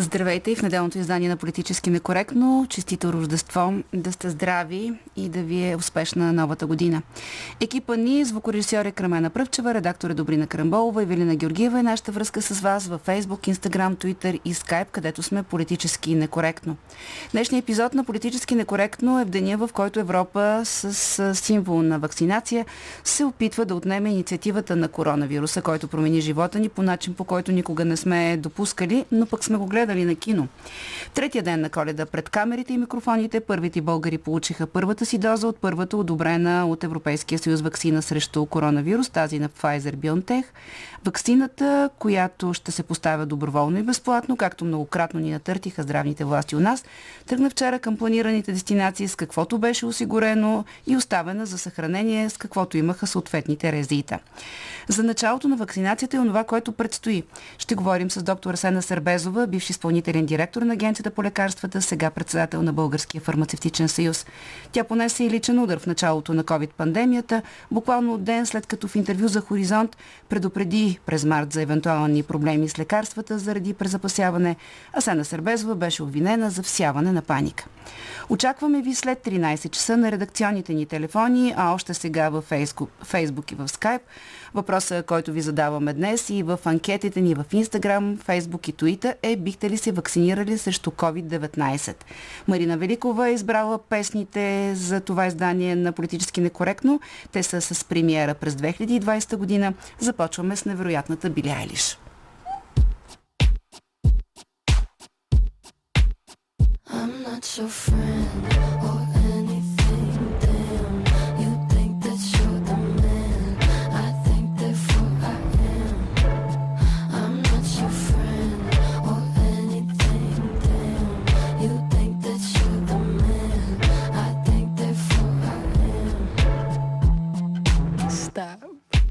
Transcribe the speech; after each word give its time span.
Здравейте 0.00 0.50
и 0.50 0.56
в 0.56 0.62
неделното 0.62 0.98
издание 0.98 1.28
на 1.28 1.36
Политически 1.36 1.90
некоректно. 1.90 2.66
Честито 2.68 3.12
Рождество, 3.12 3.72
да 3.94 4.12
сте 4.12 4.30
здрави 4.30 4.92
и 5.16 5.28
да 5.28 5.42
ви 5.42 5.70
е 5.70 5.76
успешна 5.76 6.32
новата 6.32 6.66
година. 6.66 7.02
Екипа 7.60 7.96
ни, 7.96 8.24
звукорежисьор 8.24 8.84
е 8.84 8.90
Крамена 8.90 9.30
Пръвчева, 9.30 9.74
редактор 9.74 10.10
е 10.10 10.14
Добрина 10.14 10.46
Крамболова 10.46 11.02
и 11.02 11.06
Велина 11.06 11.34
Георгиева 11.34 11.80
и 11.80 11.82
нашата 11.82 12.12
връзка 12.12 12.42
с 12.42 12.60
вас 12.60 12.86
във 12.86 13.06
Facebook, 13.06 13.54
Instagram, 13.54 13.94
Twitter 13.96 14.40
и 14.44 14.54
Skype, 14.54 14.86
където 14.90 15.22
сме 15.22 15.42
политически 15.42 16.14
некоректно. 16.14 16.76
Днешният 17.32 17.64
епизод 17.64 17.94
на 17.94 18.04
Политически 18.04 18.54
некоректно 18.54 19.20
е 19.20 19.24
в 19.24 19.28
деня, 19.28 19.56
в 19.56 19.70
който 19.72 20.00
Европа 20.00 20.62
с 20.64 21.34
символ 21.34 21.82
на 21.82 21.98
вакцинация 21.98 22.66
се 23.04 23.24
опитва 23.24 23.64
да 23.64 23.74
отнеме 23.74 24.10
инициативата 24.10 24.76
на 24.76 24.88
коронавируса, 24.88 25.62
който 25.62 25.88
промени 25.88 26.20
живота 26.20 26.58
ни 26.58 26.68
по 26.68 26.82
начин, 26.82 27.14
по 27.14 27.24
който 27.24 27.52
никога 27.52 27.84
не 27.84 27.96
сме 27.96 28.36
допускали, 28.36 29.04
но 29.12 29.26
пък 29.26 29.44
сме 29.44 29.56
го 29.56 29.66
гледали 29.66 29.89
гледали 29.90 30.04
на 30.04 30.14
кино. 30.14 30.48
Третия 31.14 31.42
ден 31.42 31.60
на 31.60 31.70
коледа 31.70 32.06
пред 32.06 32.28
камерите 32.28 32.72
и 32.72 32.78
микрофоните 32.78 33.40
първите 33.40 33.80
българи 33.80 34.18
получиха 34.18 34.66
първата 34.66 35.06
си 35.06 35.18
доза 35.18 35.46
от 35.46 35.56
първата 35.60 35.96
одобрена 35.96 36.66
от 36.66 36.84
Европейския 36.84 37.38
съюз 37.38 37.60
вакцина 37.60 38.02
срещу 38.02 38.46
коронавирус, 38.46 39.10
тази 39.10 39.38
на 39.38 39.48
Pfizer 39.48 39.96
BioNTech. 39.96 40.44
Вакцината, 41.04 41.90
която 41.98 42.54
ще 42.54 42.72
се 42.72 42.82
поставя 42.82 43.26
доброволно 43.26 43.78
и 43.78 43.82
безплатно, 43.82 44.36
както 44.36 44.64
многократно 44.64 45.20
ни 45.20 45.30
натъртиха 45.30 45.82
здравните 45.82 46.24
власти 46.24 46.56
у 46.56 46.60
нас, 46.60 46.84
тръгна 47.26 47.50
вчера 47.50 47.78
към 47.78 47.96
планираните 47.96 48.52
дестинации 48.52 49.08
с 49.08 49.16
каквото 49.16 49.58
беше 49.58 49.86
осигурено 49.86 50.64
и 50.86 50.96
оставена 50.96 51.46
за 51.46 51.58
съхранение 51.58 52.30
с 52.30 52.36
каквото 52.36 52.78
имаха 52.78 53.06
съответните 53.06 53.72
резита. 53.72 54.18
За 54.88 55.02
началото 55.02 55.48
на 55.48 55.56
вакцинацията 55.56 56.16
е 56.16 56.20
онова, 56.20 56.44
което 56.44 56.72
предстои. 56.72 57.22
Ще 57.58 57.74
говорим 57.74 58.10
с 58.10 58.22
доктор 58.22 58.54
Асена 58.54 58.82
Сърбезова, 58.82 59.46
бивш 59.46 59.70
изпълнителен 59.70 60.26
директор 60.26 60.62
на 60.62 60.72
Агенцията 60.72 61.10
по 61.10 61.22
лекарствата, 61.22 61.82
сега 61.82 62.10
председател 62.10 62.62
на 62.62 62.72
Българския 62.72 63.20
фармацевтичен 63.20 63.88
съюз. 63.88 64.26
Тя 64.72 64.84
понесе 64.84 65.24
и 65.24 65.30
личен 65.30 65.58
удар 65.58 65.78
в 65.78 65.86
началото 65.86 66.34
на 66.34 66.44
COVID-пандемията, 66.44 67.42
буквално 67.70 68.14
от 68.14 68.24
ден 68.24 68.46
след 68.46 68.66
като 68.66 68.88
в 68.88 68.96
интервю 68.96 69.28
за 69.28 69.40
Хоризонт 69.40 69.96
предупреди 70.28 70.89
през 71.06 71.24
март 71.24 71.52
за 71.52 71.62
евентуални 71.62 72.22
проблеми 72.22 72.68
с 72.68 72.78
лекарствата 72.78 73.38
заради 73.38 73.74
презапасяване, 73.74 74.56
а 74.92 75.00
Сена 75.00 75.24
Сърбезова 75.24 75.74
беше 75.74 76.02
обвинена 76.02 76.50
за 76.50 76.62
всяване 76.62 77.12
на 77.12 77.22
паника. 77.22 77.66
Очакваме 78.28 78.82
ви 78.82 78.94
след 78.94 79.18
13 79.24 79.70
часа 79.70 79.96
на 79.96 80.12
редакционните 80.12 80.74
ни 80.74 80.86
телефони, 80.86 81.54
а 81.56 81.74
още 81.74 81.94
сега 81.94 82.28
във 82.28 82.44
Фейсбук 83.04 83.52
и 83.52 83.54
в 83.54 83.68
Скайп. 83.68 84.02
Въпросът, 84.54 85.06
който 85.06 85.32
ви 85.32 85.40
задаваме 85.40 85.92
днес 85.92 86.30
и 86.30 86.42
в 86.42 86.58
анкетите 86.64 87.20
ни 87.20 87.34
в 87.34 87.44
Инстаграм, 87.52 88.18
Фейсбук 88.24 88.68
и 88.68 88.72
Туита 88.72 89.14
е 89.22 89.36
бихте 89.36 89.70
ли 89.70 89.78
се 89.78 89.92
вакцинирали 89.92 90.58
срещу 90.58 90.90
COVID-19? 90.90 91.94
Марина 92.48 92.78
Великова 92.78 93.28
е 93.28 93.32
избрала 93.32 93.78
песните 93.78 94.74
за 94.74 95.00
това 95.00 95.26
издание 95.26 95.76
на 95.76 95.92
Политически 95.92 96.40
некоректно. 96.40 97.00
Те 97.32 97.42
са 97.42 97.60
с 97.60 97.84
премиера 97.84 98.34
през 98.34 98.54
2020 98.54 99.36
година. 99.36 99.72
Започваме 99.98 100.56
с 100.56 100.64
невероятната 100.64 101.30
Били 101.30 101.48
Айлиш. 101.48 101.98
I'm 106.92 107.12
not 107.22 107.44
your 107.56 107.68
friend. 107.68 108.89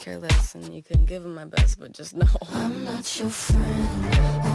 care 0.00 0.18
less 0.18 0.54
and 0.54 0.72
you 0.74 0.82
can 0.82 1.04
give 1.04 1.22
them 1.22 1.34
my 1.34 1.44
best, 1.44 1.78
but 1.78 1.92
just 1.92 2.16
know 2.16 2.26
I'm 2.54 2.84
not 2.84 3.18
your 3.20 3.28
friend. 3.28 4.49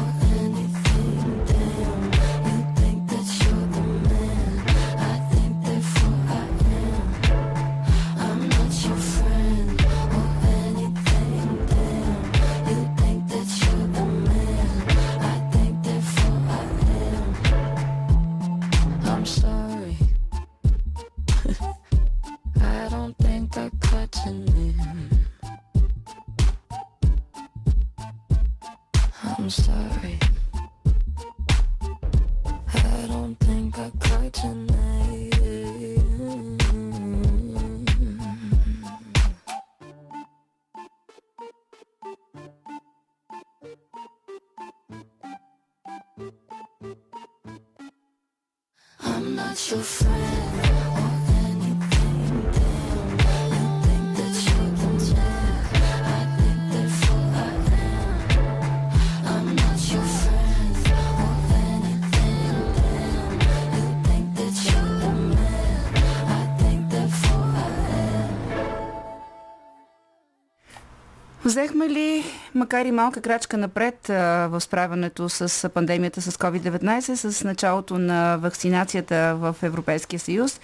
Макар 72.65 72.85
и 72.85 72.91
малка 72.91 73.21
крачка 73.21 73.57
напред 73.57 73.95
в 74.07 74.61
справянето 74.61 75.29
с 75.29 75.69
пандемията 75.69 76.21
с 76.21 76.31
COVID-19, 76.31 77.15
с 77.15 77.43
началото 77.43 77.97
на 77.97 78.37
вакцинацията 78.37 79.35
в 79.35 79.55
Европейския 79.63 80.19
съюз? 80.19 80.59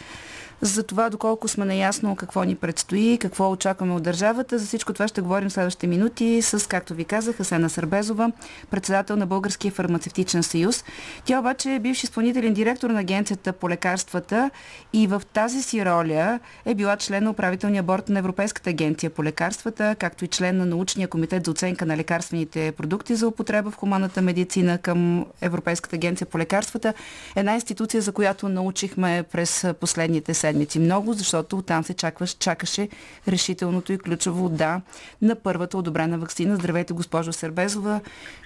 За 0.61 0.83
това 0.83 1.09
доколко 1.09 1.47
сме 1.47 1.65
наясно 1.65 2.15
какво 2.15 2.43
ни 2.43 2.55
предстои, 2.55 3.17
какво 3.21 3.51
очакваме 3.51 3.93
от 3.93 4.03
държавата. 4.03 4.59
За 4.59 4.65
всичко 4.65 4.93
това 4.93 5.07
ще 5.07 5.21
говорим 5.21 5.49
следващите 5.49 5.87
минути 5.87 6.41
с, 6.41 6.69
както 6.69 6.93
ви 6.93 7.05
казах, 7.05 7.39
Асена 7.39 7.69
Сърбезова, 7.69 8.31
председател 8.69 9.15
на 9.15 9.25
Българския 9.25 9.71
фармацевтичен 9.71 10.43
съюз. 10.43 10.83
Тя 11.25 11.39
обаче 11.39 11.73
е 11.75 11.79
бивш 11.79 12.03
изпълнителен 12.03 12.53
директор 12.53 12.89
на 12.89 12.99
Агенцията 12.99 13.53
по 13.53 13.69
лекарствата 13.69 14.49
и 14.93 15.07
в 15.07 15.21
тази 15.33 15.63
си 15.63 15.85
роля 15.85 16.39
е 16.65 16.75
била 16.75 16.97
член 16.97 17.23
на 17.23 17.29
управителния 17.31 17.83
борт 17.83 18.09
на 18.09 18.19
Европейската 18.19 18.69
агенция 18.69 19.09
по 19.09 19.23
лекарствата, 19.23 19.95
както 19.99 20.25
и 20.25 20.27
член 20.27 20.57
на 20.57 20.65
научния 20.65 21.07
комитет 21.07 21.45
за 21.45 21.51
оценка 21.51 21.85
на 21.85 21.97
лекарствените 21.97 22.71
продукти 22.71 23.15
за 23.15 23.27
употреба 23.27 23.71
в 23.71 23.75
хуманната 23.75 24.21
медицина 24.21 24.77
към 24.77 25.25
Европейската 25.41 25.95
агенция 25.95 26.27
по 26.27 26.37
лекарствата. 26.37 26.93
Една 27.35 27.55
институция, 27.55 28.01
за 28.01 28.11
която 28.11 28.49
научихме 28.49 29.23
през 29.31 29.65
последните 29.79 30.33
седмици 30.33 30.50
много, 30.79 31.13
защото 31.13 31.61
там 31.61 31.83
се 31.83 31.93
чакваш, 31.93 32.33
чакаше 32.33 32.89
решителното 33.27 33.93
и 33.93 33.97
ключово 33.97 34.49
да 34.49 34.81
на 35.21 35.35
първата 35.35 35.77
одобрена 35.77 36.17
вакцина. 36.17 36.55
Здравейте, 36.55 36.93
госпожо 36.93 37.33
Сербезова. 37.33 37.99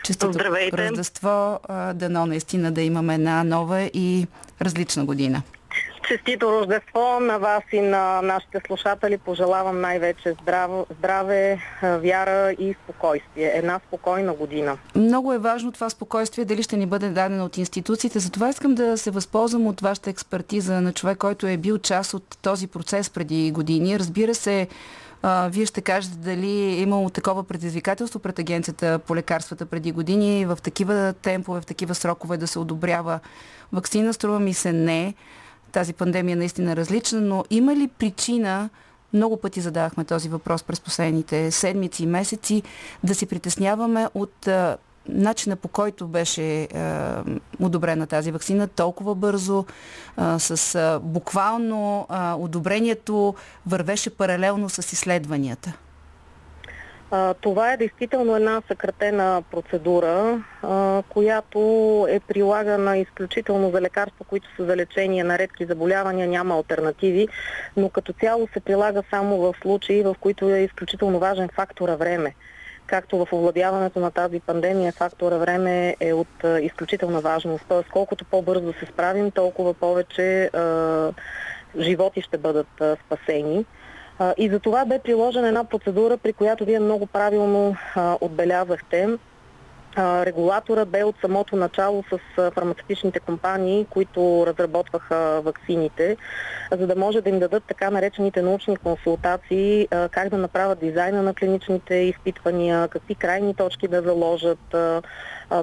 Честито 0.03 0.39
Рождество. 0.73 1.59
Дано 1.93 2.25
наистина 2.25 2.71
да 2.71 2.81
имаме 2.81 3.15
една 3.15 3.43
нова 3.43 3.81
и 3.81 4.27
различна 4.61 5.05
година. 5.05 5.41
Честито 6.07 6.51
Рождество 6.51 7.19
на 7.19 7.37
вас 7.37 7.63
и 7.71 7.81
на 7.81 8.21
нашите 8.21 8.61
слушатели. 8.67 9.17
Пожелавам 9.17 9.81
най-вече 9.81 10.35
здраво, 10.41 10.85
здраве, 10.99 11.59
вяра 11.83 12.51
и 12.51 12.75
спокойствие. 12.83 13.51
Една 13.55 13.79
спокойна 13.87 14.33
година. 14.33 14.77
Много 14.95 15.33
е 15.33 15.37
важно 15.37 15.71
това 15.71 15.89
спокойствие, 15.89 16.45
дали 16.45 16.63
ще 16.63 16.77
ни 16.77 16.85
бъде 16.85 17.09
дадено 17.09 17.45
от 17.45 17.57
институциите. 17.57 18.19
Затова 18.19 18.49
искам 18.49 18.75
да 18.75 18.97
се 18.97 19.11
възползвам 19.11 19.67
от 19.67 19.81
вашата 19.81 20.09
експертиза 20.09 20.81
на 20.81 20.93
човек, 20.93 21.17
който 21.17 21.47
е 21.47 21.57
бил 21.57 21.77
част 21.77 22.13
от 22.13 22.37
този 22.41 22.67
процес 22.67 23.09
преди 23.09 23.51
години. 23.51 23.99
Разбира 23.99 24.35
се, 24.35 24.67
вие 25.49 25.65
ще 25.65 25.81
кажете 25.81 26.17
дали 26.17 26.51
е 26.51 26.81
имало 26.81 27.09
такова 27.09 27.43
предизвикателство 27.43 28.19
пред 28.19 28.39
агенцията 28.39 28.99
по 28.99 29.15
лекарствата 29.15 29.65
преди 29.65 29.91
години 29.91 30.45
в 30.45 30.57
такива 30.63 31.13
темпове, 31.21 31.61
в 31.61 31.65
такива 31.65 31.95
срокове 31.95 32.37
да 32.37 32.47
се 32.47 32.59
одобрява 32.59 33.19
вакцина. 33.73 34.13
Струва 34.13 34.39
ми 34.39 34.53
се 34.53 34.73
не 34.73 35.13
тази 35.75 35.93
пандемия 35.93 36.33
е 36.33 36.35
наистина 36.35 36.75
различна, 36.75 37.21
но 37.21 37.43
има 37.49 37.75
ли 37.75 37.87
причина, 37.87 38.69
много 39.13 39.37
пъти 39.37 39.61
задавахме 39.61 40.05
този 40.05 40.29
въпрос 40.29 40.63
през 40.63 40.81
последните 40.81 41.51
седмици 41.51 42.03
и 42.03 42.07
месеци, 42.07 42.63
да 43.03 43.15
се 43.15 43.25
притесняваме 43.25 44.07
от 44.13 44.47
начина 45.09 45.55
по 45.55 45.67
който 45.67 46.07
беше 46.07 46.63
а, 46.63 47.23
одобрена 47.59 48.07
тази 48.07 48.31
вакцина 48.31 48.67
толкова 48.67 49.15
бързо, 49.15 49.65
а, 50.17 50.39
с 50.39 50.75
а, 50.75 50.99
буквално 51.03 52.05
а, 52.09 52.35
одобрението 52.35 53.35
вървеше 53.67 54.09
паралелно 54.09 54.69
с 54.69 54.77
изследванията? 54.77 55.73
Това 57.41 57.73
е 57.73 57.77
действително 57.77 58.35
една 58.35 58.61
съкратена 58.67 59.43
процедура, 59.51 60.43
която 61.09 61.59
е 62.09 62.19
прилагана 62.19 62.97
изключително 62.97 63.71
за 63.71 63.81
лекарства, 63.81 64.25
които 64.25 64.47
са 64.55 64.65
за 64.65 64.77
лечение 64.77 65.23
на 65.23 65.39
редки 65.39 65.65
заболявания, 65.65 66.27
няма 66.27 66.55
альтернативи, 66.55 67.27
но 67.77 67.89
като 67.89 68.13
цяло 68.13 68.47
се 68.53 68.59
прилага 68.59 69.03
само 69.09 69.37
в 69.37 69.55
случаи, 69.61 70.03
в 70.03 70.15
които 70.19 70.49
е 70.49 70.59
изключително 70.59 71.19
важен 71.19 71.49
фактора 71.55 71.95
време 71.95 72.35
както 72.87 73.25
в 73.25 73.33
овладяването 73.33 73.99
на 73.99 74.11
тази 74.11 74.39
пандемия, 74.39 74.91
фактора 74.91 75.37
време 75.37 75.95
е 75.99 76.13
от 76.13 76.43
изключителна 76.61 77.21
важност. 77.21 77.65
Тоест, 77.67 77.89
колкото 77.89 78.25
по-бързо 78.25 78.73
се 78.73 78.85
справим, 78.85 79.31
толкова 79.31 79.73
повече 79.73 80.43
е, 80.43 80.49
животи 81.79 82.21
ще 82.21 82.37
бъдат 82.37 82.81
е, 82.81 82.95
спасени. 83.05 83.65
И 84.37 84.49
за 84.49 84.59
това 84.59 84.85
бе 84.85 84.99
приложена 84.99 85.47
една 85.47 85.63
процедура, 85.63 86.17
при 86.17 86.33
която 86.33 86.65
вие 86.65 86.79
много 86.79 87.05
правилно 87.05 87.75
отбелязахте. 88.21 89.09
Регулатора 89.97 90.85
бе 90.85 91.03
от 91.03 91.15
самото 91.21 91.55
начало 91.55 92.03
с 92.03 92.19
фармацевтичните 92.51 93.19
компании, 93.19 93.85
които 93.89 94.43
разработваха 94.47 95.41
ваксините, 95.41 96.17
за 96.71 96.87
да 96.87 96.95
може 96.95 97.21
да 97.21 97.29
им 97.29 97.39
дадат 97.39 97.63
така 97.67 97.89
наречените 97.89 98.41
научни 98.41 98.77
консултации, 98.77 99.87
как 100.11 100.29
да 100.29 100.37
направят 100.37 100.79
дизайна 100.79 101.21
на 101.21 101.33
клиничните 101.33 101.95
изпитвания, 101.95 102.87
какви 102.87 103.15
крайни 103.15 103.55
точки 103.55 103.87
да 103.87 104.01
заложат, 104.01 104.75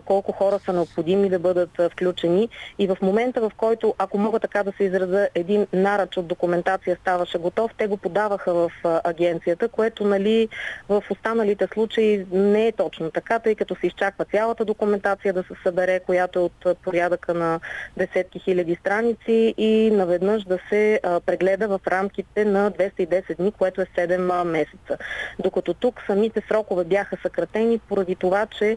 колко 0.05 0.32
хора 0.32 0.58
са 0.58 0.73
необходими 0.73 1.29
да 1.29 1.38
бъдат 1.38 1.70
включени. 1.93 2.49
И 2.79 2.87
в 2.87 2.96
момента, 3.02 3.40
в 3.40 3.52
който, 3.56 3.94
ако 3.99 4.19
мога 4.19 4.40
така 4.40 4.62
да 4.62 4.73
се 4.73 4.84
изразя, 4.84 5.29
един 5.34 5.67
наръч 5.73 6.17
от 6.17 6.26
документация 6.26 6.96
ставаше 7.00 7.38
готов, 7.38 7.70
те 7.79 7.87
го 7.87 7.96
подаваха 7.96 8.55
в 8.55 8.70
агенцията, 8.84 9.69
което 9.69 10.05
нали, 10.05 10.49
в 10.88 11.02
останалите 11.11 11.69
случаи 11.73 12.26
не 12.32 12.67
е 12.67 12.73
точно 12.73 13.11
така, 13.11 13.38
тъй 13.38 13.55
като 13.55 13.76
се 13.81 13.87
изчаква 13.87 14.25
цялата 14.25 14.64
документация 14.64 15.32
да 15.32 15.43
се 15.43 15.55
събере, 15.62 16.00
която 16.00 16.38
е 16.38 16.43
от 16.43 16.79
порядъка 16.82 17.34
на 17.34 17.61
десетки 17.96 18.38
хиляди 18.38 18.76
страници 18.81 19.55
и 19.56 19.90
наведнъж 19.93 20.44
да 20.44 20.58
се 20.69 21.00
прегледа 21.26 21.69
в 21.69 21.81
рамките 21.87 22.44
на 22.44 22.70
210 22.70 23.37
дни, 23.37 23.52
което 23.52 23.81
е 23.81 23.87
7 23.96 24.44
месеца. 24.44 24.99
Докато 25.38 25.75
тук 25.75 26.00
самите 26.06 26.43
срокове 26.49 26.84
бяха 26.84 27.17
съкратени 27.23 27.79
поради 27.79 28.17
това, 28.17 28.46
че 28.46 28.76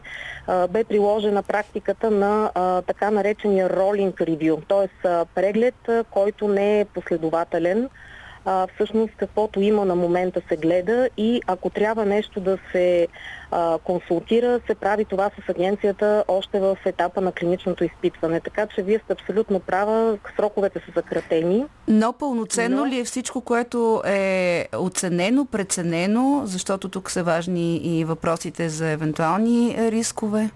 бе 0.70 0.84
приложена 0.96 1.42
практиката 1.42 2.10
на 2.10 2.50
а, 2.54 2.82
така 2.82 3.10
наречения 3.10 3.68
rolling 3.68 4.12
review, 4.12 4.68
т.е. 4.68 5.08
преглед, 5.34 5.74
който 6.10 6.48
не 6.48 6.80
е 6.80 6.84
последователен, 6.84 7.88
а, 8.44 8.66
всъщност 8.74 9.12
каквото 9.16 9.60
има 9.60 9.84
на 9.84 9.94
момента 9.94 10.40
се 10.48 10.56
гледа 10.56 11.08
и 11.16 11.40
ако 11.46 11.70
трябва 11.70 12.04
нещо 12.04 12.40
да 12.40 12.58
се 12.72 13.08
а, 13.50 13.78
консултира, 13.78 14.60
се 14.66 14.74
прави 14.74 15.04
това 15.04 15.30
с 15.30 15.48
агенцията 15.48 16.24
още 16.28 16.60
в 16.60 16.78
етапа 16.84 17.20
на 17.20 17.32
клиничното 17.32 17.84
изпитване. 17.84 18.40
Така 18.40 18.66
че 18.66 18.82
вие 18.82 18.98
сте 18.98 19.12
абсолютно 19.12 19.60
права, 19.60 20.18
сроковете 20.36 20.78
са 20.86 20.92
съкратени. 20.94 21.64
Но 21.88 22.12
пълноценно 22.12 22.76
но... 22.76 22.86
ли 22.86 22.98
е 23.00 23.04
всичко, 23.04 23.40
което 23.40 24.02
е 24.06 24.68
оценено, 24.76 25.46
преценено, 25.46 26.42
защото 26.44 26.88
тук 26.88 27.10
са 27.10 27.22
важни 27.22 27.76
и 27.76 28.04
въпросите 28.04 28.68
за 28.68 28.90
евентуални 28.90 29.76
рискове? 29.78 30.50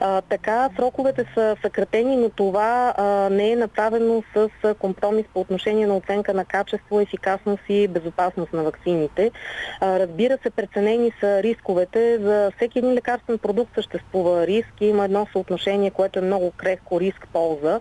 А, 0.00 0.20
така, 0.20 0.70
сроковете 0.76 1.24
са 1.34 1.56
съкратени, 1.62 2.16
но 2.16 2.28
това 2.30 2.94
а, 2.96 3.04
не 3.30 3.50
е 3.50 3.56
направено 3.56 4.22
с 4.34 4.48
компромис 4.78 5.26
по 5.34 5.40
отношение 5.40 5.86
на 5.86 5.96
оценка 5.96 6.34
на 6.34 6.44
качество, 6.44 7.00
ефикасност 7.00 7.62
и 7.68 7.88
безопасност 7.88 8.52
на 8.52 8.62
вакцините. 8.62 9.30
А, 9.80 9.98
разбира 9.98 10.38
се, 10.42 10.50
преценени 10.50 11.12
са 11.20 11.42
рисковете. 11.42 12.18
За 12.18 12.52
всеки 12.56 12.78
един 12.78 12.92
лекарствен 12.92 13.38
продукт 13.38 13.74
съществува 13.74 14.46
риск 14.46 14.72
и 14.80 14.86
има 14.86 15.04
едно 15.04 15.26
съотношение, 15.32 15.90
което 15.90 16.18
е 16.18 16.22
много 16.22 16.50
крехко 16.50 17.00
риск-полза. 17.00 17.80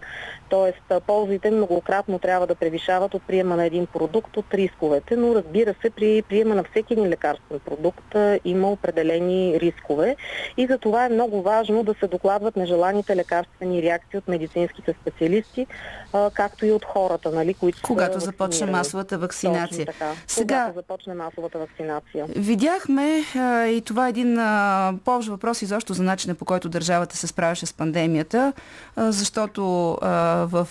Тоест, 0.49 1.03
ползите 1.07 1.51
многократно 1.51 2.19
трябва 2.19 2.47
да 2.47 2.55
превишават 2.55 3.13
от 3.13 3.23
приема 3.27 3.55
на 3.55 3.65
един 3.65 3.85
продукт 3.85 4.37
от 4.37 4.53
рисковете, 4.53 5.15
но 5.15 5.35
разбира 5.35 5.75
се, 5.81 5.89
при 5.89 6.21
приема 6.21 6.55
на 6.55 6.63
всеки 6.63 6.93
един 6.93 7.07
лекарствен 7.07 7.59
продукт 7.59 8.15
има 8.45 8.71
определени 8.71 9.59
рискове 9.59 10.15
и 10.57 10.67
за 10.67 10.77
това 10.77 11.05
е 11.05 11.09
много 11.09 11.41
важно 11.41 11.83
да 11.83 11.93
се 11.99 12.07
докладват 12.07 12.55
нежеланите 12.55 13.15
лекарствени 13.15 13.81
реакции 13.81 14.17
от 14.17 14.27
медицинските 14.27 14.95
специалисти, 15.01 15.67
както 16.33 16.65
и 16.65 16.71
от 16.71 16.85
хората, 16.85 17.31
нали, 17.31 17.53
които 17.53 17.79
Когато 17.83 18.19
започне 18.19 18.67
масовата 18.67 19.17
вакцинация. 19.17 19.85
така. 19.85 20.11
Сега, 20.27 20.55
Когато 20.55 20.75
започне 20.75 21.13
масовата 21.13 21.59
вакцинация. 21.59 22.25
Видяхме 22.35 23.23
и 23.69 23.81
това 23.85 24.05
е 24.07 24.09
един 24.09 24.35
по-общ 25.05 25.29
въпрос 25.29 25.61
изобщо 25.61 25.93
за 25.93 26.03
начина 26.03 26.35
по 26.35 26.45
който 26.45 26.69
държавата 26.69 27.17
се 27.17 27.27
справяше 27.27 27.65
с 27.65 27.73
пандемията, 27.73 28.53
защото 28.97 29.97
в 30.47 30.67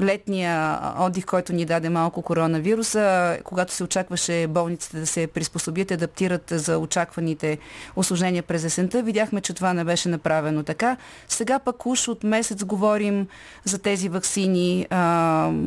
летния 0.00 0.80
отдих, 1.00 1.24
който 1.24 1.52
ни 1.52 1.64
даде 1.64 1.88
малко 1.88 2.22
коронавируса, 2.22 3.38
когато 3.44 3.72
се 3.72 3.84
очакваше 3.84 4.46
болниците 4.46 5.00
да 5.00 5.06
се 5.06 5.26
приспособят 5.26 5.90
адаптират 5.90 6.52
за 6.56 6.78
очакваните 6.78 7.58
осложнения 7.96 8.42
през 8.42 8.64
есента, 8.64 9.02
видяхме, 9.02 9.40
че 9.40 9.54
това 9.54 9.74
не 9.74 9.84
беше 9.84 10.08
направено 10.08 10.62
така. 10.62 10.96
Сега 11.28 11.58
пък 11.58 11.86
уж 11.86 12.08
от 12.08 12.24
месец 12.24 12.64
говорим 12.64 13.26
за 13.64 13.78
тези 13.78 14.08
вакцини. 14.08 14.86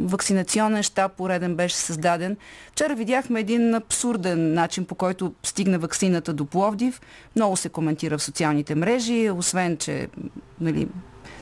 вакцинационен 0.05 0.83
щаб 0.83 1.11
пореден 1.11 1.55
беше 1.55 1.75
създаден. 1.75 2.37
Вчера 2.71 2.95
видяхме 2.95 3.39
един 3.39 3.75
абсурден 3.75 4.53
начин, 4.53 4.85
по 4.85 4.95
който 4.95 5.33
стигна 5.43 5.79
вакцината 5.79 6.33
до 6.33 6.45
Пловдив. 6.45 7.01
Много 7.35 7.57
се 7.57 7.69
коментира 7.69 8.17
в 8.17 8.23
социалните 8.23 8.75
мрежи, 8.75 9.29
освен, 9.29 9.77
че 9.77 10.07
нали, 10.61 10.87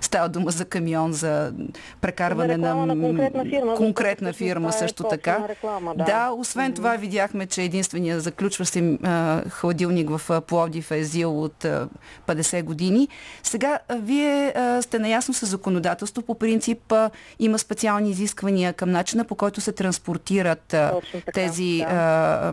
става 0.01 0.29
дума 0.29 0.51
за 0.51 0.65
камион, 0.65 1.13
за 1.13 1.53
прекарване 2.01 2.57
реклама 2.57 2.85
на 2.85 3.07
конкретна 3.07 3.45
фирма, 3.45 3.75
конкретна 3.75 4.33
фирма 4.33 4.69
е 4.69 4.71
също 4.71 5.03
точна 5.03 5.09
така. 5.09 5.47
реклама, 5.47 5.95
да. 5.95 6.03
да, 6.03 6.31
освен 6.31 6.73
това 6.73 6.95
видяхме, 6.95 7.45
че 7.45 7.63
единствения 7.63 8.19
заключващ 8.19 8.73
се 8.73 8.97
хладилник 9.49 10.09
в 10.09 10.41
Пловдив 10.41 10.91
е 10.91 11.03
ЗИЛ 11.03 11.43
от 11.43 11.65
а, 11.65 11.87
50 12.27 12.63
години. 12.63 13.07
Сега 13.43 13.79
вие 13.89 14.53
сте 14.81 14.99
наясно 14.99 15.33
с 15.33 15.45
законодателство. 15.45 16.21
По 16.21 16.35
принцип 16.35 16.93
има 17.39 17.59
специални 17.59 18.09
изисквания 18.09 18.73
към 18.73 18.91
начина 18.91 19.23
по 19.23 19.35
който 19.35 19.61
се 19.61 19.71
транспортират 19.71 20.59
така, 20.59 20.91
тези 21.33 21.85
да. 21.89 22.51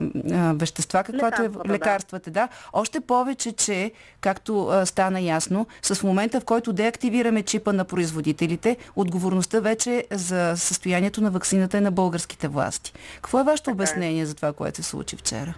вещества, 0.55 1.05
каквато 1.05 1.43
е 1.43 1.45
Лекарствата, 1.45 1.69
да. 1.69 1.73
лекарствата. 1.73 2.31
Да. 2.31 2.49
Още 2.73 3.01
повече, 3.01 3.53
че, 3.53 3.93
както 4.21 4.83
стана 4.85 5.21
ясно, 5.21 5.67
с 5.83 6.03
момента 6.03 6.41
в 6.41 6.45
който 6.45 6.73
деактивираме 6.73 7.34
чипа 7.43 7.73
на 7.73 7.85
производителите, 7.85 8.77
отговорността 8.97 9.61
вече 9.61 10.05
за 10.11 10.55
състоянието 10.57 11.21
на 11.21 11.31
вакцината 11.31 11.79
е 11.79 11.81
на 11.81 11.91
българските 11.91 12.49
власти. 12.49 12.93
Какво 13.15 13.41
е 13.41 13.45
вашето 13.45 13.71
е. 13.71 13.73
обяснение 13.73 14.27
за 14.27 14.35
това, 14.35 14.53
което 14.53 14.77
се 14.77 14.83
случи 14.83 15.17
вчера? 15.17 15.55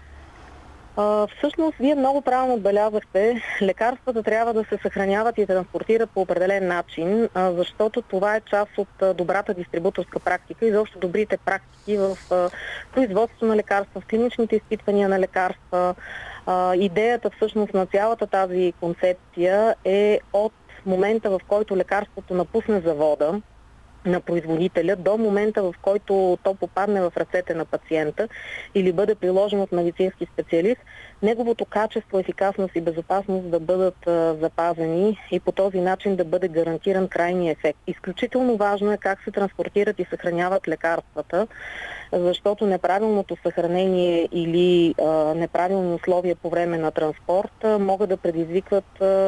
А, 0.99 1.27
всъщност, 1.37 1.77
вие 1.79 1.95
много 1.95 2.21
правилно 2.21 2.53
отбелязахте, 2.53 3.41
лекарствата 3.61 4.23
трябва 4.23 4.53
да 4.53 4.63
се 4.63 4.77
съхраняват 4.81 5.37
и 5.37 5.45
транспортират 5.45 6.09
по 6.09 6.21
определен 6.21 6.67
начин, 6.67 7.29
а, 7.33 7.51
защото 7.51 8.01
това 8.01 8.35
е 8.35 8.41
част 8.41 8.77
от 8.77 9.01
а, 9.01 9.13
добрата 9.13 9.53
дистрибуторска 9.53 10.19
практика 10.19 10.65
и 10.65 10.71
заобщо 10.71 10.99
добрите 10.99 11.37
практики 11.37 11.97
в 11.97 12.17
производството 12.93 13.45
на 13.45 13.55
лекарства, 13.55 14.01
в 14.01 14.05
клиничните 14.05 14.55
изпитвания 14.55 15.09
на 15.09 15.19
лекарства. 15.19 15.95
Идеята 16.75 17.29
всъщност 17.29 17.73
на 17.73 17.85
цялата 17.85 18.27
тази 18.27 18.73
концепция 18.79 19.75
е 19.85 20.19
от 20.33 20.53
момента, 20.87 21.29
в 21.29 21.39
който 21.47 21.77
лекарството 21.77 22.33
напусне 22.33 22.79
завода, 22.79 23.41
на 24.07 24.21
производителя 24.21 24.95
до 24.95 25.17
момента, 25.17 25.63
в 25.63 25.73
който 25.81 26.37
то 26.43 26.53
попадне 26.55 27.01
в 27.01 27.13
ръцете 27.17 27.53
на 27.53 27.65
пациента 27.65 28.27
или 28.75 28.93
бъде 28.93 29.15
приложено 29.15 29.63
от 29.63 29.71
медицински 29.71 30.27
специалист, 30.33 30.81
неговото 31.21 31.65
качество, 31.65 32.19
ефикасност 32.19 32.75
и 32.75 32.81
безопасност 32.81 33.49
да 33.49 33.59
бъдат 33.59 34.07
а, 34.07 34.35
запазени 34.41 35.19
и 35.31 35.39
по 35.39 35.51
този 35.51 35.81
начин 35.81 36.15
да 36.15 36.25
бъде 36.25 36.47
гарантиран 36.47 37.07
крайния 37.07 37.51
ефект. 37.51 37.79
Изключително 37.87 38.57
важно 38.57 38.91
е 38.91 38.97
как 38.97 39.23
се 39.23 39.31
транспортират 39.31 39.99
и 39.99 40.05
съхраняват 40.09 40.67
лекарствата, 40.67 41.47
защото 42.13 42.65
неправилното 42.65 43.37
съхранение 43.43 44.29
или 44.31 44.95
неправилни 45.35 45.93
условия 45.93 46.35
по 46.35 46.49
време 46.49 46.77
на 46.77 46.91
транспорт 46.91 47.65
могат 47.79 48.09
да 48.09 48.17
предизвикват 48.17 48.85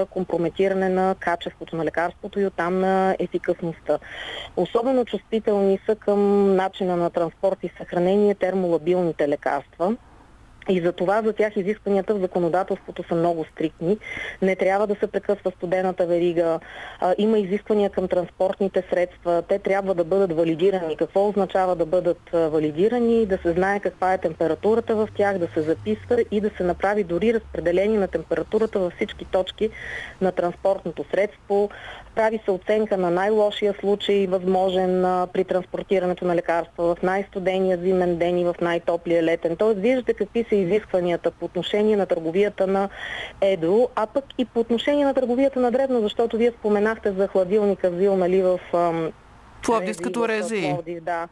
компрометиране 0.09 0.89
на 0.89 1.15
качеството 1.19 1.75
на 1.75 1.85
лекарството 1.85 2.39
и 2.39 2.45
оттам 2.45 2.79
на 2.79 3.15
ефикасността. 3.19 3.99
Особено 4.57 5.05
чувствителни 5.05 5.79
са 5.85 5.95
към 5.95 6.55
начина 6.55 6.95
на 6.95 7.09
транспорт 7.09 7.57
и 7.63 7.69
съхранение 7.77 8.35
термолабилните 8.35 9.27
лекарства. 9.27 9.95
И 10.69 10.81
за 10.81 10.91
това 10.91 11.21
за 11.21 11.33
тях 11.33 11.55
изискванията 11.55 12.15
в 12.15 12.19
законодателството 12.19 13.03
са 13.07 13.15
много 13.15 13.45
стриктни. 13.45 13.97
Не 14.41 14.55
трябва 14.55 14.87
да 14.87 14.95
се 14.95 15.07
прекъсва 15.07 15.51
студената 15.51 16.05
верига. 16.05 16.59
Има 17.17 17.39
изисквания 17.39 17.89
към 17.89 18.07
транспортните 18.07 18.83
средства. 18.89 19.43
Те 19.47 19.59
трябва 19.59 19.95
да 19.95 20.03
бъдат 20.03 20.33
валидирани. 20.33 20.95
Какво 20.95 21.29
означава 21.29 21.75
да 21.75 21.85
бъдат 21.85 22.21
валидирани? 22.33 23.25
Да 23.25 23.37
се 23.37 23.51
знае 23.51 23.79
каква 23.79 24.13
е 24.13 24.17
температурата 24.17 24.95
в 24.95 25.09
тях, 25.15 25.37
да 25.37 25.47
се 25.53 25.61
записва 25.61 26.23
и 26.31 26.41
да 26.41 26.49
се 26.57 26.63
направи 26.63 27.03
дори 27.03 27.33
разпределение 27.33 27.99
на 27.99 28.07
температурата 28.07 28.79
във 28.79 28.93
всички 28.93 29.25
точки 29.25 29.69
на 30.21 30.31
транспортното 30.31 31.05
средство. 31.11 31.69
Прави 32.19 32.39
се 32.45 32.51
оценка 32.51 32.97
на 32.97 33.11
най-лошия 33.11 33.75
случай, 33.79 34.27
възможен 34.27 35.01
при 35.33 35.43
транспортирането 35.43 36.25
на 36.25 36.35
лекарства 36.35 36.95
в 36.95 37.01
най-студения 37.03 37.77
зимен 37.77 38.17
ден 38.17 38.39
и 38.39 38.45
в 38.45 38.55
най-топлия 38.61 39.23
летен. 39.23 39.55
Тоест, 39.55 39.79
виждате 39.79 40.13
какви 40.13 40.45
са 40.49 40.55
изискванията 40.55 41.31
по 41.31 41.45
отношение 41.45 41.97
на 41.97 42.05
търговията 42.05 42.67
на 42.67 42.89
едро, 43.41 43.89
а 43.95 44.07
пък 44.07 44.25
и 44.37 44.45
по 44.45 44.59
отношение 44.59 45.05
на 45.05 45.13
търговията 45.13 45.59
на 45.59 45.71
дребно, 45.71 46.01
защото 46.01 46.37
вие 46.37 46.51
споменахте 46.51 47.11
за 47.11 47.27
хладилника 47.27 47.91
ЗИЛ, 47.97 48.17
нали, 48.17 48.41
в 48.41 48.59
ам, 48.73 49.11
Пловдивското 49.63 50.19
в 50.19 50.27
рези. 50.27 50.61
Пловдив, 50.61 51.03
да. 51.03 51.27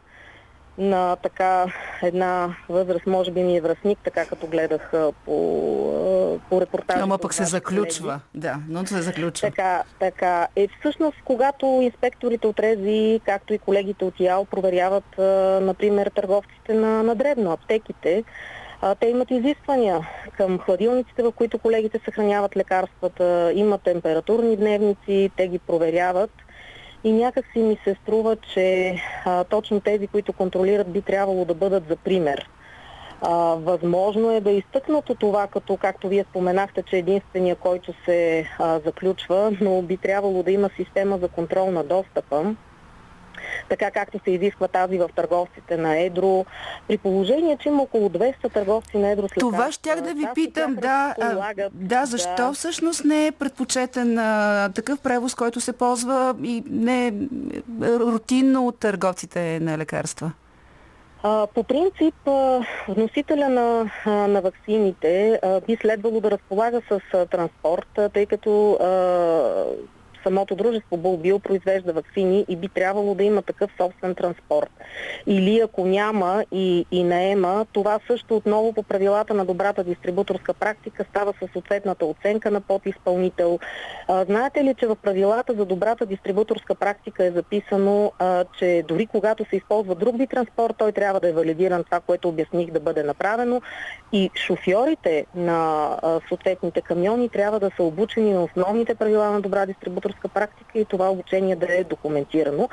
На 0.78 1.16
така 1.16 1.66
една 2.02 2.56
възраст, 2.68 3.06
може 3.06 3.30
би 3.30 3.42
ми 3.42 3.56
е 3.56 3.60
връзник, 3.60 3.98
така 4.04 4.26
като 4.26 4.46
гледах 4.46 4.92
по, 5.24 6.40
по 6.50 6.60
репортажа. 6.60 7.02
Ама 7.02 7.18
пък 7.18 7.34
се 7.34 7.44
заключва. 7.44 8.20
Да, 8.34 8.56
но 8.68 8.86
се 8.86 9.02
заключва. 9.02 9.50
Така, 9.50 9.82
така. 9.98 10.48
Е, 10.56 10.68
всъщност, 10.80 11.16
когато 11.24 11.66
инспекторите 11.66 12.46
от 12.46 12.60
РЕЗИ, 12.60 13.20
както 13.24 13.54
и 13.54 13.58
колегите 13.58 14.04
от 14.04 14.20
ЯО, 14.20 14.44
проверяват, 14.44 15.18
например, 15.62 16.10
търговците 16.14 16.74
на, 16.74 17.02
на 17.02 17.14
дребно, 17.14 17.52
аптеките, 17.52 18.24
а, 18.80 18.94
те 18.94 19.06
имат 19.06 19.30
изисквания 19.30 20.08
към 20.36 20.58
хладилниците, 20.58 21.22
в 21.22 21.32
които 21.32 21.58
колегите 21.58 22.00
съхраняват 22.04 22.56
лекарствата, 22.56 23.52
имат 23.54 23.82
температурни 23.82 24.56
дневници, 24.56 25.30
те 25.36 25.48
ги 25.48 25.58
проверяват. 25.58 26.30
И 27.04 27.12
някак 27.12 27.44
си 27.52 27.58
ми 27.58 27.78
се 27.84 27.96
струва, 28.02 28.36
че 28.36 28.96
а, 29.24 29.44
точно 29.44 29.80
тези, 29.80 30.06
които 30.06 30.32
контролират, 30.32 30.92
би 30.92 31.02
трябвало 31.02 31.44
да 31.44 31.54
бъдат 31.54 31.88
за 31.88 31.96
пример. 31.96 32.48
А, 33.22 33.34
възможно 33.54 34.30
е 34.30 34.40
да 34.40 34.50
е 34.50 34.56
изтъкнато 34.56 35.14
това, 35.14 35.46
като 35.46 35.76
както 35.76 36.08
вие 36.08 36.24
споменахте, 36.30 36.82
че 36.82 36.96
единствения, 36.96 37.56
който 37.56 37.92
се 38.04 38.46
а, 38.58 38.80
заключва, 38.84 39.56
но 39.60 39.82
би 39.82 39.96
трябвало 39.96 40.42
да 40.42 40.52
има 40.52 40.70
система 40.76 41.18
за 41.18 41.28
контрол 41.28 41.70
на 41.70 41.84
достъпа, 41.84 42.54
така 43.68 43.90
както 43.90 44.20
се 44.24 44.30
изисква 44.30 44.68
тази 44.68 44.98
в 44.98 45.10
търговците 45.16 45.76
на 45.76 45.98
Едро. 45.98 46.44
При 46.88 46.98
положение, 46.98 47.56
че 47.60 47.68
има 47.68 47.82
около 47.82 48.08
200 48.08 48.52
търговци 48.52 48.98
на 48.98 49.08
Едро 49.08 49.28
с 49.28 49.32
Това 49.38 49.72
щях 49.72 50.00
да 50.00 50.14
ви 50.14 50.24
от 50.24 50.34
питам, 50.34 50.74
да, 50.74 51.14
разполагат, 51.18 51.72
да, 51.74 52.06
защо 52.06 52.36
да. 52.36 52.52
всъщност 52.52 53.04
не 53.04 53.26
е 53.26 53.32
предпочетен 53.32 54.18
а, 54.18 54.70
такъв 54.74 55.00
превоз, 55.00 55.34
който 55.34 55.60
се 55.60 55.72
ползва 55.72 56.34
и 56.42 56.62
не 56.70 57.06
е 57.06 57.12
рутинно 57.82 58.66
от 58.66 58.78
търговците 58.78 59.60
на 59.60 59.78
лекарства? 59.78 60.32
По 61.54 61.64
принцип, 61.68 62.14
вносителя 62.88 63.48
на, 63.48 63.90
на 64.06 64.40
ваксините 64.40 65.40
а, 65.42 65.60
би 65.60 65.76
следвало 65.80 66.20
да 66.20 66.30
разполага 66.30 66.80
с 66.90 67.26
транспорт, 67.26 67.98
тъй 68.12 68.26
като 68.26 68.78
самото 70.22 70.54
дружество 70.54 70.96
Булбил 70.96 71.38
произвежда 71.38 71.92
вакцини 71.92 72.44
и 72.48 72.56
би 72.56 72.68
трябвало 72.68 73.14
да 73.14 73.24
има 73.24 73.42
такъв 73.42 73.70
собствен 73.80 74.14
транспорт. 74.14 74.70
Или 75.26 75.60
ако 75.60 75.86
няма 75.86 76.44
и, 76.52 76.86
и 76.90 77.04
наема, 77.04 77.66
това 77.72 78.00
също 78.06 78.36
отново 78.36 78.72
по 78.72 78.82
правилата 78.82 79.34
на 79.34 79.44
добрата 79.44 79.84
дистрибуторска 79.84 80.54
практика 80.54 81.04
става 81.10 81.32
със 81.38 81.50
съответната 81.52 82.06
оценка 82.06 82.50
на 82.50 82.60
подизпълнител. 82.60 83.58
А, 84.08 84.24
знаете 84.24 84.64
ли, 84.64 84.74
че 84.74 84.86
в 84.86 84.96
правилата 84.96 85.54
за 85.54 85.64
добрата 85.64 86.06
дистрибуторска 86.06 86.74
практика 86.74 87.24
е 87.24 87.30
записано, 87.30 88.12
а, 88.18 88.44
че 88.58 88.84
дори 88.88 89.06
когато 89.06 89.44
се 89.44 89.56
използва 89.56 89.94
друг 89.94 90.18
вид 90.18 90.30
транспорт, 90.30 90.74
той 90.78 90.92
трябва 90.92 91.20
да 91.20 91.28
е 91.28 91.32
валидиран 91.32 91.84
това, 91.84 92.00
което 92.00 92.28
обясних 92.28 92.70
да 92.70 92.80
бъде 92.80 93.02
направено 93.02 93.62
и 94.12 94.30
шофьорите 94.34 95.26
на 95.34 95.88
а, 96.02 96.20
съответните 96.28 96.80
камиони 96.80 97.28
трябва 97.28 97.60
да 97.60 97.70
са 97.76 97.82
обучени 97.82 98.32
на 98.32 98.44
основните 98.44 98.94
правила 98.94 99.30
на 99.30 99.40
добра 99.40 99.66
дистрибуторска 99.66 100.07
практика 100.34 100.78
и 100.78 100.84
това 100.84 101.10
обучение 101.10 101.56
да 101.56 101.66
е 101.74 101.84
документирано. 101.84 102.68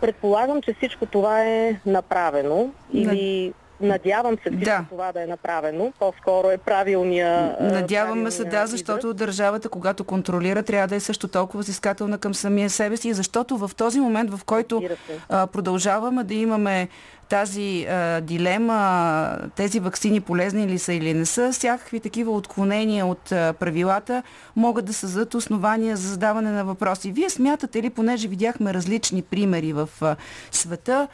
Предполагам, 0.00 0.62
че 0.62 0.74
всичко 0.74 1.06
това 1.06 1.44
е 1.44 1.80
направено 1.86 2.70
или 2.92 3.52
надявам 3.80 4.34
се 4.34 4.50
всичко 4.50 4.64
Да. 4.64 4.84
това 4.90 5.12
да 5.12 5.22
е 5.22 5.26
направено. 5.26 5.92
По-скоро 5.98 6.50
е 6.50 6.58
правилния 6.58 7.56
а, 7.60 7.64
Надяваме 7.64 8.30
се, 8.30 8.44
да, 8.44 8.66
защото 8.66 9.14
държавата, 9.14 9.68
когато 9.68 10.04
контролира, 10.04 10.62
трябва 10.62 10.88
да 10.88 10.94
е 10.96 11.00
също 11.00 11.28
толкова 11.28 11.60
взискателна 11.60 12.18
към 12.18 12.34
самия 12.34 12.70
себе 12.70 12.96
си, 12.96 13.12
защото 13.12 13.56
в 13.56 13.70
този 13.76 14.00
момент, 14.00 14.30
в 14.30 14.44
който 14.44 14.82
а, 15.28 15.46
продължаваме 15.46 16.24
да 16.24 16.34
имаме 16.34 16.88
тази 17.28 17.86
а, 17.90 18.20
дилема, 18.20 19.38
тези 19.56 19.80
вакцини 19.80 20.20
полезни 20.20 20.66
ли 20.66 20.78
са 20.78 20.92
или 20.92 21.14
не 21.14 21.26
са, 21.26 21.52
всякакви 21.52 22.00
такива 22.00 22.32
отклонения 22.32 23.06
от 23.06 23.32
а, 23.32 23.52
правилата 23.52 24.22
могат 24.56 24.84
да 24.84 24.92
създадат 24.92 25.34
основания 25.34 25.96
за 25.96 26.08
задаване 26.08 26.50
на 26.50 26.64
въпроси. 26.64 27.12
Вие 27.12 27.30
смятате 27.30 27.82
ли, 27.82 27.90
понеже 27.90 28.28
видяхме 28.28 28.74
различни 28.74 29.22
примери 29.22 29.72
в 29.72 29.88
а, 30.00 30.16
света, 30.50 31.08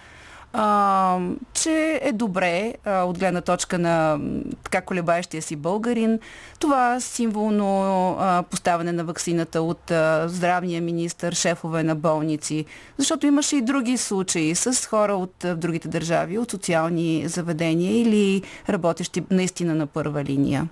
а, 0.52 1.18
че 1.54 2.00
е 2.02 2.12
добре 2.12 2.74
а, 2.84 3.02
от 3.02 3.18
гледна 3.18 3.40
точка 3.40 3.78
на 3.78 4.18
така 4.64 4.80
колебаещия 4.80 5.42
си 5.42 5.56
българин. 5.56 6.20
Това 6.58 7.00
символно 7.00 8.16
а, 8.20 8.42
поставяне 8.42 8.92
на 8.92 9.04
вакцината 9.04 9.62
от 9.62 9.90
а, 9.90 10.28
здравния 10.28 10.82
министр, 10.82 11.32
шефове 11.32 11.82
на 11.82 11.94
болници. 11.94 12.64
Защото 12.98 13.26
имаше 13.26 13.56
и 13.56 13.62
други 13.62 13.96
случаи 13.96 14.54
с 14.54 14.88
хора 14.88 15.14
от 15.14 15.44
а, 15.44 15.56
другите 15.56 15.88
държави, 15.88 16.38
от 16.38 16.50
социални 16.50 17.22
заведения 17.26 18.00
или 18.00 18.42
работещи 18.68 19.24
наистина 19.30 19.74
на 19.74 19.86
първа 19.86 20.24
линия. 20.24 20.68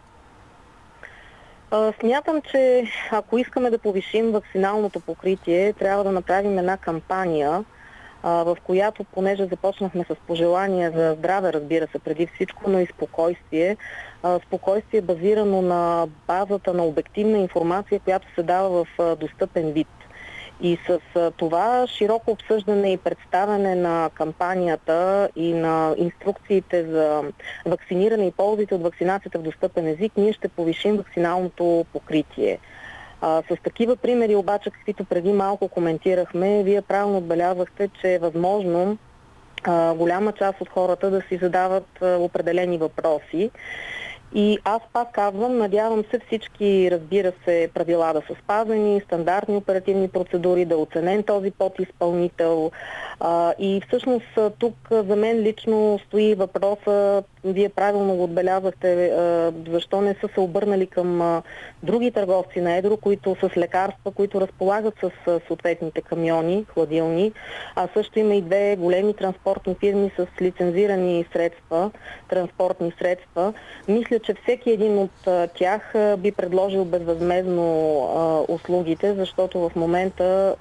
Смятам, 2.00 2.40
че 2.50 2.84
ако 3.10 3.38
искаме 3.38 3.70
да 3.70 3.78
повишим 3.78 4.32
вакциналното 4.32 5.00
покритие, 5.00 5.72
трябва 5.72 6.04
да 6.04 6.12
направим 6.12 6.58
една 6.58 6.76
кампания, 6.76 7.64
в 8.24 8.56
която, 8.64 9.04
понеже 9.04 9.46
започнахме 9.46 10.04
с 10.04 10.16
пожелания 10.26 10.90
за 10.90 11.14
здраве, 11.18 11.52
разбира 11.52 11.86
се, 11.86 11.98
преди 11.98 12.26
всичко, 12.26 12.70
но 12.70 12.78
и 12.78 12.86
спокойствие, 12.86 13.76
спокойствие 14.46 15.00
базирано 15.00 15.62
на 15.62 16.08
базата 16.26 16.74
на 16.74 16.84
обективна 16.84 17.38
информация, 17.38 18.00
която 18.00 18.34
се 18.34 18.42
дава 18.42 18.84
в 18.84 19.16
достъпен 19.16 19.72
вид. 19.72 19.88
И 20.60 20.78
с 20.86 21.00
това 21.36 21.86
широко 21.86 22.30
обсъждане 22.30 22.92
и 22.92 22.96
представяне 22.96 23.74
на 23.74 24.10
кампанията 24.14 25.28
и 25.36 25.52
на 25.52 25.94
инструкциите 25.98 26.84
за 26.84 27.22
вакциниране 27.66 28.26
и 28.26 28.32
ползите 28.32 28.74
от 28.74 28.82
вакцинацията 28.82 29.38
в 29.38 29.42
достъпен 29.42 29.86
език, 29.86 30.12
ние 30.16 30.32
ще 30.32 30.48
повишим 30.48 30.96
вакциналното 30.96 31.84
покритие. 31.92 32.58
А, 33.26 33.42
с 33.50 33.62
такива 33.62 33.96
примери 33.96 34.36
обаче, 34.36 34.70
каквито 34.70 35.04
преди 35.04 35.32
малко 35.32 35.68
коментирахме, 35.68 36.62
вие 36.62 36.82
правилно 36.82 37.18
отбелязахте, 37.18 37.88
че 38.00 38.14
е 38.14 38.18
възможно 38.18 38.98
а, 39.64 39.94
голяма 39.94 40.32
част 40.32 40.60
от 40.60 40.68
хората 40.68 41.10
да 41.10 41.20
си 41.20 41.36
задават 41.36 41.86
а, 42.02 42.16
определени 42.16 42.78
въпроси. 42.78 43.50
И 44.34 44.58
аз 44.64 44.82
пак 44.92 45.12
казвам, 45.12 45.58
надявам 45.58 46.04
се 46.10 46.20
всички, 46.26 46.88
разбира 46.92 47.32
се, 47.44 47.70
правила 47.74 48.12
да 48.12 48.20
са 48.20 48.34
спазени, 48.42 49.00
стандартни 49.00 49.56
оперативни 49.56 50.08
процедури, 50.08 50.64
да 50.64 50.74
е 50.74 50.78
оценен 50.78 51.22
този 51.22 51.50
подизпълнител. 51.50 52.70
И 53.58 53.82
всъщност 53.88 54.38
тук 54.58 54.74
за 54.90 55.16
мен 55.16 55.38
лично 55.38 55.98
стои 56.06 56.34
въпроса, 56.34 57.22
вие 57.44 57.68
правилно 57.68 58.16
го 58.16 58.24
отбелязахте, 58.24 59.06
а, 59.06 59.52
защо 59.70 60.00
не 60.00 60.14
са 60.14 60.28
се 60.34 60.40
обърнали 60.40 60.86
към 60.86 61.22
а, 61.22 61.42
други 61.82 62.10
търговци 62.10 62.60
на 62.60 62.76
Едро, 62.76 62.96
които 62.96 63.36
с 63.42 63.56
лекарства, 63.56 64.10
които 64.10 64.40
разполагат 64.40 64.94
с 65.00 65.10
а, 65.26 65.40
съответните 65.46 66.02
камиони, 66.02 66.66
хладилни. 66.74 67.32
А 67.76 67.88
също 67.94 68.18
има 68.18 68.34
и 68.34 68.42
две 68.42 68.76
големи 68.76 69.14
транспортни 69.14 69.76
фирми 69.80 70.10
с 70.16 70.26
лицензирани 70.42 71.26
средства, 71.32 71.90
транспортни 72.28 72.92
средства. 72.98 73.52
Мисля, 73.88 74.18
че 74.18 74.34
всеки 74.42 74.70
един 74.70 74.98
от 74.98 75.28
тях 75.54 75.94
би 76.18 76.32
предложил 76.32 76.84
безвъзмезно 76.84 77.64
услугите, 78.48 79.14
защото 79.14 79.58
в 79.58 79.76
момента 79.76 80.56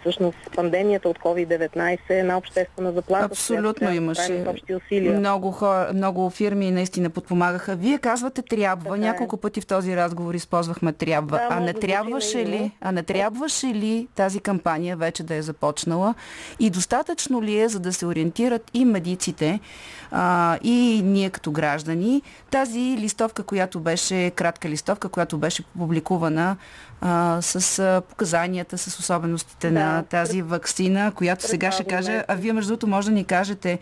всъщност 0.00 0.38
пандемията 0.56 1.08
от 1.08 1.18
COVID-19 1.18 1.98
е 2.10 2.14
една 2.14 2.36
обществена 2.36 2.92
заплаха. 2.92 3.24
Абсолютно 3.24 3.92
имаше. 3.92 4.44
Много, 4.92 5.50
хора, 5.50 5.90
много 5.94 6.30
фирми 6.30 6.70
наистина 6.70 7.10
подпомагаха. 7.10 7.76
Вие 7.76 7.98
казвате 7.98 8.42
трябва. 8.42 8.84
Така 8.84 8.96
е. 8.96 8.98
Няколко 8.98 9.36
пъти 9.36 9.60
в 9.60 9.66
този 9.66 9.96
разговор 9.96 10.34
използвахме 10.34 10.92
трябва. 10.92 11.36
Да, 11.36 11.48
а 11.50 11.60
не 11.60 11.72
да 11.72 11.80
трябваше 11.80 12.46
ли, 12.46 12.70
а 12.80 12.92
не 12.92 13.02
трябваше 13.02 13.66
ли 13.66 14.08
тази 14.14 14.40
кампания 14.40 14.96
вече 14.96 15.22
да 15.22 15.34
е 15.34 15.42
започнала 15.42 16.14
и 16.60 16.70
достатъчно 16.70 17.42
ли 17.42 17.60
е, 17.60 17.68
за 17.68 17.80
да 17.80 17.92
се 17.92 18.06
ориентират 18.06 18.70
и 18.74 18.84
медиците, 18.84 19.60
а, 20.10 20.58
и 20.62 21.02
ние 21.04 21.30
като 21.30 21.52
граждани, 21.52 22.22
тази 22.50 22.80
листовка, 22.80 23.42
която 23.42 23.80
беше, 23.80 24.30
кратка 24.30 24.68
листовка, 24.68 25.08
която 25.08 25.38
беше 25.38 25.62
публикувана 25.78 26.56
а, 27.00 27.38
с 27.42 27.78
а, 27.78 28.02
показанията, 28.08 28.78
с 28.78 28.98
особеностите 28.98 29.70
Да. 29.70 29.78
на 29.84 30.02
тази 30.02 30.42
вакцина, 30.42 31.12
която 31.14 31.46
сега 31.46 31.72
ще 31.72 31.84
кажа, 31.84 32.24
а 32.28 32.34
вие 32.34 32.52
между 32.52 32.68
другото 32.68 32.86
може 32.86 33.08
да 33.08 33.14
ни 33.14 33.24
кажете, 33.24 33.78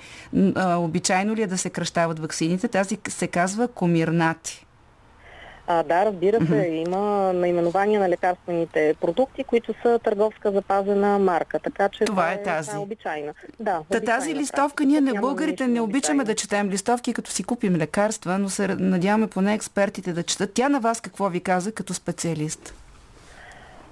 а, 0.54 0.76
обичайно 0.76 1.34
ли 1.34 1.42
е 1.42 1.46
да 1.46 1.58
се 1.58 1.70
кръщават 1.70 2.18
ваксините? 2.18 2.68
Тази 2.68 2.98
се 3.08 3.26
казва 3.26 3.68
комирнати. 3.68 4.67
А, 5.70 5.82
да, 5.82 6.04
разбира 6.06 6.46
се, 6.46 6.66
има 6.86 7.32
наименования 7.32 8.00
на 8.00 8.08
лекарствените 8.08 8.94
продукти, 9.00 9.44
които 9.44 9.74
са 9.82 9.98
търговска 9.98 10.52
запазена 10.52 11.18
марка. 11.18 11.58
Така 11.58 11.88
че 11.88 12.04
Това 12.04 12.32
е 12.32 12.42
тази. 12.42 12.68
Това 12.68 12.80
е 12.80 12.82
обичайна. 12.82 13.32
Да, 13.60 13.82
Та 13.90 14.00
тази 14.00 14.16
обичайна 14.16 14.40
листовка, 14.40 14.76
практика. 14.76 14.84
ние 14.84 15.00
не 15.00 15.20
българите 15.20 15.66
не 15.66 15.80
обичаме 15.80 16.24
да 16.24 16.34
четем 16.34 16.70
листовки, 16.70 17.14
като 17.14 17.30
си 17.30 17.44
купим 17.44 17.76
лекарства, 17.76 18.38
но 18.38 18.48
се 18.48 18.68
надяваме 18.68 19.26
поне 19.26 19.54
експертите 19.54 20.12
да 20.12 20.22
четат. 20.22 20.52
Тя 20.54 20.68
на 20.68 20.80
вас 20.80 21.00
какво 21.00 21.28
ви 21.28 21.40
каза 21.40 21.72
като 21.72 21.94
специалист? 21.94 22.74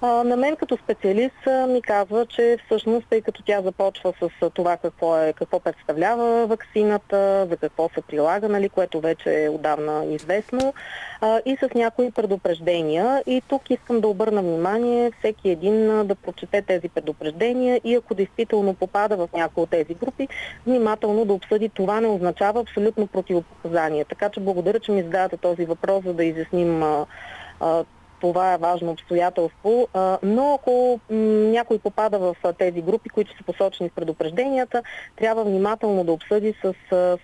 На 0.03 0.37
мен 0.37 0.57
като 0.57 0.77
специалист 0.77 1.47
ми 1.69 1.83
казва, 1.83 2.27
че 2.27 2.59
всъщност, 2.65 3.07
тъй 3.11 3.21
като 3.21 3.43
тя 3.43 3.63
започва 3.63 4.13
с 4.21 4.51
това 4.51 4.77
какво, 4.77 5.19
е, 5.19 5.33
какво 5.33 5.61
представлява 5.61 6.47
вакцината, 6.47 7.47
за 7.51 7.57
какво 7.57 7.89
се 7.95 8.01
прилага, 8.01 8.49
нали, 8.49 8.69
което 8.69 9.01
вече 9.01 9.45
е 9.45 9.49
отдавна 9.49 10.05
известно, 10.05 10.75
и 11.47 11.57
с 11.57 11.75
някои 11.75 12.11
предупреждения. 12.11 13.23
И 13.27 13.43
тук 13.49 13.71
искам 13.71 14.01
да 14.01 14.09
обърна 14.09 14.43
внимание 14.43 15.13
всеки 15.19 15.51
един 15.51 16.07
да 16.07 16.15
прочете 16.15 16.63
тези 16.63 16.89
предупреждения 16.89 17.81
и 17.85 17.95
ако 17.95 18.15
действително 18.15 18.75
попада 18.75 19.17
в 19.17 19.29
някои 19.35 19.63
от 19.63 19.71
тези 19.71 19.95
групи, 19.95 20.29
внимателно 20.67 21.25
да 21.25 21.33
обсъди. 21.33 21.69
Това 21.69 22.01
не 22.01 22.09
означава 22.09 22.61
абсолютно 22.61 23.07
противопоказание. 23.07 24.05
Така 24.05 24.29
че 24.29 24.41
благодаря, 24.41 24.81
че 24.81 24.93
ми 24.93 25.03
задавате 25.03 25.37
този 25.37 25.65
въпрос, 25.65 26.05
за 26.05 26.15
да 26.15 26.25
изясним 26.25 26.83
това 28.27 28.53
е 28.53 28.59
важно 28.59 28.91
обстоятелство, 28.91 29.89
но 30.23 30.55
ако 30.55 31.01
някой 31.11 31.79
попада 31.79 32.19
в 32.19 32.37
тези 32.59 32.83
групи, 32.83 33.09
които 33.09 33.37
са 33.37 33.45
посочени 33.45 33.89
в 33.89 33.93
предупрежденията, 33.93 34.83
трябва 35.17 35.45
внимателно 35.45 36.05
да 36.05 36.13
обсъди 36.13 36.55
с, 36.65 36.75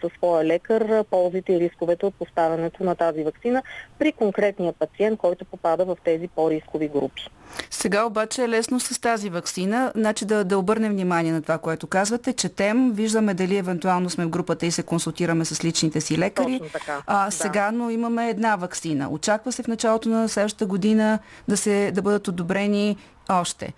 със 0.00 0.12
своя 0.16 0.44
лекар 0.44 1.04
ползите 1.04 1.52
и 1.52 1.60
рисковете 1.60 2.06
от 2.06 2.14
поставянето 2.14 2.84
на 2.84 2.94
тази 2.94 3.24
вакцина 3.24 3.62
при 3.98 4.12
конкретния 4.12 4.72
пациент, 4.72 5.18
който 5.18 5.44
попада 5.44 5.84
в 5.84 5.96
тези 6.04 6.28
по-рискови 6.28 6.88
групи. 6.88 7.28
Сега 7.70 8.04
обаче 8.04 8.42
е 8.44 8.48
лесно 8.48 8.80
с 8.80 9.00
тази 9.00 9.30
вакцина, 9.30 9.92
значи 9.96 10.24
да, 10.24 10.44
да 10.44 10.58
обърнем 10.58 10.92
внимание 10.92 11.32
на 11.32 11.42
това, 11.42 11.58
което 11.58 11.86
казвате. 11.86 12.32
Четем, 12.32 12.92
виждаме 12.92 13.34
дали 13.34 13.56
евентуално 13.56 14.10
сме 14.10 14.24
в 14.24 14.28
групата 14.28 14.66
и 14.66 14.70
се 14.70 14.82
консултираме 14.82 15.44
с 15.44 15.64
личните 15.64 16.00
си 16.00 16.18
лекари. 16.18 16.58
Точно 16.58 16.72
така, 16.72 17.02
А, 17.06 17.24
да. 17.24 17.30
сега, 17.30 17.70
но 17.72 17.90
имаме 17.90 18.30
една 18.30 18.56
вакцина. 18.56 19.08
Очаква 19.10 19.52
се 19.52 19.62
в 19.62 19.68
началото 19.68 20.08
на 20.08 20.28
следващата 20.28 20.66
година 20.66 21.18
да, 21.48 21.56
се, 21.56 21.92
да 21.94 22.02
бъдат 22.02 22.28
одобрени 22.28 22.96
още. 23.28 23.72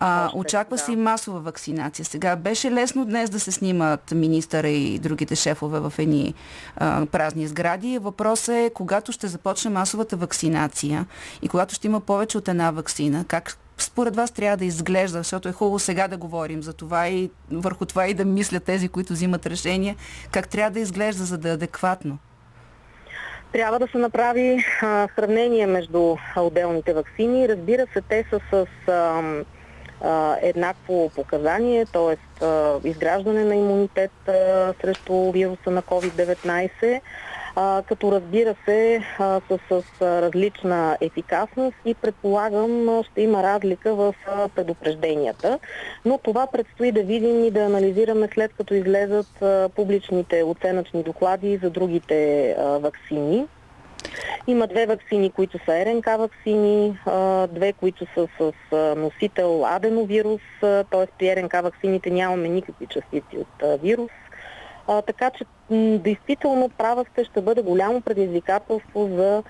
А, 0.00 0.30
очаква 0.34 0.76
да. 0.76 0.82
се 0.82 0.92
и 0.92 0.96
масова 0.96 1.40
вакцинация. 1.40 2.04
Сега 2.04 2.36
беше 2.36 2.70
лесно 2.70 3.04
днес 3.04 3.30
да 3.30 3.40
се 3.40 3.52
снимат 3.52 4.10
министъра 4.10 4.68
и 4.68 4.98
другите 4.98 5.34
шефове 5.34 5.80
в 5.80 5.92
едни 5.98 6.34
а, 6.76 7.06
празни 7.06 7.46
сгради. 7.46 7.98
Въпросът 7.98 8.54
е, 8.54 8.70
когато 8.74 9.12
ще 9.12 9.26
започне 9.26 9.70
масовата 9.70 10.16
вакцинация 10.16 11.06
и 11.42 11.48
когато 11.48 11.74
ще 11.74 11.86
има 11.86 12.00
повече 12.00 12.38
от 12.38 12.48
една 12.48 12.70
вакцина, 12.70 13.24
как 13.28 13.58
според 13.78 14.16
вас 14.16 14.30
трябва 14.30 14.56
да 14.56 14.64
изглежда, 14.64 15.18
защото 15.18 15.48
е 15.48 15.52
хубаво 15.52 15.78
сега 15.78 16.08
да 16.08 16.16
говорим 16.16 16.62
за 16.62 16.72
това 16.72 17.08
и 17.08 17.30
върху 17.50 17.86
това 17.86 18.06
и 18.06 18.14
да 18.14 18.24
мислят 18.24 18.64
тези, 18.64 18.88
които 18.88 19.12
взимат 19.12 19.46
решения, 19.46 19.96
как 20.30 20.48
трябва 20.48 20.70
да 20.70 20.80
изглежда, 20.80 21.24
за 21.24 21.38
да 21.38 21.48
е 21.48 21.52
адекватно. 21.52 22.18
Трябва 23.52 23.78
да 23.78 23.86
се 23.92 23.98
направи 23.98 24.64
а, 24.82 25.08
сравнение 25.14 25.66
между 25.66 26.16
отделните 26.36 26.94
вакцини. 26.94 27.48
Разбира 27.48 27.86
се, 27.92 28.00
те 28.08 28.24
са 28.30 28.40
с 28.50 28.66
а, 28.88 29.22
еднакво 30.42 31.10
показание, 31.14 31.86
т.е. 31.86 32.16
изграждане 32.88 33.44
на 33.44 33.54
имунитет 33.54 34.12
срещу 34.82 35.32
вируса 35.32 35.70
на 35.70 35.82
COVID-19, 35.82 37.00
а, 37.56 37.82
като 37.86 38.12
разбира 38.12 38.54
се 38.64 39.02
с, 39.18 39.58
с 39.68 39.82
различна 40.00 40.96
ефикасност 41.00 41.76
и 41.84 41.94
предполагам 41.94 43.02
ще 43.10 43.22
има 43.22 43.42
разлика 43.42 43.94
в 43.94 44.14
предупрежденията. 44.54 45.58
Но 46.04 46.18
това 46.18 46.46
предстои 46.46 46.92
да 46.92 47.02
видим 47.02 47.44
и 47.44 47.50
да 47.50 47.60
анализираме 47.60 48.28
след 48.34 48.54
като 48.54 48.74
излезат 48.74 49.28
публичните 49.74 50.42
оценъчни 50.42 51.02
доклади 51.02 51.58
за 51.62 51.70
другите 51.70 52.54
вакцини. 52.58 53.46
Има 54.46 54.66
две 54.66 54.86
вакцини, 54.86 55.30
които 55.30 55.58
са 55.64 55.84
РНК 55.86 56.06
вакцини, 56.06 56.98
две, 57.48 57.72
които 57.72 58.06
са 58.14 58.28
с 58.38 58.52
носител 58.96 59.66
аденовирус, 59.66 60.40
т.е. 60.60 61.06
при 61.18 61.36
РНК 61.36 61.52
вакцините 61.52 62.10
нямаме 62.10 62.48
никакви 62.48 62.86
частици 62.86 63.36
от 63.36 63.80
вирус. 63.82 64.10
Така 65.06 65.30
че, 65.30 65.44
действително, 65.98 66.68
права 66.68 67.04
сте, 67.12 67.24
ще 67.24 67.40
бъде 67.40 67.62
голямо 67.62 68.00
предизвикателство 68.00 69.08
за 69.16 69.42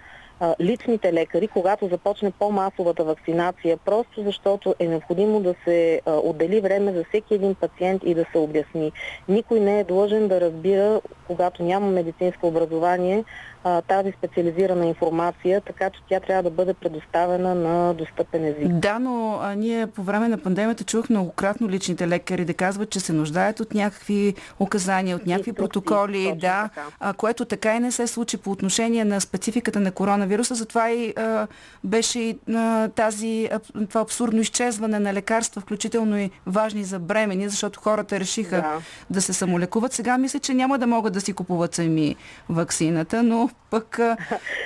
личните 0.60 1.12
лекари, 1.12 1.48
когато 1.48 1.88
започне 1.88 2.30
по-масовата 2.30 3.04
вакцинация, 3.04 3.76
просто 3.76 4.22
защото 4.22 4.74
е 4.78 4.88
необходимо 4.88 5.40
да 5.40 5.54
се 5.64 6.00
отдели 6.06 6.60
време 6.60 6.92
за 6.92 7.04
всеки 7.04 7.34
един 7.34 7.54
пациент 7.54 8.02
и 8.04 8.14
да 8.14 8.24
се 8.32 8.38
обясни. 8.38 8.92
Никой 9.28 9.60
не 9.60 9.80
е 9.80 9.84
длъжен 9.84 10.28
да 10.28 10.40
разбира, 10.40 11.00
когато 11.26 11.62
няма 11.62 11.90
медицинско 11.90 12.46
образование, 12.46 13.24
а, 13.64 13.82
тази 13.82 14.12
специализирана 14.18 14.86
информация, 14.86 15.60
така 15.60 15.90
че 15.90 16.00
тя 16.08 16.20
трябва 16.20 16.42
да 16.42 16.50
бъде 16.50 16.74
предоставена 16.74 17.54
на 17.54 17.94
достъпен 17.94 18.44
език. 18.44 18.68
Да, 18.68 18.98
но 18.98 19.38
а, 19.42 19.54
ние 19.54 19.86
по 19.86 20.02
време 20.02 20.28
на 20.28 20.38
пандемията 20.38 20.84
чух 20.84 21.10
многократно 21.10 21.68
личните 21.68 22.08
лекари 22.08 22.44
да 22.44 22.54
казват, 22.54 22.90
че 22.90 23.00
се 23.00 23.12
нуждаят 23.12 23.60
от 23.60 23.74
някакви 23.74 24.34
указания, 24.58 25.16
от 25.16 25.26
някакви 25.26 25.52
протоколи, 25.52 26.32
да, 26.36 26.62
така. 26.74 26.86
а, 27.00 27.12
което 27.12 27.44
така 27.44 27.76
и 27.76 27.80
не 27.80 27.92
се 27.92 28.06
случи 28.06 28.36
по 28.36 28.50
отношение 28.50 29.04
на 29.04 29.20
спецификата 29.20 29.80
на 29.80 29.92
коронавируса. 29.92 30.54
Затова 30.54 30.90
и 30.90 31.14
а, 31.16 31.46
беше 31.84 32.18
и 32.20 32.38
а, 32.54 32.88
тази, 32.88 33.48
а, 33.52 33.86
това 33.86 34.00
абсурдно 34.00 34.40
изчезване 34.40 34.98
на 34.98 35.14
лекарства, 35.14 35.60
включително 35.60 36.18
и 36.18 36.30
важни 36.46 36.84
за 36.84 36.98
бремени, 36.98 37.48
защото 37.48 37.80
хората 37.80 38.20
решиха 38.20 38.56
да, 38.56 38.78
Да. 39.10 39.22
се 39.22 39.32
самолекуват. 39.32 39.92
Сега 39.92 40.18
мисля, 40.18 40.38
че 40.38 40.54
няма 40.54 40.78
да 40.78 40.86
могат 40.86 41.12
да 41.12 41.20
си 41.20 41.32
купуват 41.32 41.74
сами 41.74 42.16
вакцината, 42.48 43.22
но 43.48 43.54
пък... 43.70 43.98
А, 43.98 44.16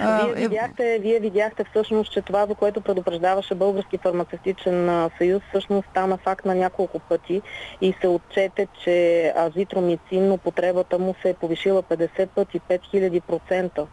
Вие 0.35 0.49
видяхте, 0.49 0.99
вие 0.99 1.21
видяхте 1.21 1.64
всъщност, 1.64 2.12
че 2.12 2.23
това, 2.23 2.47
за 2.47 2.55
което 2.55 2.81
предупреждаваше 2.81 3.55
Български 3.55 3.99
фармацевтичен 3.99 5.11
съюз, 5.18 5.42
всъщност 5.49 5.88
стана 5.90 6.16
факт 6.16 6.45
на 6.45 6.55
няколко 6.55 6.99
пъти 6.99 7.42
и 7.81 7.95
се 8.01 8.09
отчете, 8.09 8.68
че 8.85 9.33
азитромицин 9.37 10.33
употребата 10.33 10.99
му 10.99 11.14
се 11.23 11.31
е 11.31 11.35
повишила 11.35 11.83
50 11.83 12.27
пъти, 12.27 12.61
5000%. 12.61 13.87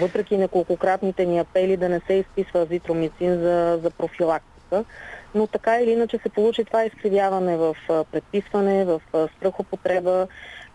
Въпреки 0.00 0.36
неколкократните 0.36 1.26
ни 1.26 1.38
апели 1.38 1.76
да 1.76 1.88
не 1.88 2.00
се 2.06 2.14
изписва 2.14 2.60
азитромицин 2.60 3.38
за, 3.40 3.80
за 3.82 3.90
профилактика. 3.90 4.84
Но 5.34 5.46
така 5.46 5.80
или 5.80 5.90
иначе 5.90 6.18
се 6.22 6.28
получи 6.28 6.64
това 6.64 6.84
изкривяване 6.84 7.56
в 7.56 7.76
предписване, 8.12 8.84
в 8.84 9.00
а, 9.12 9.28
страхопотреба, 9.36 10.26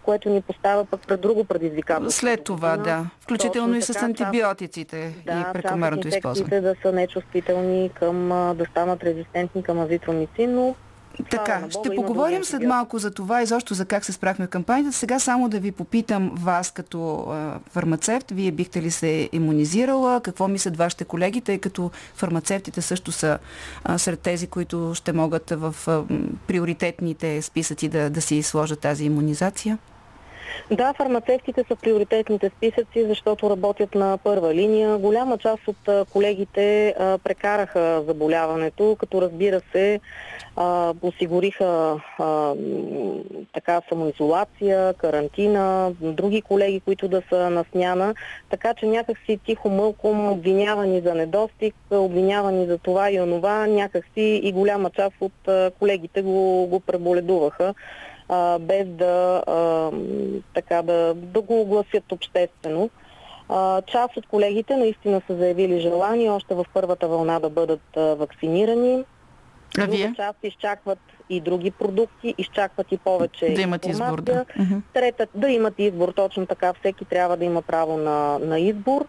което 0.06 0.30
ни 0.30 0.42
поставя 0.42 0.86
пък 0.86 1.08
пред 1.08 1.22
друго 1.22 1.46
предизвикателство. 1.46 2.20
След 2.20 2.44
това, 2.44 2.78
да. 2.78 3.06
Включително 3.20 3.74
Точно 3.74 3.94
и 3.94 3.96
с 3.96 4.02
антибиотиците 4.02 5.16
да, 5.26 5.46
и 5.50 5.54
прекомерното 5.54 6.08
използване. 6.08 6.56
инфекциите 6.56 6.62
да 6.62 6.76
са 6.82 6.96
нечувствителни 6.96 7.90
към 8.00 8.30
да 8.30 8.66
станат 8.72 9.04
резистентни 9.04 9.64
към 9.64 9.80
азитромицин, 9.80 10.56
но 10.56 10.76
Така, 11.30 11.56
на 11.56 11.68
Бога, 11.68 11.72
ще 11.72 11.96
поговорим 11.96 12.44
след 12.44 12.64
малко 12.64 12.98
за 12.98 13.12
това 13.12 13.42
и 13.42 13.46
защо 13.46 13.74
за 13.74 13.86
как 13.86 14.06
се 14.06 14.12
справихме 14.12 14.46
в 14.46 14.50
кампанията. 14.50 14.98
Сега 14.98 15.20
само 15.20 15.50
да 15.50 15.60
ви 15.60 15.72
попитам 15.72 16.32
вас 16.40 16.72
като 16.72 17.26
а, 17.30 17.60
фармацевт, 17.70 18.32
вие 18.32 18.52
бихте 18.52 18.82
ли 18.82 18.92
се 18.92 19.30
иммунизирала? 19.32 20.22
Какво 20.22 20.48
мислят 20.48 20.78
вашите 20.78 21.06
колеги, 21.06 21.42
тъй 21.42 21.58
като 21.60 21.92
фармацевтите 22.16 22.82
също 22.82 23.12
са 23.12 23.40
а, 23.84 23.98
сред 23.98 24.20
тези, 24.20 24.48
които 24.48 24.92
ще 24.96 25.14
могат 25.14 25.50
в 25.50 25.76
а, 25.88 26.04
приоритетните 26.48 27.42
списъци 27.42 27.88
да, 27.88 28.10
да 28.10 28.22
си 28.22 28.44
сложат 28.44 28.80
тази 28.80 29.06
иммунизация? 29.06 29.78
Да, 30.72 30.94
фармацевтите 30.94 31.64
са 31.68 31.76
в 31.76 31.80
приоритетните 31.80 32.52
списъци, 32.58 33.08
защото 33.08 33.50
работят 33.50 33.96
на 33.96 34.18
първа 34.24 34.54
линия. 34.54 34.98
Голяма 34.98 35.38
част 35.38 35.68
от 35.68 36.10
колегите 36.10 36.96
а, 37.00 37.18
прекараха 37.18 38.04
заболяването, 38.08 38.96
като 39.00 39.22
разбира 39.22 39.62
се 39.72 40.00
а, 40.56 40.94
осигуриха 41.02 42.02
а, 42.20 42.54
така 43.54 43.82
самоизолация, 43.90 44.94
карантина, 44.94 45.92
други 46.02 46.42
колеги, 46.42 46.80
които 46.80 47.08
да 47.08 47.22
са 47.30 47.50
на 47.50 47.66
смяна, 47.72 48.14
така 48.50 48.74
че 48.74 48.86
някакси 48.86 49.40
тихо 49.46 49.70
мълком 49.70 50.32
обвинявани 50.32 51.02
за 51.02 51.16
недостиг, 51.16 51.76
обвинявани 51.92 52.66
за 52.66 52.78
това 52.78 53.12
и 53.12 53.22
онова, 53.22 53.68
някакси 53.68 54.42
и 54.44 54.52
голяма 54.52 54.90
част 54.90 55.16
от 55.22 55.50
колегите 55.80 56.22
го, 56.22 56.68
го 56.68 56.80
преболедуваха 56.80 57.74
а, 58.30 58.60
без 58.60 58.88
да, 58.88 59.44
а, 59.48 59.92
така, 60.54 60.82
да, 60.82 61.14
да 61.14 61.42
го 61.42 61.62
огласят 61.62 62.12
обществено. 62.12 62.90
А, 63.50 63.82
част 63.82 64.18
от 64.18 64.28
колегите 64.28 64.78
наистина 64.78 65.22
са 65.28 65.38
заявили 65.38 65.80
желание 65.80 66.30
още 66.30 66.56
в 66.56 66.66
първата 66.74 67.08
вълна 67.08 67.40
да 67.40 67.50
бъдат 67.50 67.98
а, 67.98 68.02
вакцинирани. 68.02 69.04
А 69.78 69.82
Друга 69.82 69.98
вие? 69.98 70.14
част 70.16 70.38
изчакват 70.44 71.00
и 71.30 71.42
други 71.42 71.72
продукти, 71.72 72.36
изчакват 72.38 72.92
и 72.92 72.98
повече 72.98 73.54
Да 73.54 73.62
имат 73.62 73.86
избор, 73.86 74.22
да. 74.22 74.46
Трета, 74.94 75.28
да 75.36 75.50
имат 75.50 75.74
избор, 75.78 76.14
точно 76.16 76.46
така. 76.46 76.74
Всеки 76.74 77.06
трябва 77.06 77.38
да 77.38 77.46
има 77.46 77.62
право 77.62 77.98
на, 77.98 78.40
на 78.40 78.60
избор. 78.60 79.08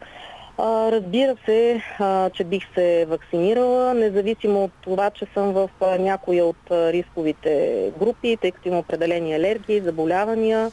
А, 0.59 0.93
разбира 0.93 1.37
се, 1.45 1.83
а, 1.99 2.31
че 2.31 2.45
бих 2.45 2.63
се 2.75 3.07
вакцинирала, 3.09 3.95
независимо 3.95 4.65
от 4.65 4.73
това, 4.81 5.11
че 5.11 5.27
съм 5.35 5.53
в 5.53 5.71
а, 5.81 5.99
някоя 5.99 6.45
от 6.45 6.71
рисковите 6.71 7.93
групи, 7.99 8.39
тъй 8.41 8.53
като 8.53 8.69
има 8.69 8.79
определени 8.79 9.35
алергии, 9.35 9.81
заболявания, 9.81 10.71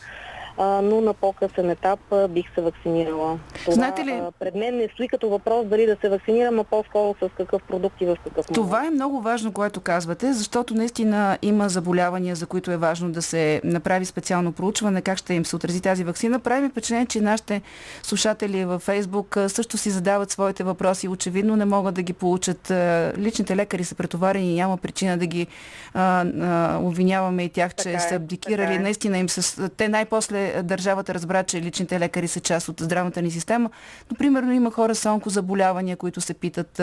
но 0.57 1.01
на 1.01 1.13
по-късен 1.13 1.69
етап 1.69 1.99
бих 2.29 2.45
се 2.55 2.61
вакцинирала. 2.61 3.39
Това 3.55 3.73
Знаете 3.73 4.05
ли- 4.05 4.21
пред 4.39 4.55
мен 4.55 4.77
не 4.77 4.87
стои 4.87 5.07
като 5.07 5.29
въпрос 5.29 5.65
дали 5.65 5.85
да 5.85 5.97
се 6.01 6.09
вакцинирам, 6.09 6.59
а 6.59 6.63
по-скоро 6.63 7.15
с 7.21 7.29
какъв 7.29 7.61
продукт 7.63 8.01
и 8.01 8.05
в 8.05 8.17
какъв 8.17 8.35
момент. 8.37 8.53
Това 8.55 8.85
е 8.85 8.91
много 8.91 9.21
важно, 9.21 9.51
което 9.51 9.81
казвате, 9.81 10.33
защото 10.33 10.73
наистина 10.73 11.37
има 11.41 11.69
заболявания, 11.69 12.35
за 12.35 12.45
които 12.45 12.71
е 12.71 12.77
важно 12.77 13.11
да 13.11 13.21
се 13.21 13.61
направи 13.63 14.05
специално 14.05 14.51
проучване, 14.51 15.01
как 15.01 15.17
ще 15.17 15.33
им 15.33 15.45
се 15.45 15.55
отрази 15.55 15.81
тази 15.81 16.03
вакцина. 16.03 16.39
Прави 16.39 16.61
ми 16.61 16.69
впечатление, 16.69 17.05
че 17.05 17.21
нашите 17.21 17.61
слушатели 18.03 18.65
във 18.65 18.81
Фейсбук 18.81 19.37
също 19.47 19.77
си 19.77 19.89
задават 19.89 20.31
своите 20.31 20.63
въпроси. 20.63 21.07
Очевидно 21.07 21.55
не 21.55 21.65
могат 21.65 21.95
да 21.95 22.01
ги 22.01 22.13
получат. 22.13 22.71
Личните 23.17 23.55
лекари 23.55 23.83
са 23.83 23.95
претоварени 23.95 24.51
и 24.51 24.55
няма 24.55 24.77
причина 24.77 25.17
да 25.17 25.25
ги 25.25 25.47
а, 25.93 26.25
а, 26.41 26.79
обвиняваме 26.79 27.43
и 27.43 27.49
тях, 27.49 27.71
че 27.71 27.83
Така 27.83 27.97
е, 27.97 27.99
са 27.99 28.15
абдикирали. 28.15 28.57
така 28.63 28.73
е. 28.73 28.79
Наистина 28.79 29.17
им 29.17 29.29
с... 29.29 29.69
Те 29.69 29.87
най-после 29.87 30.42
държавата 30.63 31.13
разбра, 31.13 31.43
че 31.43 31.61
личните 31.61 31.99
лекари 31.99 32.27
са 32.27 32.39
част 32.39 32.69
от 32.69 32.79
здравната 32.79 33.21
ни 33.21 33.31
система. 33.31 33.69
Но, 34.11 34.17
примерно, 34.17 34.51
има 34.51 34.71
хора 34.71 34.95
с 34.95 35.09
онкозаболявания, 35.09 35.97
които 35.97 36.21
се 36.21 36.33
питат 36.33 36.81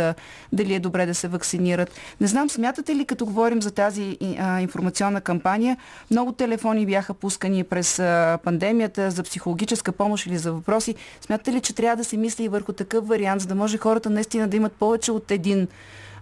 дали 0.52 0.74
е 0.74 0.80
добре 0.80 1.06
да 1.06 1.14
се 1.14 1.28
вакцинират. 1.28 1.90
Не 2.20 2.26
знам, 2.26 2.50
смятате 2.50 2.96
ли, 2.96 3.04
като 3.04 3.26
говорим 3.26 3.62
за 3.62 3.70
тази 3.70 4.18
информационна 4.60 5.20
кампания, 5.20 5.76
много 6.10 6.32
телефони 6.32 6.86
бяха 6.86 7.14
пускани 7.14 7.64
през 7.64 7.96
пандемията 8.44 9.10
за 9.10 9.22
психологическа 9.22 9.92
помощ 9.92 10.26
или 10.26 10.38
за 10.38 10.52
въпроси. 10.52 10.94
Смятате 11.20 11.52
ли, 11.52 11.60
че 11.60 11.74
трябва 11.74 11.96
да 11.96 12.04
се 12.04 12.16
мисли 12.16 12.44
и 12.44 12.48
върху 12.48 12.72
такъв 12.72 13.08
вариант, 13.08 13.40
за 13.40 13.48
да 13.48 13.54
може 13.54 13.78
хората 13.78 14.10
наистина 14.10 14.48
да 14.48 14.56
имат 14.56 14.72
повече 14.72 15.12
от 15.12 15.30
един 15.30 15.68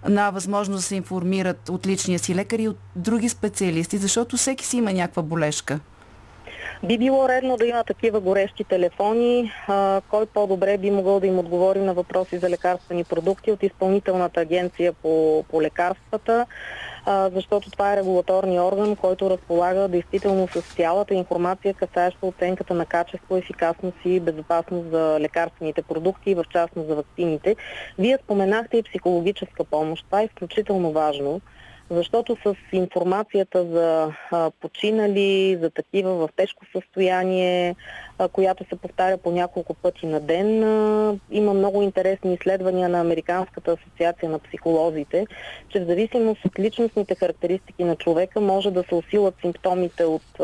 на 0.08 0.30
възможност 0.30 0.78
да 0.78 0.82
се 0.82 0.96
информират 0.96 1.68
от 1.68 1.86
личния 1.86 2.18
си 2.18 2.34
лекар 2.34 2.58
и 2.58 2.68
от 2.68 2.78
други 2.96 3.28
специалисти, 3.28 3.98
защото 3.98 4.36
всеки 4.36 4.66
си 4.66 4.76
има 4.76 4.92
някаква 4.92 5.22
болешка. 5.22 5.80
Би 6.82 6.98
било 6.98 7.28
редно 7.28 7.56
да 7.56 7.66
има 7.66 7.84
такива 7.84 8.20
горещи 8.20 8.64
телефони. 8.64 9.52
А, 9.68 10.00
кой 10.10 10.26
по-добре 10.26 10.78
би 10.78 10.90
могъл 10.90 11.20
да 11.20 11.26
им 11.26 11.38
отговори 11.38 11.78
на 11.78 11.94
въпроси 11.94 12.38
за 12.38 12.50
лекарствени 12.50 13.04
продукти 13.04 13.52
от 13.52 13.62
изпълнителната 13.62 14.40
агенция 14.40 14.92
по, 14.92 15.44
по 15.50 15.62
лекарствата, 15.62 16.46
а, 17.06 17.30
защото 17.34 17.70
това 17.70 17.92
е 17.92 17.96
регулаторния 17.96 18.62
орган, 18.62 18.96
който 18.96 19.30
разполага 19.30 19.88
действително 19.88 20.48
с 20.48 20.60
цялата 20.60 21.14
информация, 21.14 21.74
касаеща 21.74 22.26
оценката 22.26 22.74
на 22.74 22.86
качество, 22.86 23.36
ефикасност 23.36 23.96
и 24.04 24.20
безопасност 24.20 24.90
за 24.90 25.16
лекарствените 25.20 25.82
продукти 25.82 26.34
в 26.34 26.44
частност 26.52 26.88
за 26.88 26.94
вакцините. 26.94 27.56
Вие 27.98 28.18
споменахте 28.24 28.76
и 28.76 28.82
психологическа 28.82 29.64
помощ. 29.64 30.04
Това 30.04 30.20
е 30.20 30.24
изключително 30.24 30.92
важно 30.92 31.40
защото 31.90 32.36
с 32.44 32.54
информацията 32.72 33.64
за 33.64 34.12
починали, 34.60 35.58
за 35.60 35.70
такива 35.70 36.14
в 36.14 36.28
тежко 36.36 36.64
състояние, 36.72 37.76
която 38.32 38.64
се 38.68 38.76
повтаря 38.76 39.18
по 39.18 39.30
няколко 39.30 39.74
пъти 39.74 40.06
на 40.06 40.20
ден, 40.20 40.60
има 41.30 41.54
много 41.54 41.82
интересни 41.82 42.34
изследвания 42.34 42.88
на 42.88 43.00
Американската 43.00 43.72
асоциация 43.72 44.30
на 44.30 44.38
психолозите, 44.38 45.26
че 45.68 45.80
в 45.80 45.86
зависимост 45.86 46.44
от 46.44 46.58
личностните 46.58 47.14
характеристики 47.14 47.84
на 47.84 47.96
човека 47.96 48.40
може 48.40 48.70
да 48.70 48.84
се 48.88 48.94
усилат 48.94 49.34
симптомите 49.40 50.04
от 50.04 50.40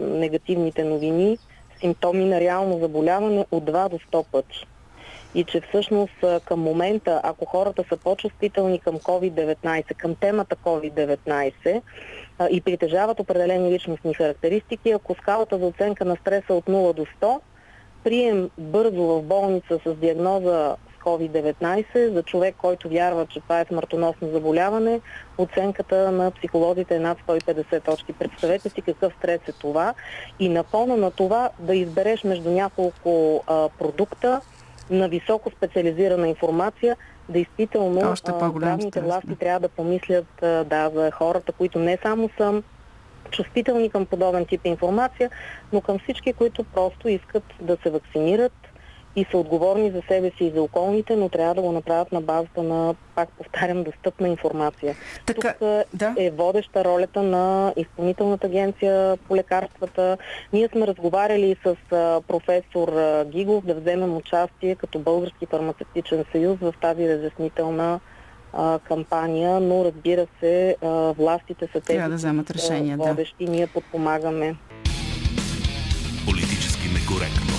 негативните 0.00 0.84
новини, 0.84 1.38
симптоми 1.80 2.24
на 2.24 2.40
реално 2.40 2.78
заболяване 2.78 3.46
от 3.50 3.64
2 3.64 3.88
до 3.88 3.98
100 3.98 4.24
пъти 4.32 4.66
и 5.36 5.44
че 5.44 5.60
всъщност 5.60 6.24
към 6.44 6.60
момента, 6.60 7.20
ако 7.22 7.44
хората 7.44 7.84
са 7.88 7.96
по-чувствителни 7.96 8.78
към 8.78 8.98
COVID-19, 8.98 9.94
към 9.94 10.14
темата 10.14 10.56
COVID-19 10.56 11.82
а, 12.38 12.48
и 12.50 12.60
притежават 12.60 13.20
определени 13.20 13.72
личностни 13.72 14.14
характеристики, 14.14 14.90
ако 14.90 15.14
скалата 15.14 15.58
за 15.58 15.66
оценка 15.66 16.04
на 16.04 16.16
стреса 16.16 16.46
е 16.50 16.52
от 16.52 16.64
0 16.64 16.92
до 16.94 17.06
100, 17.20 17.40
прием 18.04 18.50
бързо 18.58 19.02
в 19.02 19.22
болница 19.22 19.78
с 19.86 19.94
диагноза 19.94 20.76
с 20.94 21.04
COVID-19 21.04 22.12
за 22.12 22.22
човек, 22.22 22.54
който 22.58 22.88
вярва, 22.88 23.26
че 23.26 23.40
това 23.40 23.60
е 23.60 23.64
смъртоносно 23.64 24.28
заболяване, 24.28 25.00
оценката 25.38 26.12
на 26.12 26.30
психолозите 26.30 26.96
е 26.96 27.00
над 27.00 27.18
150 27.28 27.84
точки. 27.84 28.12
Представете 28.12 28.68
си 28.68 28.82
какъв 28.82 29.12
стрес 29.18 29.40
е 29.48 29.52
това 29.52 29.94
и 30.38 30.48
на 30.48 30.62
фона 30.62 30.96
на 30.96 31.10
това 31.10 31.50
да 31.58 31.74
избереш 31.76 32.24
между 32.24 32.50
няколко 32.50 33.42
а, 33.46 33.68
продукта, 33.78 34.40
на 34.90 35.08
високо 35.08 35.50
специализирана 35.50 36.28
информация, 36.28 36.96
действително 37.28 38.10
Още 38.10 38.32
здравните 38.56 39.00
власти 39.00 39.36
трябва 39.36 39.60
да 39.60 39.68
помислят 39.68 40.26
да, 40.40 40.90
за 40.94 41.10
хората, 41.10 41.52
които 41.52 41.78
не 41.78 41.98
само 42.02 42.30
са 42.36 42.62
чувствителни 43.30 43.90
към 43.90 44.06
подобен 44.06 44.46
тип 44.46 44.60
информация, 44.64 45.30
но 45.72 45.80
към 45.80 45.98
всички, 45.98 46.32
които 46.32 46.64
просто 46.64 47.08
искат 47.08 47.44
да 47.60 47.76
се 47.82 47.90
вакцинират 47.90 48.52
и 49.16 49.26
са 49.30 49.38
отговорни 49.38 49.90
за 49.90 50.02
себе 50.08 50.30
си 50.36 50.44
и 50.44 50.50
за 50.50 50.62
околните, 50.62 51.16
но 51.16 51.28
трябва 51.28 51.54
да 51.54 51.60
го 51.62 51.72
направят 51.72 52.12
на 52.12 52.20
базата 52.20 52.62
на, 52.62 52.94
пак 53.14 53.28
повтарям, 53.28 53.84
достъпна 53.84 54.28
информация. 54.28 54.96
Така, 55.26 55.52
Тук 55.52 55.62
е, 55.68 55.84
да. 55.94 56.14
е 56.18 56.30
водеща 56.30 56.84
ролята 56.84 57.22
на 57.22 57.72
изпълнителната 57.76 58.46
агенция 58.46 59.16
по 59.28 59.36
лекарствата. 59.36 60.18
Ние 60.52 60.68
сме 60.68 60.86
разговаряли 60.86 61.56
с 61.64 61.76
професор 62.28 62.92
Гигов 63.26 63.64
да 63.64 63.74
вземем 63.74 64.16
участие 64.16 64.74
като 64.74 64.98
Български 64.98 65.46
фармацевтичен 65.46 66.24
съюз 66.32 66.58
в 66.60 66.74
тази 66.80 67.08
разяснителна 67.08 68.00
кампания, 68.88 69.60
но 69.60 69.84
разбира 69.84 70.26
се, 70.40 70.76
властите 71.18 71.68
са 71.72 71.80
тези, 71.80 71.98
да 71.98 72.14
вземат 72.14 72.48
са 72.48 72.54
решения, 72.54 72.96
да. 72.96 73.04
водещи. 73.04 73.46
Ние 73.48 73.66
подпомагаме. 73.66 74.56
Политически 76.26 76.88
некоректно. 76.88 77.55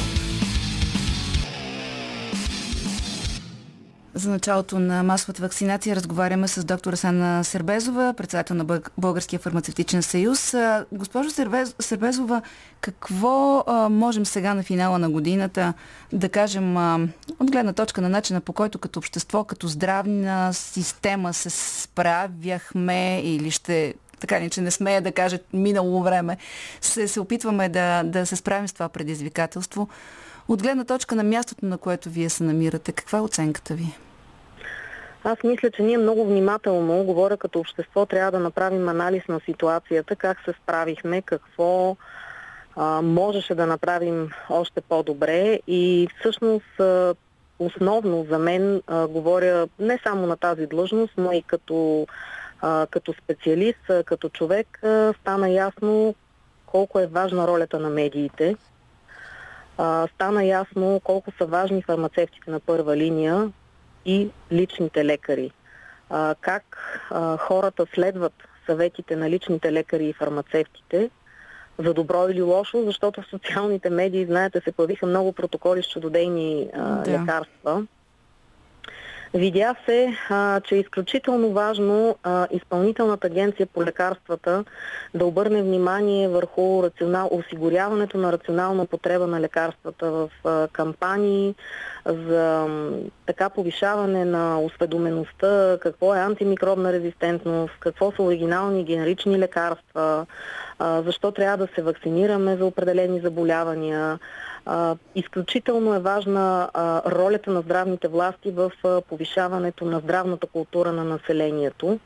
За 4.17 4.29
началото 4.29 4.79
на 4.79 5.03
масовата 5.03 5.41
вакцинация 5.41 5.95
разговаряме 5.95 6.47
с 6.47 6.63
доктор 6.63 6.93
Асана 6.93 7.43
Сербезова, 7.43 8.13
председател 8.17 8.55
на 8.55 8.81
Българския 8.97 9.39
фармацевтичен 9.39 10.03
съюз. 10.03 10.55
Госпожо 10.91 11.29
Сербез, 11.29 11.75
Сербезова, 11.79 12.41
какво 12.81 13.63
можем 13.89 14.25
сега 14.25 14.53
на 14.53 14.63
финала 14.63 14.99
на 14.99 15.09
годината 15.09 15.73
да 16.13 16.29
кажем 16.29 16.77
от 17.39 17.51
гледна 17.51 17.73
точка 17.73 18.01
на 18.01 18.09
начина 18.09 18.41
по 18.41 18.53
който 18.53 18.79
като 18.79 18.99
общество, 18.99 19.43
като 19.43 19.67
здравна 19.67 20.53
система 20.53 21.33
се 21.33 21.49
справяхме 21.49 23.21
или 23.23 23.51
ще 23.51 23.93
така 24.19 24.41
ли, 24.41 24.49
че 24.49 24.61
не 24.61 24.71
смея 24.71 25.01
да 25.01 25.11
кажа 25.11 25.39
минало 25.53 26.03
време, 26.03 26.37
се, 26.81 27.07
се 27.07 27.19
опитваме 27.19 27.69
да, 27.69 28.03
да 28.03 28.25
се 28.25 28.35
справим 28.35 28.67
с 28.67 28.73
това 28.73 28.89
предизвикателство. 28.89 29.87
От 30.47 30.61
гледна 30.61 30.83
точка 30.83 31.15
на 31.15 31.23
мястото, 31.23 31.65
на 31.65 31.77
което 31.77 32.09
вие 32.09 32.29
се 32.29 32.43
намирате, 32.43 32.91
каква 32.91 33.19
е 33.19 33.21
оценката 33.21 33.73
ви? 33.73 33.97
Аз 35.27 35.43
мисля, 35.43 35.71
че 35.71 35.83
ние 35.83 35.97
много 35.97 36.25
внимателно, 36.25 37.03
говоря 37.03 37.37
като 37.37 37.59
общество, 37.59 38.05
трябва 38.05 38.31
да 38.31 38.39
направим 38.39 38.89
анализ 38.89 39.27
на 39.27 39.39
ситуацията, 39.39 40.15
как 40.15 40.37
се 40.45 40.53
справихме, 40.63 41.21
какво 41.21 41.97
а, 42.75 43.01
можеше 43.01 43.55
да 43.55 43.65
направим 43.65 44.29
още 44.49 44.81
по-добре 44.81 45.59
и 45.67 46.07
всъщност 46.19 46.79
а, 46.79 47.15
основно 47.59 48.25
за 48.29 48.39
мен, 48.39 48.81
а, 48.87 49.07
говоря 49.07 49.67
не 49.79 49.99
само 50.03 50.27
на 50.27 50.37
тази 50.37 50.67
длъжност, 50.67 51.13
но 51.17 51.31
и 51.31 51.41
като, 51.41 52.07
а, 52.61 52.87
като 52.91 53.13
специалист, 53.13 53.89
а, 53.89 54.03
като 54.03 54.29
човек, 54.29 54.83
а, 54.83 55.13
стана 55.21 55.49
ясно 55.49 56.15
колко 56.65 56.99
е 56.99 57.07
важна 57.07 57.47
ролята 57.47 57.79
на 57.79 57.89
медиите. 57.89 58.55
Стана 60.15 60.43
ясно 60.43 61.01
колко 61.03 61.31
са 61.37 61.45
важни 61.45 61.81
фармацевтите 61.81 62.51
на 62.51 62.59
първа 62.59 62.97
линия 62.97 63.51
и 64.05 64.29
личните 64.51 65.05
лекари. 65.05 65.51
А, 66.09 66.35
как 66.41 66.63
а, 67.11 67.37
хората 67.37 67.85
следват 67.93 68.33
съветите 68.65 69.15
на 69.15 69.29
личните 69.29 69.71
лекари 69.71 70.05
и 70.05 70.13
фармацевтите, 70.13 71.09
за 71.79 71.93
добро 71.93 72.29
или 72.29 72.41
лошо, 72.41 72.83
защото 72.85 73.21
в 73.21 73.27
социалните 73.29 73.89
медии, 73.89 74.25
знаете, 74.25 74.61
се 74.63 74.71
появиха 74.71 75.05
много 75.05 75.33
протоколи 75.33 75.83
с 75.83 75.89
чудодейни 75.89 76.69
а, 76.73 76.95
Да. 77.03 77.11
лекарства. 77.11 77.85
Видя 79.33 79.75
се, 79.85 80.17
а, 80.29 80.59
че 80.59 80.75
е 80.75 80.79
изключително 80.79 81.51
важно 81.51 82.15
а, 82.23 82.47
изпълнителната 82.51 83.27
агенция 83.27 83.65
по 83.65 83.83
лекарствата 83.83 84.63
да 85.13 85.25
обърне 85.25 85.63
внимание 85.63 86.27
върху 86.27 86.83
рационал, 86.83 87.29
осигуряването 87.31 88.17
на 88.17 88.31
рационална 88.31 88.85
потреба 88.85 89.27
на 89.27 89.41
лекарствата 89.41 90.11
в 90.11 90.29
а, 90.45 90.67
кампании 90.67 91.55
за 92.05 92.67
така 93.25 93.49
повишаване 93.49 94.25
на 94.25 94.61
осведомеността, 94.61 95.77
какво 95.81 96.15
е 96.15 96.19
антимикробна 96.19 96.93
резистентност, 96.93 97.73
какво 97.79 98.11
са 98.11 98.23
оригинални 98.23 98.83
генерични 98.83 99.39
лекарства, 99.39 100.25
защо 100.79 101.31
трябва 101.31 101.57
да 101.57 101.73
се 101.75 101.81
вакцинираме 101.81 102.57
за 102.57 102.65
определени 102.65 103.19
заболявания. 103.19 104.19
Изключително 105.15 105.93
е 105.95 105.99
важна 105.99 106.69
ролята 107.05 107.51
на 107.51 107.61
здравните 107.61 108.07
власти 108.07 108.51
в 108.51 108.71
повишаването 109.09 109.85
на 109.85 109.99
здравната 109.99 110.47
култура 110.47 110.91
на 110.91 111.03
населението. 111.03 111.99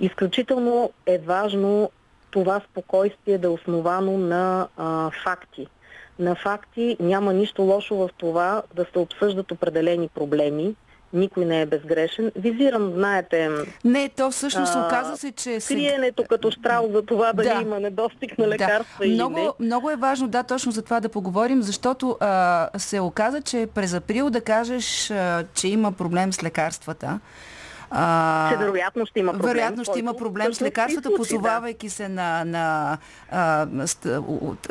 Изключително 0.00 0.90
е 1.06 1.18
важно 1.18 1.90
това 2.30 2.60
спокойствие 2.70 3.38
да 3.38 3.46
е 3.46 3.50
основано 3.50 4.18
на 4.18 4.68
факти. 5.24 5.66
На 6.18 6.34
факти 6.34 6.96
няма 7.00 7.32
нищо 7.32 7.62
лошо 7.62 7.96
в 7.96 8.10
това 8.18 8.62
да 8.74 8.86
се 8.92 8.98
обсъждат 8.98 9.52
определени 9.52 10.08
проблеми. 10.08 10.74
Никой 11.12 11.44
не 11.44 11.60
е 11.60 11.66
безгрешен. 11.66 12.32
Визирам, 12.36 12.92
знаете, 12.92 13.48
Не, 13.84 14.08
то 14.08 14.30
всъщност 14.30 14.72
А, 14.76 14.86
оказа 14.86 15.16
се, 15.16 15.32
че... 15.32 15.58
криенето 15.68 16.24
като 16.28 16.50
штрал 16.50 16.88
за 16.92 17.02
това 17.02 17.32
дали 17.32 17.48
Да. 17.48 17.60
има 17.62 17.80
недостиг 17.80 18.38
на 18.38 18.48
лекарства 18.48 19.06
или 19.06 19.14
много, 19.14 19.34
не. 19.36 19.66
много 19.66 19.90
е 19.90 19.96
важно, 19.96 20.28
да, 20.28 20.42
точно 20.42 20.72
за 20.72 20.82
това 20.82 21.00
да 21.00 21.08
поговорим, 21.08 21.62
защото 21.62 22.16
а, 22.20 22.68
се 22.78 23.00
оказа, 23.00 23.40
че 23.40 23.68
през 23.74 23.94
април 23.94 24.30
да 24.30 24.40
кажеш, 24.40 25.10
а, 25.10 25.44
че 25.54 25.68
има 25.68 25.92
проблем 25.92 26.32
с 26.32 26.42
лекарствата. 26.42 27.20
А, 27.94 28.50
Че 28.50 28.56
вероятно 28.56 29.06
ще 29.06 29.20
има 29.20 29.32
проблем. 29.32 29.48
Вероятно 29.48 29.84
ще 29.84 29.98
има 29.98 30.14
проблем 30.14 30.54
с 30.54 30.62
лекарствата, 30.62 31.08
случи, 31.08 31.12
да. 31.12 31.36
позовавайки 31.36 31.90
се 31.90 32.08
на, 32.08 32.44
на 32.44 32.98
а, 33.30 33.66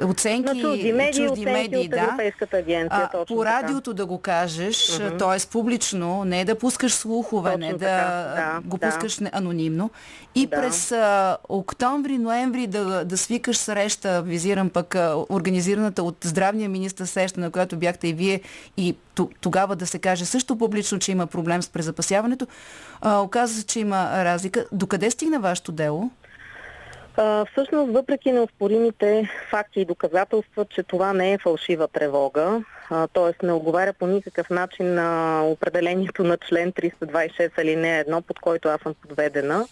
оценки, 0.04 0.54
На 0.54 0.62
чужди 0.62 0.94
медии, 0.94 1.28
чужди 1.28 1.46
медии 1.46 1.88
да. 1.88 2.00
Европейската 2.00 2.58
агенция, 2.58 3.10
А, 3.14 3.26
по 3.26 3.36
така. 3.36 3.46
радиото 3.54 3.94
да 3.94 4.06
го 4.06 4.18
кажеш, 4.18 4.98
т.е. 5.20 5.48
публично, 5.52 6.24
не 6.26 6.46
да 6.46 6.58
пускаш 6.58 6.94
слухове, 6.94 7.52
Точно 7.52 7.66
не 7.66 7.72
да, 7.72 7.78
така, 7.80 7.92
да, 8.36 8.60
го 8.64 8.78
да. 8.78 8.88
пускаш 8.88 9.20
не- 9.20 9.30
анонимно. 9.34 9.90
И 10.36 10.48
Да. 10.48 10.56
през 10.56 10.92
а, 10.92 11.38
октомври, 11.50 12.18
ноември 12.18 12.68
да, 12.68 13.06
да 13.06 13.18
свикаш 13.18 13.58
среща, 13.58 14.22
визирам 14.22 14.70
пък 14.70 14.96
а, 14.96 15.16
организираната 15.30 16.04
от 16.04 16.18
здравния 16.24 16.70
министр 16.70 17.06
среща, 17.06 17.40
на 17.40 17.52
която 17.52 17.78
бяхте 17.78 18.08
и 18.08 18.14
вие, 18.14 18.42
и 18.78 18.96
тогава 19.42 19.76
да 19.76 19.88
се 19.88 20.00
каже 20.00 20.26
също 20.26 20.58
публично, 20.58 21.00
че 21.00 21.12
има 21.12 21.28
проблем 21.28 21.62
с 21.62 21.70
презапасяването. 21.70 22.48
А, 23.02 23.20
оказа 23.22 23.54
се, 23.54 23.66
че 23.66 23.80
има 23.80 24.26
разлика. 24.26 24.66
Докъде 24.72 25.12
стигна 25.12 25.40
вашето 25.40 25.72
дело? 25.72 26.10
А, 27.18 27.46
всъщност, 27.46 27.92
въпреки 27.92 28.32
неоспоримите 28.32 29.30
факти 29.50 29.82
и 29.82 29.86
доказателства, 29.86 30.66
че 30.66 30.84
това 30.84 31.14
не 31.14 31.34
е 31.34 31.38
фалшива 31.38 31.88
тревога, 31.88 32.64
т.е. 32.90 33.46
не 33.46 33.54
отговаря 33.54 33.94
по 33.94 34.08
никакъв 34.08 34.50
начин 34.50 34.94
на 34.94 35.42
определението 35.46 36.24
на 36.24 36.38
член 36.38 36.72
326 36.72 37.58
алинея 37.58 38.06
1, 38.06 38.22
под 38.22 38.40
който 38.40 38.70
аз 38.70 38.82
съм 38.82 38.94
подведена, 39.02 39.68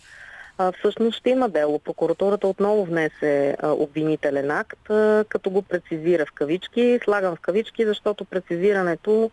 а, 0.60 0.72
всъщност 0.72 1.18
ще 1.18 1.30
има 1.30 1.50
дело. 1.50 1.80
Прокуратурата 1.80 2.48
отново 2.48 2.86
внесе 2.86 3.58
а, 3.60 3.72
обвинителен 3.72 4.52
акт, 4.52 4.90
а, 4.90 5.26
като 5.30 5.50
го 5.50 5.62
прецизира 5.62 6.26
в 6.26 6.32
кавички. 6.32 7.00
Слагам 7.04 7.36
в 7.36 7.40
кавички, 7.40 7.86
защото 7.86 8.26
прецизирането 8.26 9.32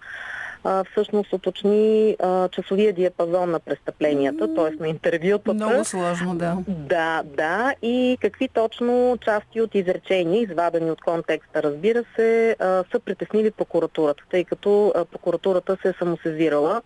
а, 0.64 0.84
всъщност 0.84 1.32
уточни 1.32 2.16
а, 2.22 2.48
часовия 2.48 2.92
диапазон 2.92 3.50
на 3.50 3.60
престъпленията, 3.60 4.54
т.е. 4.54 4.82
на 4.82 4.88
интервютата. 4.88 5.54
Много 5.54 5.84
сложно, 5.84 6.34
да. 6.34 6.56
Да, 6.68 7.22
да. 7.24 7.74
И 7.82 8.18
какви 8.20 8.48
точно 8.48 9.18
части 9.24 9.60
от 9.60 9.74
изречения, 9.74 10.42
извадени 10.42 10.90
от 10.90 11.00
контекста, 11.00 11.62
разбира 11.62 12.04
се, 12.16 12.56
а, 12.58 12.84
са 12.92 13.00
притеснили 13.00 13.50
прокуратурата, 13.50 14.22
тъй 14.30 14.44
като 14.44 14.92
а, 14.96 15.04
прокуратурата 15.04 15.76
се 15.82 15.88
е 15.88 15.94
самосезирала, 15.98 16.82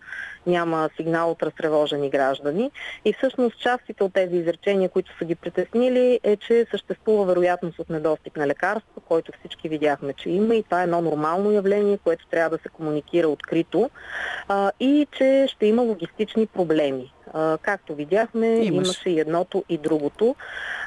няма 0.47 0.89
сигнал 0.97 1.31
от 1.31 1.43
разтревожени 1.43 2.09
граждани. 2.09 2.71
И 3.05 3.13
всъщност 3.13 3.59
частите 3.59 4.03
от 4.03 4.13
тези 4.13 4.35
изречения, 4.35 4.89
които 4.89 5.17
са 5.17 5.25
ги 5.25 5.35
притеснили, 5.35 6.19
е, 6.23 6.35
че 6.35 6.65
съществува 6.71 7.25
вероятност 7.25 7.79
от 7.79 7.89
недостиг 7.89 8.37
на 8.37 8.47
лекарства, 8.47 9.01
който 9.07 9.31
всички 9.39 9.69
видяхме, 9.69 10.13
че 10.13 10.29
има 10.29 10.55
и 10.55 10.63
това 10.63 10.81
е 10.81 10.83
едно 10.83 11.01
нормално 11.01 11.51
явление, 11.51 11.97
което 12.03 12.27
трябва 12.27 12.57
да 12.57 12.63
се 12.63 12.69
комуникира 12.69 13.27
открито 13.27 13.60
а, 14.47 14.71
и 14.79 15.07
че 15.11 15.47
ще 15.49 15.65
има 15.65 15.81
логистични 15.81 16.45
проблеми. 16.47 17.13
А, 17.33 17.57
както 17.61 17.95
видяхме, 17.95 18.47
Имаш. 18.47 18.67
имаше 18.67 19.09
и 19.09 19.19
едното 19.19 19.63
и 19.69 19.77
другото. 19.77 20.35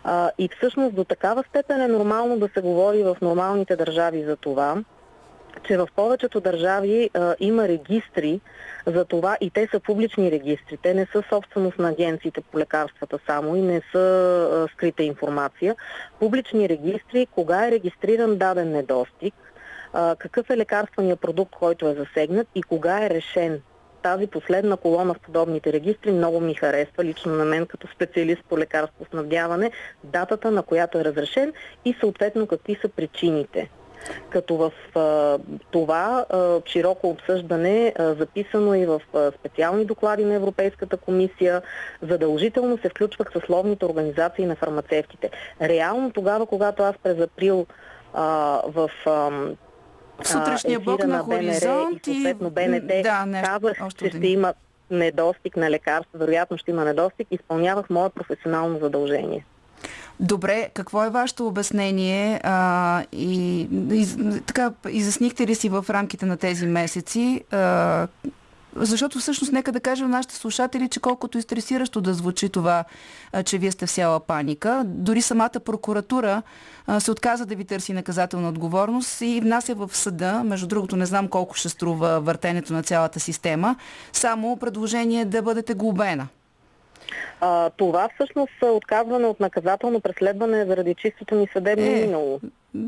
А, 0.04 0.30
и 0.38 0.48
всъщност 0.56 0.94
до 0.94 1.04
такава 1.04 1.44
степен 1.48 1.80
е 1.80 1.88
нормално 1.88 2.38
да 2.38 2.48
се 2.54 2.60
говори 2.60 3.02
в 3.02 3.16
нормалните 3.22 3.76
държави 3.76 4.24
за 4.24 4.36
това, 4.36 4.76
че 5.66 5.76
в 5.76 5.88
повечето 5.96 6.40
държави 6.40 7.10
а, 7.14 7.34
има 7.40 7.68
регистри 7.68 8.40
за 8.86 9.04
това 9.04 9.36
и 9.40 9.50
те 9.50 9.68
са 9.70 9.80
публични 9.80 10.30
регистри. 10.30 10.76
Те 10.82 10.94
не 10.94 11.06
са 11.12 11.22
собственост 11.28 11.78
на 11.78 11.88
агенциите 11.88 12.40
по 12.40 12.58
лекарствата 12.58 13.18
само 13.26 13.56
и 13.56 13.60
не 13.60 13.82
са 13.92 13.98
а, 14.52 14.72
скрита 14.72 15.02
информация. 15.02 15.76
Публични 16.20 16.68
регистри, 16.68 17.26
кога 17.26 17.66
е 17.66 17.70
регистриран 17.70 18.36
даден 18.36 18.70
недостиг, 18.70 19.34
какъв 20.18 20.50
е 20.50 20.56
лекарственият 20.56 21.20
продукт, 21.20 21.54
който 21.54 21.88
е 21.88 21.94
засегнат 21.94 22.48
и 22.54 22.62
кога 22.62 23.04
е 23.04 23.10
решен 23.10 23.60
тази 24.04 24.26
последна 24.26 24.76
колона 24.76 25.14
в 25.14 25.20
подобните 25.20 25.72
регистри 25.72 26.12
много 26.12 26.40
ми 26.40 26.54
харесва, 26.54 27.04
лично 27.04 27.32
на 27.32 27.44
мен 27.44 27.66
като 27.66 27.88
специалист 27.94 28.42
по 28.48 28.58
лекарство 28.58 29.04
снабдяване, 29.10 29.70
датата 30.04 30.50
на 30.50 30.62
която 30.62 30.98
е 30.98 31.04
разрешен 31.04 31.52
и 31.84 31.96
съответно 32.00 32.46
какви 32.46 32.78
са 32.82 32.88
причините. 32.88 33.70
Като 34.30 34.56
в 34.56 34.72
а, 34.94 35.38
това 35.70 36.26
а, 36.30 36.60
широко 36.66 37.08
обсъждане, 37.08 37.94
а, 37.98 38.14
записано 38.14 38.74
и 38.74 38.86
в 38.86 39.02
а, 39.14 39.32
специални 39.38 39.84
доклади 39.84 40.24
на 40.24 40.34
Европейската 40.34 40.96
комисия, 40.96 41.62
задължително 42.02 42.78
се 42.78 42.88
включват 42.88 43.32
съсловните 43.32 43.84
организации 43.84 44.46
на 44.46 44.56
фармацевтите. 44.56 45.30
Реално 45.60 46.10
тогава, 46.10 46.46
когато 46.46 46.82
аз 46.82 46.96
през 47.02 47.20
април 47.20 47.66
а, 48.14 48.60
в 48.66 48.90
а, 49.06 49.30
Сутрешния 50.22 50.80
блок 50.80 51.06
на 51.06 51.18
Хоризонт 51.18 52.06
и 52.06 52.14
съответно 52.14 52.50
БНТ 52.50 53.02
да, 53.02 53.26
нещо, 53.26 53.50
казах, 53.50 53.94
че 53.94 54.08
ще 54.08 54.26
има 54.26 54.54
недостиг 54.90 55.56
на 55.56 55.70
лекарства, 55.70 56.18
вероятно 56.18 56.58
ще 56.58 56.70
има 56.70 56.84
недостиг, 56.84 57.28
изпълнявах 57.30 57.90
мое 57.90 58.10
професионално 58.10 58.78
задължение. 58.78 59.44
Добре, 60.20 60.70
какво 60.74 61.04
е 61.04 61.10
вашето 61.10 61.46
обяснение? 61.46 62.40
А, 62.42 63.04
и, 63.12 63.60
и 63.92 64.06
така 64.46 64.72
изяснихте 64.88 65.46
ли 65.46 65.54
си 65.54 65.68
в 65.68 65.84
рамките 65.90 66.26
на 66.26 66.36
тези 66.36 66.66
месеци 66.66 67.44
а, 67.50 68.06
защото 68.76 69.18
всъщност 69.18 69.52
нека 69.52 69.72
да 69.72 69.80
кажем 69.80 70.10
на 70.10 70.16
нашите 70.16 70.34
слушатели, 70.34 70.88
че 70.88 71.00
колкото 71.00 71.38
и 71.38 71.42
стресиращо 71.42 72.00
да 72.00 72.14
звучи 72.14 72.48
това, 72.48 72.84
че 73.44 73.58
вие 73.58 73.70
сте 73.70 73.86
всяла 73.86 74.20
паника, 74.20 74.82
дори 74.86 75.22
самата 75.22 75.60
прокуратура 75.64 76.42
се 76.98 77.10
отказа 77.10 77.46
да 77.46 77.54
ви 77.56 77.64
търси 77.64 77.92
наказателна 77.92 78.48
отговорност 78.48 79.20
и 79.20 79.40
внася 79.40 79.74
в 79.74 79.90
съда, 79.92 80.42
между 80.44 80.66
другото 80.66 80.96
не 80.96 81.06
знам 81.06 81.28
колко 81.28 81.54
ще 81.54 81.68
струва 81.68 82.20
въртенето 82.20 82.72
на 82.72 82.82
цялата 82.82 83.20
система, 83.20 83.76
само 84.12 84.56
предложение 84.56 85.24
да 85.24 85.42
бъдете 85.42 85.74
глобена. 85.74 86.28
А, 87.40 87.70
това 87.70 88.08
всъщност 88.14 88.52
е 88.62 88.66
отказване 88.66 89.26
от 89.26 89.40
наказателно 89.40 90.00
преследване 90.00 90.64
заради 90.64 90.94
чистото 90.94 91.34
ни 91.34 91.48
съдебно 91.52 91.86
Е, 91.86 91.88
минало. 91.96 92.40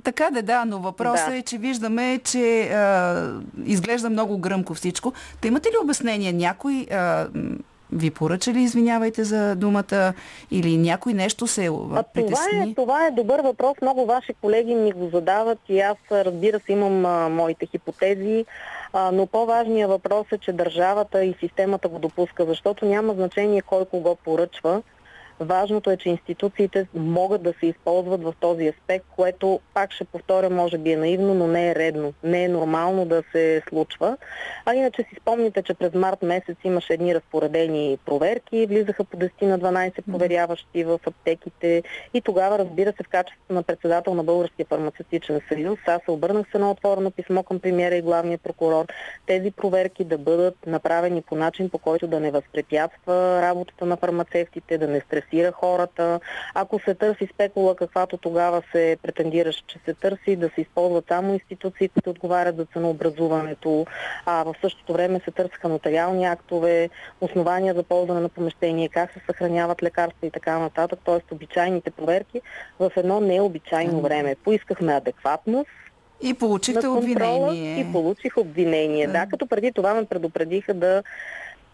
Така 0.04 0.30
да, 0.30 0.42
да, 0.42 0.64
но 0.64 0.78
въпросът 0.78 1.30
Да. 1.30 1.36
е, 1.36 1.42
че 1.42 1.58
виждаме, 1.58 2.20
че 2.24 2.62
а, 2.62 3.32
изглежда 3.64 4.10
много 4.10 4.38
гръмко 4.38 4.74
всичко. 4.74 5.12
Та 5.40 5.48
имате 5.48 5.68
ли 5.68 5.74
обяснение? 5.82 6.32
Някой 6.32 6.86
а, 6.92 7.26
ви 7.92 8.10
поръча 8.10 8.52
ли, 8.52 8.60
извинявайте 8.60 9.24
за 9.24 9.56
думата, 9.56 10.12
или 10.50 10.76
някой 10.76 11.12
нещо 11.12 11.46
се 11.46 11.64
А 11.64 11.68
това 11.68 12.02
притесни? 12.04 12.70
е, 12.70 12.74
това 12.74 13.06
е 13.06 13.10
добър 13.10 13.40
въпрос. 13.40 13.74
Много 13.82 14.06
ваши 14.06 14.34
колеги 14.34 14.74
ми 14.74 14.92
го 14.92 15.08
задават 15.08 15.58
и 15.68 15.80
аз, 15.80 15.96
разбира 16.10 16.60
се, 16.60 16.72
имам 16.72 17.06
а, 17.06 17.28
моите 17.28 17.66
хипотези, 17.66 18.44
а, 18.98 19.12
но 19.12 19.26
по-важният 19.26 19.90
въпрос 19.90 20.26
е, 20.32 20.38
че 20.38 20.52
държавата 20.52 21.24
и 21.24 21.34
системата 21.40 21.88
го 21.88 21.98
допуска, 21.98 22.44
защото 22.44 22.86
няма 22.86 23.14
значение 23.14 23.62
кой 23.62 23.84
кого 23.84 24.16
поръчва. 24.16 24.82
Важното 25.40 25.90
е, 25.90 25.96
че 25.96 26.08
институциите 26.08 26.86
могат 26.94 27.42
да 27.42 27.54
се 27.60 27.66
използват 27.66 28.22
в 28.22 28.34
този 28.40 28.68
аспект, 28.68 29.04
което, 29.16 29.60
пак 29.74 29.92
ще 29.92 30.04
повторя, 30.04 30.50
може 30.50 30.78
би 30.78 30.92
е 30.92 30.96
наивно, 30.96 31.34
но 31.34 31.46
не 31.46 31.70
е 31.70 31.74
редно. 31.74 32.12
Не 32.22 32.44
е 32.44 32.48
нормално 32.48 33.04
да 33.04 33.22
се 33.32 33.62
случва. 33.68 34.16
А 34.66 34.74
иначе 34.74 35.02
си 35.02 35.16
спомните, 35.20 35.62
че 35.62 35.74
през 35.74 35.94
март 35.94 36.22
месец 36.22 36.56
имаше 36.64 36.92
едни 36.92 37.14
разпоредени 37.14 37.98
проверки, 38.06 38.66
влизаха 38.66 39.04
по 39.04 39.16
10 39.16 39.42
на 39.42 39.58
12 39.58 40.02
проверяващи 40.10 40.84
в 40.84 41.00
аптеките 41.06 41.82
и 42.14 42.20
тогава, 42.20 42.58
разбира 42.58 42.92
се, 42.92 43.02
в 43.04 43.08
качеството 43.08 43.52
на 43.52 43.62
председател 43.62 44.14
на 44.14 44.24
Българския 44.24 44.66
фармацевтичен 44.66 45.40
съюз, 45.48 45.78
аз 45.86 46.02
се 46.04 46.10
обърнах 46.10 46.46
с 46.50 46.54
едно 46.54 46.70
отворено 46.70 47.10
писмо 47.10 47.42
към 47.42 47.60
премиера 47.60 47.96
и 47.96 48.02
главния 48.02 48.38
прокурор 48.38 48.86
тези 49.26 49.50
проверки 49.50 50.04
да 50.04 50.18
бъдат 50.18 50.66
направени 50.66 51.22
по 51.22 51.36
начин, 51.36 51.70
по 51.70 51.78
който 51.78 52.06
да 52.06 52.20
не 52.20 52.30
възпрепятства 52.30 53.42
работата 53.42 53.86
на 53.86 53.96
фармацевтите, 53.96 54.78
да 54.78 54.88
не 54.88 55.00
стресира 55.00 55.25
хората. 55.52 56.20
Ако 56.54 56.80
се 56.80 56.94
търси 56.94 57.28
спекула, 57.34 57.76
каквато 57.76 58.16
тогава 58.16 58.62
се 58.72 58.96
претендираше, 59.02 59.62
че 59.66 59.78
се 59.84 59.94
търси, 59.94 60.36
да 60.36 60.50
се 60.54 60.60
използват 60.60 61.04
само 61.08 61.32
институции, 61.32 61.88
които 61.88 62.10
отговарят 62.10 62.56
за 62.56 62.64
ценообразуването, 62.64 63.86
а 64.26 64.44
в 64.44 64.54
същото 64.60 64.92
време 64.92 65.20
се 65.24 65.30
търсиха 65.30 65.68
нотариални 65.68 66.24
актове, 66.24 66.90
основания 67.20 67.74
за 67.74 67.82
ползване 67.82 68.20
на 68.20 68.28
помещение, 68.28 68.88
как 68.88 69.12
се 69.12 69.20
съхраняват 69.26 69.82
лекарства 69.82 70.26
и 70.26 70.30
така 70.30 70.58
нататък, 70.58 70.98
т.е. 71.04 71.34
обичайните 71.34 71.90
проверки 71.90 72.40
в 72.80 72.92
едно 72.96 73.20
необичайно 73.20 74.00
време. 74.00 74.36
Поискахме 74.44 74.92
адекватност, 74.94 75.70
И 76.22 76.34
получихте 76.34 76.86
обвинение. 76.86 77.80
и 77.80 77.92
получих 77.92 78.36
обвинение. 78.36 79.06
Да, 79.06 79.26
като 79.26 79.46
преди 79.46 79.72
това 79.72 79.94
ме 79.94 80.04
предупредиха 80.04 80.74
да 80.74 81.02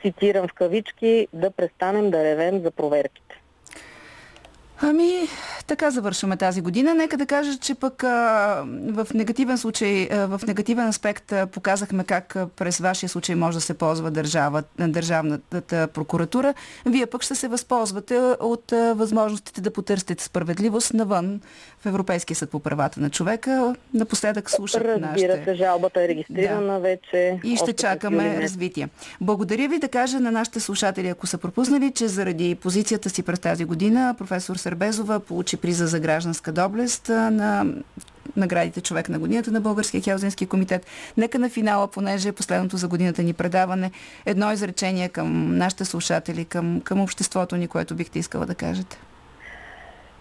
цитирам 0.02 0.48
в 0.48 0.52
кавички, 0.52 1.28
да 1.32 1.50
престанем 1.50 2.10
да 2.10 2.24
ревем 2.24 2.60
за 2.60 2.70
проверките. 2.70 3.41
Ами, 4.84 5.28
така 5.66 5.90
завършваме 5.90 6.36
тази 6.36 6.60
година. 6.60 6.94
Нека 6.94 7.16
да 7.16 7.26
кажа, 7.26 7.58
че 7.58 7.74
пък 7.74 8.04
а, 8.04 8.64
в 8.66 9.06
негативен 9.14 9.58
случай, 9.58 10.08
а, 10.10 10.26
в 10.26 10.40
негативен 10.46 10.88
аспект 10.88 11.32
а, 11.32 11.46
показахме 11.46 12.04
как 12.04 12.36
а, 12.36 12.46
през 12.46 12.78
вашия 12.78 13.08
случай 13.08 13.34
може 13.34 13.56
да 13.56 13.60
се 13.60 13.74
ползва 13.74 14.10
държава, 14.10 14.62
държавната 14.78 15.88
прокуратура. 15.88 16.54
Вие 16.86 17.06
пък 17.06 17.22
ще 17.22 17.34
се 17.34 17.48
възползвате 17.48 18.18
от 18.40 18.72
а, 18.72 18.94
възможностите 18.94 19.60
да 19.60 19.72
потърсите 19.72 20.24
справедливост 20.24 20.94
навън 20.94 21.40
в 21.80 21.86
Европейския 21.86 22.36
съд 22.36 22.50
по 22.50 22.60
правата 22.60 23.00
на 23.00 23.10
човека. 23.10 23.74
Напоследък 23.94 24.50
слушах 24.50 24.82
Разбира 24.82 25.06
нашите... 25.06 25.44
се, 25.44 25.54
жалбата 25.54 26.02
е 26.02 26.08
регистрирана 26.08 26.80
вече. 26.80 27.40
И 27.44 27.56
ще 27.56 27.72
чакаме 27.72 28.42
развитие. 28.42 28.88
Благодаря 29.20 29.68
ви 29.68 29.78
да 29.78 29.88
кажа 29.88 30.20
на 30.20 30.30
нашите 30.30 30.60
слушатели, 30.60 31.08
ако 31.08 31.26
са 31.26 31.38
пропуснали, 31.38 31.92
че 31.92 32.08
заради 32.08 32.54
позицията 32.54 33.10
си 33.10 33.22
през 33.22 33.40
тази 33.40 33.64
година 33.64 34.14
професор 34.18 34.56
Сърбезова 34.72 35.20
получи 35.20 35.56
приза 35.56 35.86
за 35.86 36.00
гражданска 36.00 36.52
доблест 36.52 37.08
на 37.08 37.66
наградите 38.36 38.80
човек 38.80 39.08
на 39.08 39.18
годината 39.18 39.50
на 39.50 39.60
Българския 39.60 40.00
хелзински 40.00 40.46
комитет. 40.46 40.86
Нека 41.16 41.38
на 41.38 41.50
финала, 41.50 41.88
понеже 41.88 42.28
е 42.28 42.32
последното 42.32 42.76
за 42.76 42.88
годината 42.88 43.22
ни 43.22 43.32
предаване, 43.32 43.90
едно 44.26 44.52
изречение 44.52 45.08
към 45.08 45.56
нашите 45.56 45.84
слушатели, 45.84 46.44
към, 46.44 46.80
към 46.80 47.00
обществото 47.00 47.56
ни, 47.56 47.68
което 47.68 47.94
бихте 47.94 48.18
искала 48.18 48.46
да 48.46 48.54
кажете. 48.54 48.98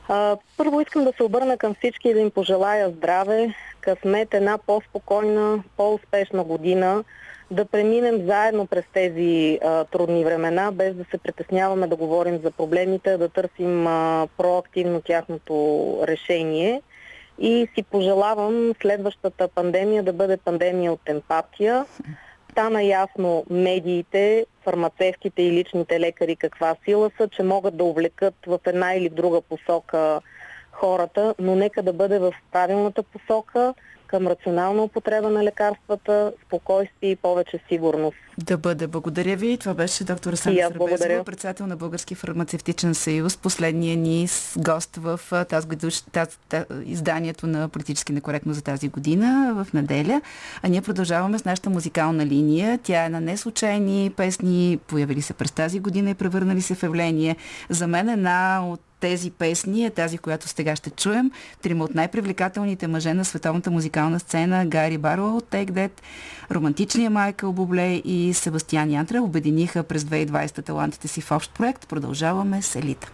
А, 0.10 0.38
първо 0.58 0.82
искам 0.82 1.04
да 1.04 1.12
се 1.18 1.24
обърна 1.24 1.58
към 1.58 1.74
всички 1.74 2.10
и 2.10 2.14
да 2.14 2.20
им 2.20 2.32
пожелая 2.32 2.90
здраве, 2.90 3.56
късмет, 3.82 4.34
една 4.34 4.58
по-спокойна, 4.58 5.64
по-успешна 5.78 6.44
година, 6.44 7.04
да 7.52 7.66
преминем 7.66 8.26
заедно 8.26 8.68
през 8.68 8.86
тези 8.94 9.60
а, 9.64 9.84
трудни 9.84 10.26
времена, 10.26 10.72
без 10.72 10.96
да 10.96 11.06
се 11.12 11.18
притесняваме 11.18 11.88
да 11.88 11.96
говорим 11.96 12.40
за 12.44 12.52
проблемите, 12.52 13.18
да 13.18 13.30
търсим 13.30 13.88
а, 13.88 14.28
проактивно 14.38 15.02
тяхното 15.02 15.98
решение. 16.04 16.82
И 17.40 17.68
си 17.76 17.84
пожелавам 17.84 18.74
следващата 18.82 19.48
пандемия 19.48 20.04
да 20.04 20.14
бъде 20.14 20.38
пандемия 20.38 20.94
от 20.94 21.10
емпатия. 21.10 21.86
Стана 22.52 22.84
ясно 22.84 23.46
медиите, 23.50 24.46
фармацевтите 24.64 25.42
и 25.42 25.52
личните 25.52 26.00
лекари 26.00 26.36
каква 26.36 26.76
сила 26.86 27.12
са, 27.18 27.28
че 27.28 27.44
могат 27.44 27.78
да 27.78 27.84
увлекат 27.84 28.36
в 28.48 28.60
една 28.66 28.94
или 28.94 29.10
друга 29.10 29.42
посока 29.42 30.22
хората, 30.72 31.36
но 31.40 31.56
нека 31.56 31.84
да 31.84 31.94
бъде 31.94 32.20
в 32.20 32.34
правилната 32.52 33.04
посока 33.04 33.74
към 34.12 34.28
рационална 34.28 34.84
употреба 34.84 35.30
на 35.30 35.43
лекарствата, 35.43 36.34
спокойствие 36.47 37.12
и 37.12 37.15
повече 37.15 37.60
сигурност. 37.69 38.17
Да 38.38 38.58
бъде. 38.58 38.88
Благодаря 38.88 39.36
ви. 39.36 39.58
Това 39.58 39.74
беше 39.74 40.04
доктор 40.04 40.34
Сандра 40.34 40.62
Сърбезова, 40.62 40.88
благодаря. 40.88 41.24
председател 41.24 41.67
на 41.67 41.76
Български 41.76 42.15
фармацевтичен 42.15 42.95
съюз, 42.95 43.38
последния 43.38 43.97
ни 43.97 44.28
гост 44.58 44.95
в 44.95 45.19
тази, 45.50 45.67
тази, 46.12 46.38
тази, 46.50 46.65
изданието 46.86 47.47
на 47.47 47.69
Политически 47.69 48.13
некоректно 48.13 48.54
за 48.54 48.62
тази 48.62 48.89
година 48.89 49.54
в 49.56 49.74
неделя. 49.74 50.21
А 50.63 50.67
ние 50.67 50.82
продължаваме 50.82 51.39
с 51.39 51.45
нашата 51.45 51.69
музикална 51.69 52.26
линия. 52.26 52.80
Тя 52.84 53.06
е 53.06 53.10
на 53.10 53.21
неслучайни 53.21 54.12
песни, 54.17 54.80
появили 54.88 55.21
се 55.21 55.34
през 55.34 55.52
тази 55.52 55.80
година 55.80 56.10
и 56.10 56.13
превърнали 56.15 56.62
се 56.62 56.76
в 56.76 56.84
явление. 56.84 57.36
За 57.69 57.88
мен 57.88 58.10
една 58.10 58.62
от 58.67 58.82
тези 59.02 59.32
песни 59.32 59.86
е 59.86 59.90
тази, 59.90 60.18
която 60.18 60.48
сега 60.48 60.76
ще 60.76 60.90
чуем. 60.90 61.32
Трима 61.62 61.84
от 61.84 61.96
най-привлекателните 61.96 62.88
мъже 62.88 63.14
на 63.14 63.26
световната 63.26 63.72
музикална 63.72 64.20
сцена 64.20 64.66
Гари 64.66 64.98
Баро 64.98 65.36
от 65.36 65.44
Take 65.44 65.72
That, 65.72 65.92
романтичния 66.52 67.10
Майкъл 67.10 67.54
Бубле 67.54 67.94
и 68.06 68.34
Себастиан 68.34 68.92
Янтра 68.92 69.22
обединиха 69.22 69.84
през 69.84 70.04
2020 70.04 70.66
талантите 70.66 71.08
си 71.08 71.22
в 71.22 71.32
общ 71.32 71.54
проект. 71.54 71.88
Продължаваме 71.88 72.62
с 72.62 72.76
Елита. 72.76 73.12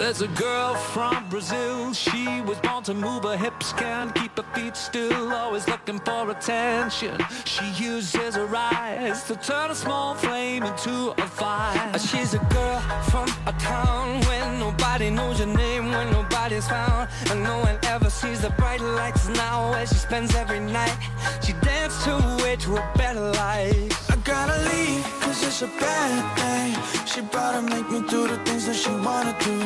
There's 0.00 0.22
a 0.22 0.28
girl 0.28 0.76
from 0.76 1.28
Brazil. 1.28 1.92
She 1.92 2.40
was 2.46 2.58
born 2.60 2.82
to 2.84 2.94
move 2.94 3.24
her 3.24 3.36
hips, 3.36 3.74
can't 3.74 4.14
keep 4.14 4.34
her 4.38 4.46
feet 4.54 4.74
still. 4.74 5.30
Always 5.30 5.68
looking 5.68 5.98
for 5.98 6.30
attention. 6.30 7.18
She 7.44 7.66
uses 7.72 8.34
her 8.34 8.48
eyes 8.56 9.24
to 9.24 9.36
turn 9.36 9.70
a 9.70 9.74
small 9.74 10.14
flame 10.14 10.62
into 10.62 11.12
a 11.18 11.26
fire. 11.26 11.98
She's 11.98 12.32
a 12.32 12.38
girl 12.38 12.80
from 13.10 13.28
a 13.46 13.52
town 13.60 14.22
where 14.22 14.50
nobody 14.58 15.10
knows 15.10 15.38
your 15.38 15.48
name, 15.48 15.90
where 15.90 16.10
nobody's 16.10 16.66
found, 16.66 17.10
and 17.30 17.42
no 17.42 17.58
one 17.58 17.78
ever 17.82 18.08
sees 18.08 18.40
the 18.40 18.50
bright 18.56 18.80
lights 18.80 19.28
now. 19.28 19.70
Where 19.70 19.86
she 19.86 19.96
spends 19.96 20.34
every 20.34 20.60
night, 20.60 20.96
she 21.44 21.52
danced 21.60 22.06
her 22.06 22.38
way 22.42 22.56
to 22.56 22.76
a 22.78 22.92
better 22.96 23.32
life. 23.32 24.10
I 24.10 24.16
gotta 24.24 24.58
leave, 24.70 25.19
it's 25.42 25.62
a 25.62 25.66
bad 25.66 26.22
thing 26.38 27.06
She 27.06 27.20
bout 27.20 27.52
to 27.52 27.62
make 27.62 27.88
me 27.90 28.00
do 28.08 28.26
the 28.28 28.36
things 28.44 28.66
that 28.66 28.74
she 28.76 28.90
wanna 28.90 29.34
do. 29.40 29.56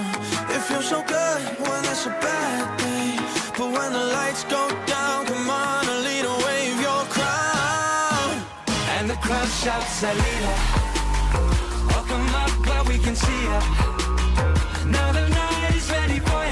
If 0.55 0.65
feels 0.67 0.89
so 0.89 1.03
good 1.03 1.43
when 1.67 1.85
it's 1.85 2.07
a 2.07 2.11
bad 2.11 2.79
thing. 2.81 3.17
But 3.57 3.69
when 3.77 3.93
the 3.93 4.05
lights 4.17 4.45
go 4.45 4.63
down, 4.87 5.27
come 5.27 5.51
on, 5.51 5.89
a 5.89 5.97
leader, 6.07 6.37
wave 6.47 6.81
your 6.81 7.03
crown. 7.15 8.43
And 8.97 9.11
the 9.11 9.17
crowd 9.25 9.49
shouts, 9.63 10.03
Alita. 10.03 10.55
Oh, 11.95 12.05
come 12.09 12.29
up 12.43 12.53
where 12.67 12.85
we 12.85 12.99
can 13.05 13.17
see 13.17 13.43
ya. 13.45 13.61
Now 14.87 15.13
the 15.13 15.29
night 15.29 15.75
is 15.75 15.91
ready 15.91 16.19
for 16.21 16.44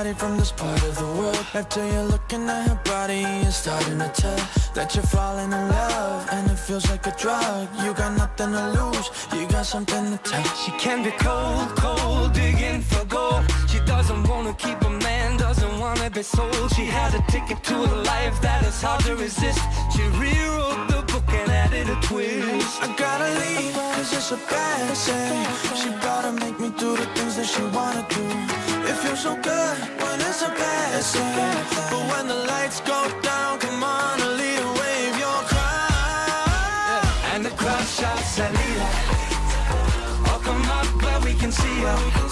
somebody 0.00 0.18
from 0.18 0.36
this 0.38 0.52
part 0.52 0.82
of 0.82 0.96
the 0.96 1.06
world. 1.18 1.46
After 1.52 1.84
you're 1.86 2.04
looking 2.04 2.48
at 2.48 2.68
her 2.68 2.80
body, 2.84 3.20
you're 3.42 3.52
starting 3.52 3.98
to 3.98 4.08
tell 4.08 4.40
that 4.74 4.94
you're 4.94 5.04
falling 5.04 5.52
in 5.52 5.68
love, 5.68 6.28
and 6.32 6.50
it 6.50 6.58
feels 6.58 6.88
like 6.90 7.06
a 7.06 7.14
drug. 7.18 7.68
You 7.84 7.92
got 7.92 8.16
nothing 8.16 8.52
to 8.52 8.64
lose, 8.78 9.10
you 9.34 9.46
got 9.48 9.66
something 9.66 10.04
to 10.12 10.18
tell. 10.18 10.44
She 10.62 10.70
can 10.84 11.02
be 11.02 11.10
cold, 11.26 11.68
cold, 11.76 12.32
digging 12.32 12.80
for 12.80 13.04
gold. 13.04 13.44
She 13.68 13.78
doesn't 13.80 14.22
wanna 14.28 14.54
keep 14.54 14.80
a 14.82 14.90
man, 14.90 15.36
doesn't 15.36 15.78
wanna 15.78 16.08
be 16.08 16.22
sold. 16.22 16.70
She 16.76 16.86
has 16.86 17.12
a 17.14 17.22
ticket 17.32 17.62
to 17.64 17.74
a 17.74 17.92
life 18.12 18.40
that 18.40 18.64
is 18.64 18.80
hard 18.82 19.04
to 19.04 19.16
resist. 19.16 19.60
She 19.94 20.02
rewrote 20.22 20.88
the 20.88 20.99
book 21.30 21.40
and 21.40 21.50
added 21.50 21.88
a 21.88 21.96
twist. 22.00 22.82
I 22.82 22.94
gotta 22.96 23.28
leave, 23.42 23.74
cause 23.74 24.12
it's 24.12 24.32
a 24.32 24.36
bad 24.48 24.94
day. 25.06 25.44
She 25.76 25.90
gotta 26.00 26.32
make 26.32 26.58
me 26.58 26.70
do 26.78 26.96
the 26.96 27.06
things 27.14 27.36
that 27.36 27.46
she 27.46 27.62
wanna 27.76 28.04
do. 28.08 28.24
It 28.88 28.96
feels 29.02 29.22
so 29.22 29.34
good 29.36 29.76
when 30.02 30.20
it's 30.20 30.42
a 30.42 30.48
bad 30.48 31.02
day. 31.12 31.54
But 31.90 32.02
when 32.12 32.28
the 32.28 32.40
lights 32.50 32.80
go 32.80 33.00
down, 33.22 33.58
come 33.58 33.82
on, 33.82 34.18
Alita, 34.18 34.68
wave 34.80 35.16
your 35.18 35.40
crown. 35.50 37.06
And 37.32 37.44
the 37.44 37.50
crowd 37.50 37.86
shouts, 37.86 38.38
Alita. 38.38 38.88
Oh, 40.30 40.40
come 40.42 40.62
up 40.78 40.88
where 41.02 41.20
we 41.20 41.34
can 41.34 41.52
see 41.52 41.80
her. 41.86 42.29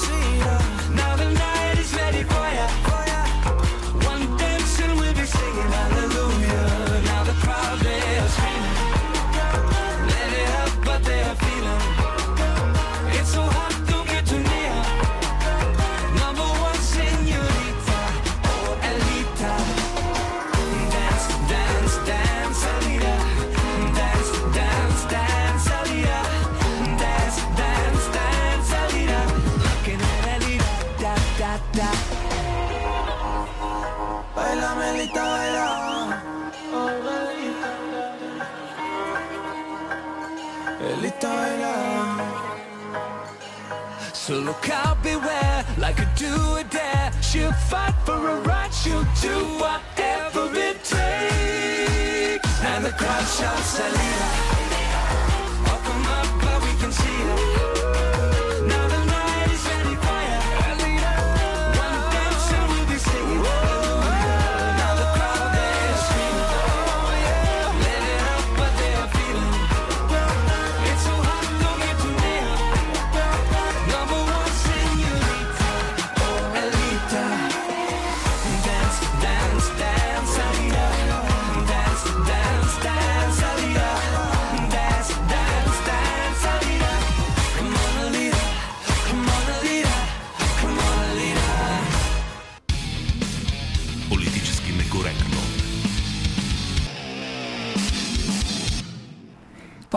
So 44.29 44.39
look 44.41 44.69
out, 44.69 45.03
beware, 45.03 45.65
like 45.79 46.01
a 46.01 46.13
do 46.15 46.31
or 46.51 46.63
dare. 46.65 47.11
She'll 47.23 47.51
fight 47.51 47.95
for 48.05 48.29
a 48.29 48.41
right, 48.41 48.71
she'll 48.75 49.07
do 49.23 49.35
whatever 49.57 50.55
it 50.55 50.85
takes. 50.85 52.63
And 52.63 52.85
the 52.85 52.91
crowd 52.91 53.27
shouts, 53.27 53.81
Alita. 53.81 54.48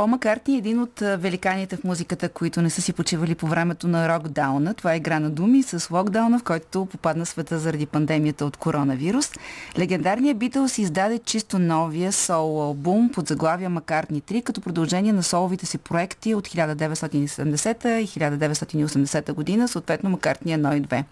Пол 0.02 0.08
Маккартни 0.08 0.56
е 0.56 0.58
един 0.58 0.80
от 0.80 1.00
великаните 1.00 1.78
в 1.78 1.84
музиката, 1.84 2.30
които 2.30 2.62
не 2.62 2.70
са 2.70 2.82
си 2.82 2.94
почивали 2.94 3.36
по 3.36 3.48
времето 3.48 3.88
на 3.88 4.10
рокдауна. 4.10 4.74
Това 4.74 4.94
е 4.94 4.98
игра 4.98 5.20
на 5.20 5.30
думи 5.30 5.64
с 5.64 5.92
локдауна, 5.92 6.40
в 6.40 6.44
който 6.44 6.86
попадна 6.86 7.26
света 7.26 7.60
заради 7.60 7.86
пандемията 7.86 8.46
от 8.46 8.58
коронавирус. 8.58 9.32
Легендарният 9.80 10.38
Битълс 10.38 10.78
издаде 10.78 11.20
чисто 11.20 11.60
новия 11.60 12.12
соло 12.12 12.62
албум 12.64 13.10
под 13.10 13.28
заглавия 13.28 13.70
Маккартни 13.70 14.22
3, 14.22 14.44
като 14.44 14.62
продължение 14.62 15.14
на 15.14 15.24
соловите 15.24 15.66
си 15.66 15.78
проекти 15.78 16.36
от 16.36 16.48
1970 16.48 17.98
и 17.98 18.08
1980 18.08 19.34
година, 19.34 19.68
съответно 19.68 20.10
Маккартни 20.10 20.58
1 20.58 20.78
и 20.78 20.82
2. 20.82 21.04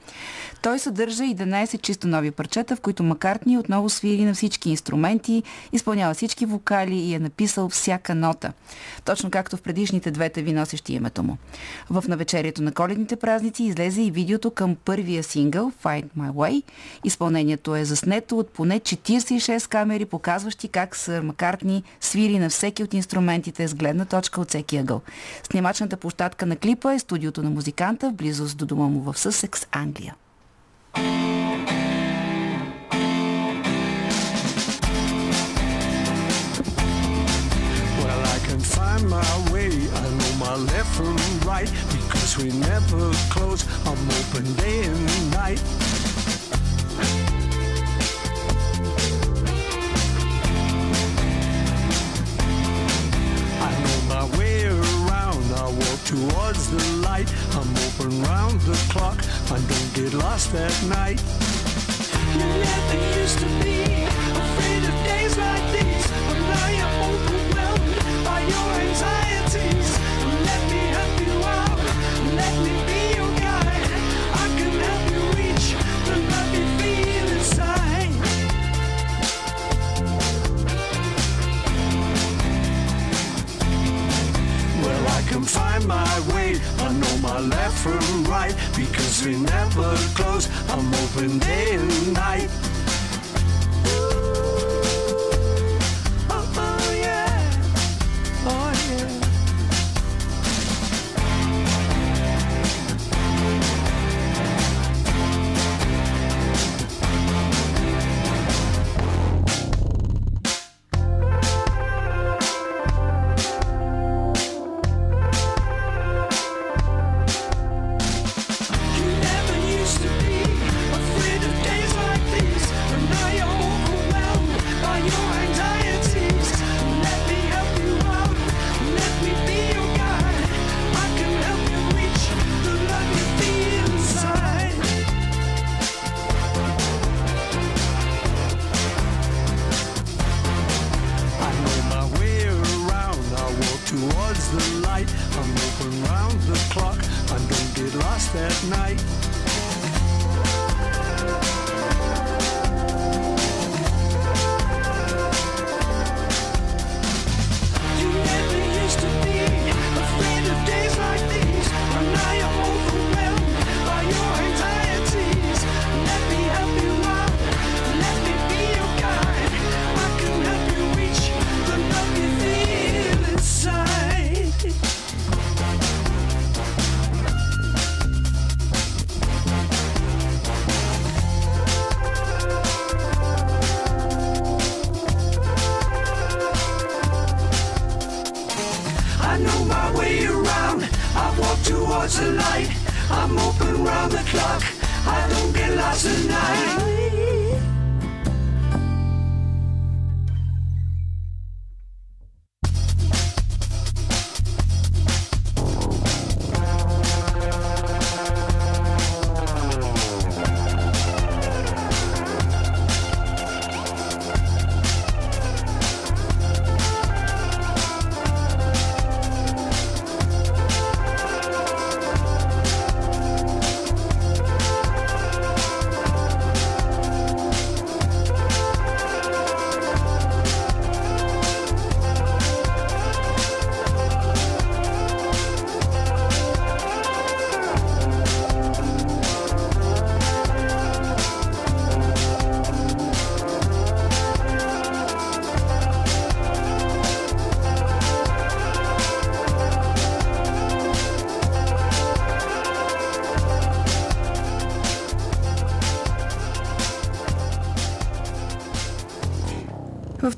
Той 0.62 0.80
съдържа 0.80 1.24
11 1.24 1.82
чисто 1.82 2.08
нови 2.08 2.32
парчета, 2.32 2.76
в 2.76 2.82
които 2.82 3.04
Маккартни 3.04 3.58
отново 3.58 3.90
свири 3.90 4.26
на 4.26 4.34
всички 4.34 4.70
инструменти, 4.70 5.44
изпълнява 5.74 6.14
всички 6.14 6.46
вокали 6.46 6.96
и 6.96 7.14
е 7.14 7.20
написал 7.20 7.70
всяка 7.70 8.16
нота. 8.16 8.54
Точно 9.06 9.30
както 9.30 9.58
в 9.58 9.62
предишните 9.62 10.12
двете 10.12 10.42
ви 10.42 10.54
носещи 10.54 10.94
името 10.94 11.24
му. 11.24 11.38
В 11.90 12.04
навечерието 12.08 12.62
на 12.62 12.72
коледните 12.72 13.16
празници 13.16 13.64
излезе 13.64 14.02
и 14.02 14.12
видеото 14.12 14.52
към 14.52 14.76
първия 14.76 15.24
сингъл 15.24 15.72
Find 15.84 16.06
My 16.18 16.32
Way. 16.32 16.64
Изпълнението 17.04 17.76
е 17.76 17.86
заснето 17.86 18.38
от 18.38 18.50
поне 18.50 18.80
46 18.80 19.68
камери, 19.68 20.06
показващи 20.06 20.68
как 20.68 20.96
Сър 20.96 21.22
Маккартни 21.22 21.84
свири 22.02 22.40
на 22.40 22.50
всеки 22.50 22.84
от 22.84 22.94
инструментите 22.94 23.68
с 23.68 23.76
гледна 23.76 24.06
точка 24.06 24.42
от 24.42 24.50
всеки 24.50 24.78
ъгъл. 24.78 25.02
Снимачната 25.52 25.98
площадка 25.98 26.46
на 26.46 26.56
клипа 26.56 26.94
е 26.94 27.00
студиото 27.00 27.44
на 27.44 27.50
музиканта 27.50 28.10
в 28.10 28.14
близост 28.14 28.58
до 28.58 28.66
дома 28.66 28.88
му 28.88 29.00
в 29.00 29.20
Съсекс, 29.20 29.68
Англия. 29.72 30.16
Well, 30.96 31.29
find 39.00 39.10
my 39.10 39.52
way. 39.52 39.70
I 39.70 40.10
know 40.10 40.34
my 40.40 40.56
left 40.56 40.96
from 40.96 41.16
right 41.48 41.72
because 41.92 42.38
we 42.38 42.52
never 42.52 43.12
close. 43.30 43.66
I'm 43.86 44.10
open 44.10 44.54
day 44.56 44.84
and 44.84 45.32
night. 45.32 45.62
I 53.62 53.72
know 53.84 54.02
my 54.08 54.38
way 54.38 54.66
around. 54.66 55.44
I 55.54 55.68
walk 55.68 56.04
towards 56.06 56.70
the 56.70 56.84
light. 57.08 57.32
I'm 57.54 57.72
open 57.88 58.24
round 58.24 58.62
the 58.62 58.78
clock. 58.92 59.20
I 59.52 59.60
don't 59.60 59.94
get 59.94 60.14
lost 60.14 60.54
at 60.56 60.84
night. 60.84 61.22
You 62.34 62.40
never 62.40 63.20
used 63.20 63.40
to 63.40 63.46
be 63.64 63.82
afraid 63.84 64.84
of 64.84 64.96
days 65.06 65.38
like 65.38 65.72
these, 65.74 65.79
never 89.38 89.96
close. 90.16 90.50
I'm 90.70 90.94
open 90.94 91.40
day 91.40 91.76
and 91.76 92.14
night. 92.14 92.50
Oh, 93.86 94.79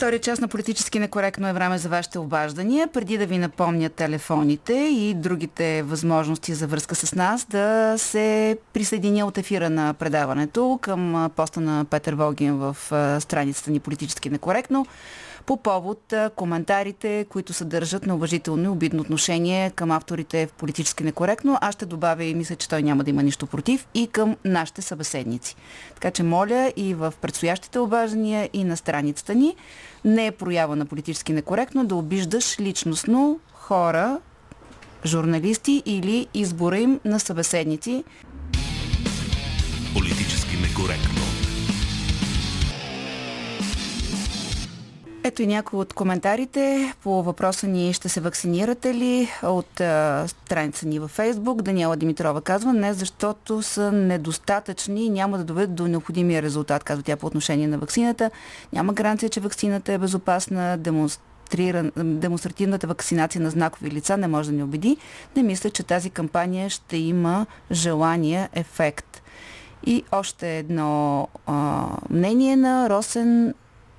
Във 0.01 0.07
втория 0.07 0.19
част 0.19 0.41
на 0.41 0.47
политически 0.47 0.99
некоректно 0.99 1.47
е 1.47 1.53
време 1.53 1.77
за 1.77 1.89
вашите 1.89 2.19
обаждания. 2.19 2.87
Преди 2.87 3.17
да 3.17 3.25
ви 3.25 3.37
напомня 3.37 3.89
телефоните 3.89 4.73
и 4.73 5.13
другите 5.13 5.83
възможности 5.83 6.53
за 6.53 6.67
връзка 6.67 6.95
с 6.95 7.15
нас, 7.15 7.45
да 7.45 7.95
се 7.97 8.57
присъединя 8.73 9.25
от 9.25 9.37
ефира 9.37 9.69
на 9.69 9.93
предаването 9.93 10.79
към 10.81 11.31
поста 11.35 11.61
на 11.61 11.85
Петър 11.85 12.15
Волгин 12.15 12.53
в 12.53 12.77
страницата 13.19 13.71
ни 13.71 13.79
политически 13.79 14.29
некоректно 14.29 14.85
по 15.45 15.57
повод 15.57 16.13
коментарите, 16.35 17.25
които 17.29 17.53
съдържат 17.53 18.05
неуважително 18.05 18.63
и 18.63 18.67
обидно 18.67 19.01
отношение 19.01 19.69
към 19.69 19.91
авторите 19.91 20.47
в 20.47 20.53
политически 20.53 21.03
некоректно. 21.03 21.57
Аз 21.61 21.75
ще 21.75 21.85
добавя 21.85 22.23
и 22.23 22.35
мисля, 22.35 22.55
че 22.55 22.69
той 22.69 22.83
няма 22.83 23.03
да 23.03 23.09
има 23.09 23.23
нищо 23.23 23.47
против 23.47 23.87
и 23.93 24.07
към 24.07 24.37
нашите 24.45 24.81
събеседници. 24.81 25.55
Така 25.93 26.11
че 26.11 26.23
моля 26.23 26.73
и 26.75 26.93
в 26.93 27.13
предстоящите 27.21 27.79
обаждания 27.79 28.49
и 28.53 28.63
на 28.63 28.77
страницата 28.77 29.35
ни 29.35 29.55
не 30.05 30.25
е 30.25 30.31
проява 30.31 30.75
на 30.75 30.85
политически 30.85 31.33
некоректно 31.33 31.85
да 31.85 31.95
обиждаш 31.95 32.59
личностно 32.59 33.39
хора, 33.53 34.19
журналисти 35.05 35.83
или 35.85 36.27
избора 36.33 36.79
им 36.79 36.99
на 37.05 37.19
събеседници. 37.19 38.03
Политически 39.93 40.57
некоректно. 40.57 41.30
Ето 45.23 45.41
и 45.41 45.47
някои 45.47 45.79
от 45.79 45.93
коментарите 45.93 46.93
по 47.03 47.23
въпроса 47.23 47.67
ни 47.67 47.93
ще 47.93 48.09
се 48.09 48.21
вакцинирате 48.21 48.93
ли 48.93 49.29
от 49.43 49.81
страница 50.27 50.87
ни 50.87 50.99
във 50.99 51.11
Фейсбук. 51.11 51.61
Даниела 51.61 51.97
Димитрова 51.97 52.41
казва 52.41 52.73
не, 52.73 52.93
защото 52.93 53.61
са 53.61 53.91
недостатъчни 53.91 55.05
и 55.05 55.09
няма 55.09 55.37
да 55.37 55.43
доведат 55.43 55.75
до 55.75 55.87
необходимия 55.87 56.41
резултат, 56.41 56.83
казва 56.83 57.03
тя 57.03 57.15
по 57.15 57.27
отношение 57.27 57.67
на 57.67 57.77
вакцината. 57.77 58.31
Няма 58.73 58.93
гаранция, 58.93 59.29
че 59.29 59.39
вакцината 59.39 59.93
е 59.93 59.97
безопасна, 59.97 60.77
демонстрира, 60.77 61.91
демонстративната 61.97 62.87
вакцинация 62.87 63.41
на 63.41 63.49
знакови 63.49 63.91
лица 63.91 64.17
не 64.17 64.27
може 64.27 64.49
да 64.49 64.55
ни 64.55 64.63
убеди. 64.63 64.97
Не 65.35 65.43
мисля, 65.43 65.69
че 65.69 65.83
тази 65.83 66.09
кампания 66.09 66.69
ще 66.69 66.97
има 66.97 67.45
желания 67.71 68.49
ефект. 68.53 69.21
И 69.85 70.03
още 70.11 70.57
едно 70.57 71.27
а, 71.45 71.87
мнение 72.09 72.55
на 72.55 72.89
Росен 72.89 73.53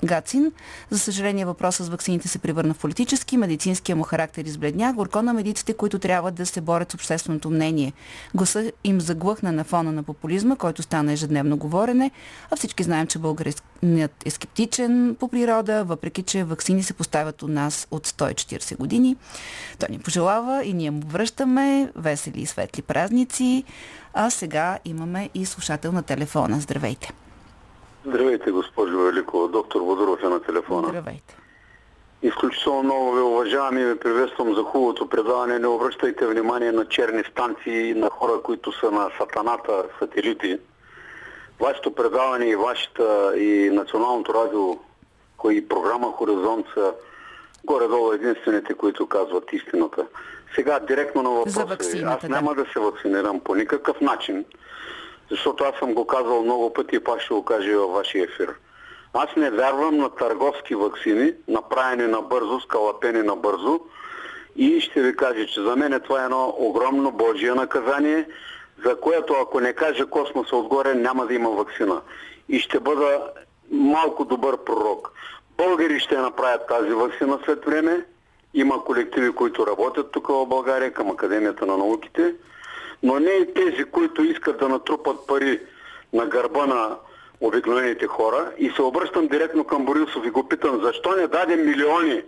Гацин. 0.05 0.53
За 0.91 0.99
съжаление 0.99 1.45
въпросът 1.45 1.87
с 1.87 1.89
вакцините 1.89 2.29
се 2.29 2.39
превърна 2.39 2.75
в 2.75 2.79
политически, 2.79 3.37
медицинския 3.37 3.97
му 3.97 4.03
характер 4.03 4.45
избледня. 4.45 4.93
Горко 4.93 5.23
на 5.23 5.33
медиците, 5.33 5.75
които 5.75 5.99
трябва 5.99 6.31
да 6.31 6.47
се 6.47 6.61
борят 6.61 6.91
с 6.91 6.95
общественото 6.95 7.51
мнение. 7.51 7.93
Гласа 8.35 8.73
им 8.85 9.01
заглъхна 9.01 9.53
на 9.53 9.65
фона 9.65 9.93
на 9.93 10.03
популизма, 10.03 10.57
който 10.57 10.83
стана 10.83 11.13
ежедневно 11.13 11.57
говорене, 11.57 12.11
а 12.51 12.57
всички 12.57 12.83
знаем, 12.83 13.07
че 13.07 13.19
българинът 13.19 14.13
е 14.25 14.31
скептичен 14.31 15.17
по 15.21 15.29
природа, 15.29 15.85
въпреки 15.85 16.23
че 16.23 16.45
вакцини 16.45 16.83
се 16.83 16.95
поставят 16.95 17.43
у 17.43 17.49
нас 17.49 17.87
от 17.91 18.07
140 18.07 18.77
години. 18.77 19.17
Той 19.79 19.89
ни 19.91 19.99
пожелава 19.99 20.65
и 20.65 20.73
ние 20.73 20.91
му 20.91 21.03
връщаме 21.07 21.93
весели 21.97 22.41
и 22.41 22.47
светли 22.47 22.83
празници. 22.83 23.65
А 24.15 24.31
сега 24.31 24.79
имаме 24.85 25.31
и 25.35 25.47
слушател 25.47 25.93
на 25.93 26.03
телефона. 26.03 26.61
Здравейте! 26.61 27.13
Здравейте, 28.07 28.51
госпожо 28.51 28.99
Великова. 28.99 29.49
Доктор 29.49 29.81
Водоров 29.81 30.23
е 30.23 30.29
на 30.29 30.43
телефона. 30.43 30.89
Здравейте! 30.89 31.37
Изключително 32.23 32.83
много 32.83 33.13
ви 33.13 33.21
уважавам 33.21 33.79
и 33.79 33.85
ви 33.85 33.99
приветствам 33.99 34.55
за 34.55 34.63
хубавото 34.63 35.09
предаване. 35.09 35.59
Не 35.59 35.67
обръщайте 35.67 36.27
внимание 36.27 36.73
на 36.73 36.85
черни 36.89 37.25
станции, 37.25 37.95
на 37.95 38.11
хора, 38.11 38.33
които 38.43 38.73
са 38.73 38.91
на 38.91 39.11
сатаната 39.19 39.85
сателити. 39.99 40.59
Вашето 41.61 41.95
предаване 41.95 42.47
и 42.47 42.57
вашата 42.57 43.33
и 43.37 43.71
Националното 43.71 44.35
радио 44.35 44.77
и 45.51 45.69
програма 45.69 46.13
Хоризонт 46.13 46.67
са 46.75 46.95
горе-долу 47.65 48.13
единствените, 48.13 48.75
които 48.75 49.07
казват 49.07 49.53
истината. 49.53 50.07
Сега 50.55 50.79
директно 50.79 51.23
на 51.23 51.31
въпроса. 51.31 51.67
Аз 52.05 52.23
няма 52.23 52.55
да 52.55 52.65
се 52.73 52.81
вакцинирам 52.81 53.41
по 53.41 53.55
никакъв 53.55 54.01
начин, 54.01 54.45
защото 55.33 55.65
аз 55.65 55.79
съм 55.79 55.95
го 55.95 56.07
казал 56.07 56.43
много 56.43 56.73
пъти 56.73 56.97
и 56.97 57.01
пак 57.01 57.21
ще 57.21 57.35
го 57.35 57.45
кажа 57.45 57.71
и 57.71 57.75
във 57.75 57.91
вашия 57.91 58.25
ефир. 58.25 58.55
Аз 59.15 59.37
не 59.37 59.51
вярвам 59.51 59.97
на 59.97 60.11
търговски 60.11 60.75
вакцини, 60.75 61.33
направени 61.49 62.07
набързо, 62.07 62.61
скалапени 62.61 63.23
набързо. 63.23 63.81
И 64.57 64.81
ще 64.81 65.03
ви 65.03 65.17
кажа, 65.17 65.47
че 65.47 65.63
за 65.63 65.77
мен 65.77 66.01
това 66.05 66.23
е 66.23 66.25
едно 66.25 66.55
огромно 66.59 67.13
Божие 67.13 67.55
наказание, 67.55 68.29
за 68.85 69.01
което 69.01 69.35
ако 69.35 69.61
не 69.61 69.73
каже 69.73 70.05
космоса 70.05 70.57
отгоре, 70.57 70.95
няма 70.95 71.27
да 71.27 71.35
има 71.35 71.51
вакцина. 71.51 72.01
И 72.49 72.61
ще 72.61 72.81
бъда 72.81 73.31
малко 73.71 74.25
добър 74.25 74.57
пророк. 74.57 75.13
Българи 75.57 76.01
ще 76.01 76.17
направят 76.17 76.67
тази 76.69 76.91
вакцина 76.91 77.39
след 77.45 77.65
време. 77.65 78.07
Има 78.55 78.85
колективи, 78.85 79.33
които 79.33 79.67
работят 79.67 80.13
тук 80.13 80.29
в 80.29 80.47
България 80.47 80.93
към 80.93 81.11
Академията 81.11 81.67
на 81.67 81.77
науките, 81.77 82.35
но 83.03 83.21
не 83.21 83.31
и 83.31 83.55
тези, 83.55 83.85
които 83.85 84.23
искат 84.23 84.59
да 84.59 84.69
натрупат 84.69 85.27
пари 85.27 85.61
на 86.13 86.27
гърба 86.27 86.67
на 86.67 86.97
обикновените 87.41 88.07
хора. 88.07 88.53
И 88.59 88.71
се 88.71 88.83
обръщам 88.83 89.27
директно 89.27 89.65
към 89.65 89.85
Борисов 89.85 90.27
и 90.27 90.31
го 90.31 90.49
питам, 90.49 90.81
защо 90.83 91.17
не 91.17 91.27
даде 91.27 91.57
милиони 91.57 92.23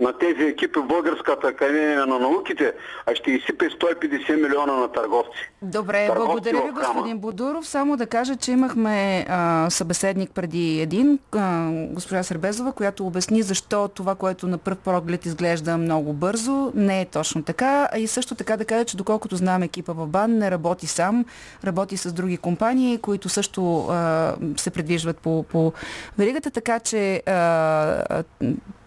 на 0.00 0.18
тези 0.18 0.42
екипи 0.42 0.78
в 0.78 0.86
Българската 0.86 1.48
академия 1.48 2.06
на 2.06 2.18
науките, 2.18 2.72
а 3.06 3.14
ще 3.14 3.30
изсипе 3.30 3.64
150 3.64 4.42
милиона 4.42 4.72
на 4.72 4.88
търговци. 4.88 5.50
Добре, 5.62 6.06
Търговци 6.06 6.26
благодаря 6.26 6.62
ви, 6.62 6.70
господин 6.70 7.18
Бодуров. 7.18 7.66
Само 7.66 7.96
да 7.96 8.06
кажа, 8.06 8.36
че 8.36 8.52
имахме 8.52 9.26
а, 9.28 9.70
събеседник 9.70 10.30
преди 10.30 10.80
един, 10.80 11.18
а, 11.32 11.68
госпожа 11.72 12.22
Сърбезова, 12.22 12.72
която 12.72 13.06
обясни 13.06 13.42
защо 13.42 13.88
това, 13.88 14.14
което 14.14 14.46
на 14.46 14.58
пръв 14.58 14.78
поглед 14.78 15.26
изглежда 15.26 15.78
много 15.78 16.12
бързо, 16.12 16.72
не 16.74 17.00
е 17.00 17.04
точно 17.04 17.42
така. 17.42 17.88
И 17.96 18.06
също 18.06 18.34
така 18.34 18.56
да 18.56 18.64
кажа, 18.64 18.84
че 18.84 18.96
доколкото 18.96 19.36
знам 19.36 19.62
екипа 19.62 19.92
в 19.92 20.06
БАН 20.06 20.38
не 20.38 20.50
работи 20.50 20.86
сам, 20.86 21.24
работи 21.64 21.96
с 21.96 22.12
други 22.12 22.36
компании, 22.36 22.98
които 22.98 23.28
също 23.28 23.86
а, 23.86 24.34
се 24.56 24.70
предвижват 24.70 25.18
по, 25.18 25.42
по 25.42 25.72
веригата, 26.18 26.50
така 26.50 26.80
че 26.80 27.22
а, 27.26 28.22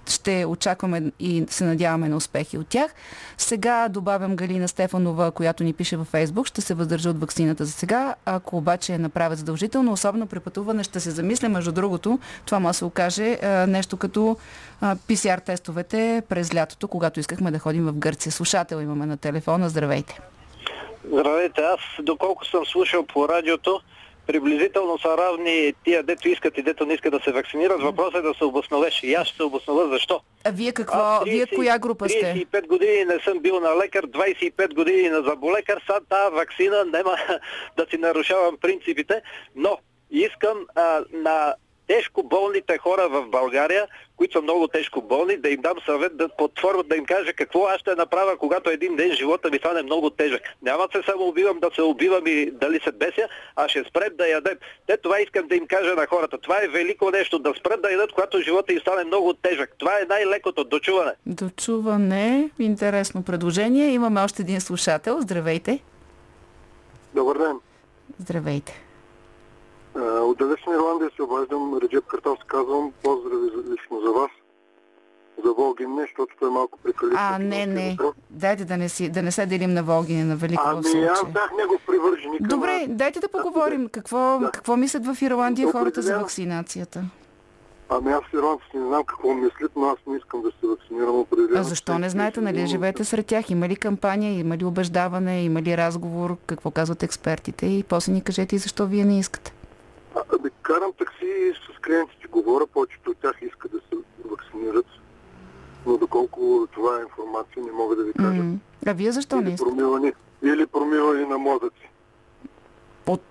ще 0.09 0.45
очакваме 0.45 1.11
и 1.19 1.45
се 1.49 1.65
надяваме 1.65 2.09
на 2.09 2.15
успехи 2.15 2.57
от 2.57 2.67
тях. 2.67 2.91
Сега 3.37 3.89
добавям 3.89 4.35
Галина 4.35 4.67
Стефанова, 4.67 5.31
която 5.31 5.63
ни 5.63 5.73
пише 5.73 5.97
във 5.97 6.07
Фейсбук. 6.07 6.47
Ще 6.47 6.61
се 6.61 6.73
въздържа 6.73 7.09
от 7.09 7.19
вакцината 7.19 7.65
за 7.65 7.71
сега. 7.71 8.15
Ако 8.25 8.57
обаче 8.57 8.93
я 8.93 8.99
направят 8.99 9.37
задължително, 9.37 9.91
особено 9.91 10.27
при 10.27 10.39
пътуване, 10.39 10.83
ще 10.83 10.99
се 10.99 11.11
замисля. 11.11 11.49
Между 11.49 11.71
другото, 11.71 12.19
това 12.45 12.59
може 12.59 12.69
да 12.69 12.73
се 12.73 12.85
окаже 12.85 13.37
нещо 13.67 13.97
като 13.97 14.37
PCR 14.83 15.45
тестовете 15.45 16.23
през 16.29 16.55
лятото, 16.55 16.87
когато 16.87 17.19
искахме 17.19 17.51
да 17.51 17.59
ходим 17.59 17.85
в 17.85 17.93
Гърция. 17.93 18.31
Слушател 18.31 18.81
имаме 18.81 19.05
на 19.05 19.17
телефона. 19.17 19.69
Здравейте. 19.69 20.19
Здравейте, 21.13 21.61
аз 21.61 21.79
доколко 22.05 22.45
съм 22.45 22.65
слушал 22.65 23.05
по 23.05 23.29
радиото, 23.29 23.81
приблизително 24.27 24.99
са 24.99 25.17
равни 25.17 25.73
тия, 25.83 26.03
дето 26.03 26.29
искат 26.29 26.57
и 26.57 26.61
дето 26.61 26.85
не 26.85 26.93
искат 26.93 27.11
да 27.11 27.19
се 27.19 27.31
вакцинират. 27.31 27.81
Въпросът 27.81 28.15
е 28.15 28.21
да 28.21 28.33
се 28.33 28.43
обосновеш. 28.43 29.03
И 29.03 29.13
аз 29.13 29.27
ще 29.27 29.37
се 29.37 29.43
обоснова 29.43 29.87
защо. 29.87 30.21
А 30.43 30.51
вие 30.51 30.71
какво? 30.71 30.97
Аз 30.97 31.23
Вие 31.23 31.45
коя 31.55 31.79
група 31.79 32.09
сте? 32.09 32.45
35 32.51 32.67
години 32.67 33.05
не 33.05 33.19
съм 33.19 33.39
бил 33.39 33.59
на 33.59 33.77
лекар, 33.83 34.07
25 34.07 34.73
години 34.73 35.09
на 35.09 35.21
заболекар. 35.21 35.81
Сега 35.85 35.99
тази 36.09 36.35
вакцина 36.35 36.85
няма 36.85 37.17
да 37.77 37.85
си 37.89 37.97
нарушавам 37.97 38.57
принципите, 38.61 39.21
но 39.55 39.77
искам 40.11 40.57
а, 40.75 41.03
на 41.13 41.55
тежко 41.87 42.23
болните 42.23 42.77
хора 42.77 43.09
в 43.09 43.25
България, 43.27 43.87
които 44.17 44.37
са 44.37 44.41
много 44.41 44.67
тежко 44.67 45.01
болни, 45.01 45.37
да 45.37 45.49
им 45.49 45.61
дам 45.61 45.77
съвет 45.85 46.17
да 46.17 46.29
под 46.29 46.51
да 46.89 46.95
им 46.95 47.05
кажа 47.05 47.33
какво 47.33 47.65
аз 47.65 47.79
ще 47.79 47.95
направя, 47.95 48.37
когато 48.37 48.69
един 48.69 48.95
ден 48.95 49.11
живота 49.11 49.49
ми 49.49 49.57
стане 49.57 49.81
много 49.81 50.09
тежък. 50.09 50.41
Няма 50.61 50.87
да 50.87 50.99
се 50.99 51.05
само 51.05 51.27
убивам 51.27 51.59
да 51.59 51.69
се 51.75 51.81
убивам 51.81 52.27
и 52.27 52.51
дали 52.51 52.79
се 52.83 52.91
беся, 52.91 53.27
а 53.55 53.67
ще 53.67 53.83
спрем 53.83 54.09
да 54.17 54.27
ядем. 54.27 54.57
Те 54.87 54.97
това 54.97 55.19
искам 55.19 55.47
да 55.47 55.55
им 55.55 55.67
кажа 55.67 55.95
на 55.95 56.07
хората. 56.07 56.37
Това 56.37 56.63
е 56.63 56.67
велико 56.67 57.11
нещо, 57.11 57.39
да 57.39 57.53
спрат 57.59 57.81
да 57.81 57.91
ядат, 57.91 58.11
когато 58.11 58.41
живота 58.41 58.73
им 58.73 58.79
стане 58.79 59.03
много 59.03 59.33
тежък. 59.33 59.75
Това 59.77 59.91
е 59.99 60.05
най-лекото 60.09 60.63
дочуване. 60.63 61.11
Дочуване. 61.25 62.49
Интересно 62.59 63.23
предложение. 63.23 63.87
Имаме 63.87 64.21
още 64.21 64.41
един 64.41 64.61
слушател. 64.61 65.21
Здравейте. 65.21 65.79
Добър 67.15 67.37
ден. 67.37 67.59
Здравейте. 68.19 68.84
От 70.01 70.37
далечна 70.37 70.73
Ирландия 70.73 71.09
се 71.15 71.23
обаждам. 71.23 71.79
Реджеп 71.83 72.05
Картал 72.07 72.35
се 72.35 72.47
казвам. 72.47 72.91
Поздрави 73.03 73.45
лично 73.71 74.01
за 74.05 74.11
вас. 74.11 74.31
За 75.45 75.53
Волгин 75.53 75.95
не, 75.95 76.01
защото 76.01 76.35
той 76.39 76.49
е 76.49 76.51
малко 76.51 76.79
прекалено. 76.83 77.17
А, 77.19 77.39
не, 77.39 77.65
не. 77.65 77.97
Дайте 78.29 78.65
да 78.65 78.77
не, 78.77 78.89
си, 78.89 79.09
да 79.09 79.21
не 79.23 79.31
се 79.31 79.45
делим 79.45 79.73
на 79.73 79.83
Волгине, 79.83 80.23
на 80.23 80.35
Велико 80.35 80.63
в 80.63 80.67
Ами 80.69 81.05
аз 81.05 81.25
бях 81.25 81.51
негов 81.57 81.81
привърженик. 81.87 82.41
Добре, 82.41 82.85
дайте 82.89 83.19
да 83.19 83.27
поговорим. 83.27 83.89
Какво, 83.89 84.39
Да. 84.41 84.51
какво 84.51 84.77
мислят 84.77 85.05
в 85.05 85.21
Ирландия 85.21 85.71
хората 85.71 86.01
за 86.01 86.19
вакцинацията? 86.19 87.03
Ами 87.89 88.11
аз 88.11 88.21
ирландците 88.33 88.77
не 88.77 88.87
знам 88.87 89.03
какво 89.03 89.33
мислят, 89.33 89.71
но 89.75 89.85
аз 89.85 89.97
не 90.07 90.17
искам 90.17 90.41
да 90.41 90.49
се 90.49 90.67
вакцинирам 90.67 91.19
определено. 91.19 91.59
А 91.59 91.63
защо 91.63 91.99
не 91.99 92.09
знаете, 92.09 92.41
нали 92.41 92.67
живеете 92.67 93.03
сред 93.03 93.25
тях? 93.25 93.49
Има 93.49 93.67
ли 93.67 93.75
кампания, 93.75 94.39
има 94.39 94.57
ли 94.57 94.65
убеждаване, 94.65 95.43
има 95.43 95.61
ли 95.61 95.77
разговор, 95.77 96.37
какво 96.45 96.71
казват 96.71 97.03
експертите 97.03 97.65
и 97.65 97.83
после 97.83 98.11
ни 98.13 98.21
кажете 98.21 98.55
и 98.55 98.59
защо 98.59 98.85
вие 98.85 99.05
не 99.05 99.19
искате. 99.19 99.53
А, 100.15 100.23
Ами 100.39 100.49
карам 100.61 100.93
такси 100.93 101.25
и 101.25 101.53
с 101.53 101.79
клиентите 101.79 102.27
говоря, 102.27 102.67
повечето 102.67 103.11
от 103.11 103.17
тях 103.17 103.35
искат 103.41 103.71
да 103.71 103.77
се 103.77 104.03
вакцинират. 104.25 104.85
Но 105.85 105.97
доколко 105.97 106.67
това 106.73 106.97
е 106.97 107.01
информация, 107.01 107.63
не 107.63 107.71
мога 107.71 107.95
да 107.95 108.03
ви 108.03 108.13
кажа. 108.13 108.41
А 108.85 108.93
вие 108.93 109.11
защо 109.11 109.35
не 109.35 109.41
или, 109.41 109.53
искате? 109.53 109.69
промивани, 109.69 110.13
или 110.43 110.65
промивани 110.65 111.25
на 111.25 111.37
мозъци. 111.37 111.89
От... 113.07 113.21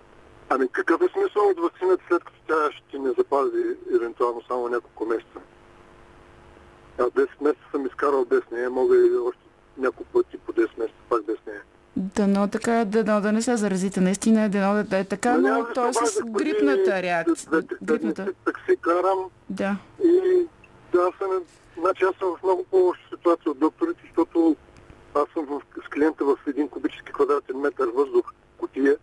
Ами 0.49 0.69
какъв 0.69 1.01
е 1.01 1.09
смисъл 1.13 1.43
от 1.51 1.61
вакцината, 1.61 2.05
след 2.09 2.25
като 2.25 2.39
тя 2.49 2.73
ще 2.73 2.99
не 2.99 3.11
запази 3.11 3.77
евентуално 3.95 4.43
само 4.49 4.69
няколко 4.69 5.07
месеца? 5.07 5.41
Аз 6.99 7.07
10 7.07 7.29
месеца 7.41 7.65
съм 7.71 7.87
изкарал 7.87 8.25
без 8.25 8.51
нея, 8.53 8.71
мога 8.71 8.97
и 8.97 9.17
още 9.17 9.41
няколко 9.79 10.13
пъти 10.13 10.39
по 10.39 10.53
10 10.53 10.79
месеца 10.79 10.99
пак 11.09 11.25
без 11.25 11.39
нея. 11.47 11.63
Дано 11.97 12.49
така, 12.49 12.85
дано 12.85 13.21
да 13.21 13.33
не 13.33 13.43
се 13.43 13.57
заразите. 13.57 14.01
Наистина, 14.01 14.49
дано 14.49 14.75
да, 14.75 14.85
да 14.85 14.99
е 14.99 15.05
така, 15.05 15.33
но 15.33 15.43
да 15.43 15.73
то 15.75 15.89
е 15.89 15.93
с 15.93 16.21
грипната 16.25 17.03
реакция. 17.03 17.35
две 17.53 17.77
Грипната. 17.83 18.17
седмици 18.17 18.39
Такси 18.45 18.77
карам 18.79 19.19
Да. 19.51 19.77
и 20.05 20.47
да, 20.93 20.99
аз 21.01 21.19
съм, 21.19 21.31
значи 21.79 22.05
аз 22.05 22.15
съм 22.17 22.29
в 22.31 22.43
много 22.43 22.65
по-лоша 22.65 23.01
ситуация 23.11 23.53
от 23.53 23.59
докторите, 23.59 24.01
защото 24.05 24.57
аз 25.15 25.25
съм 25.33 25.45
в, 25.47 25.61
с 25.79 25.91
клиента 25.91 26.25
в 26.25 26.47
един 26.47 26.69
кубически 26.69 27.13
квадратен 27.13 27.57
метър 27.57 27.89
въздух, 27.89 28.25
котия, 28.59 28.97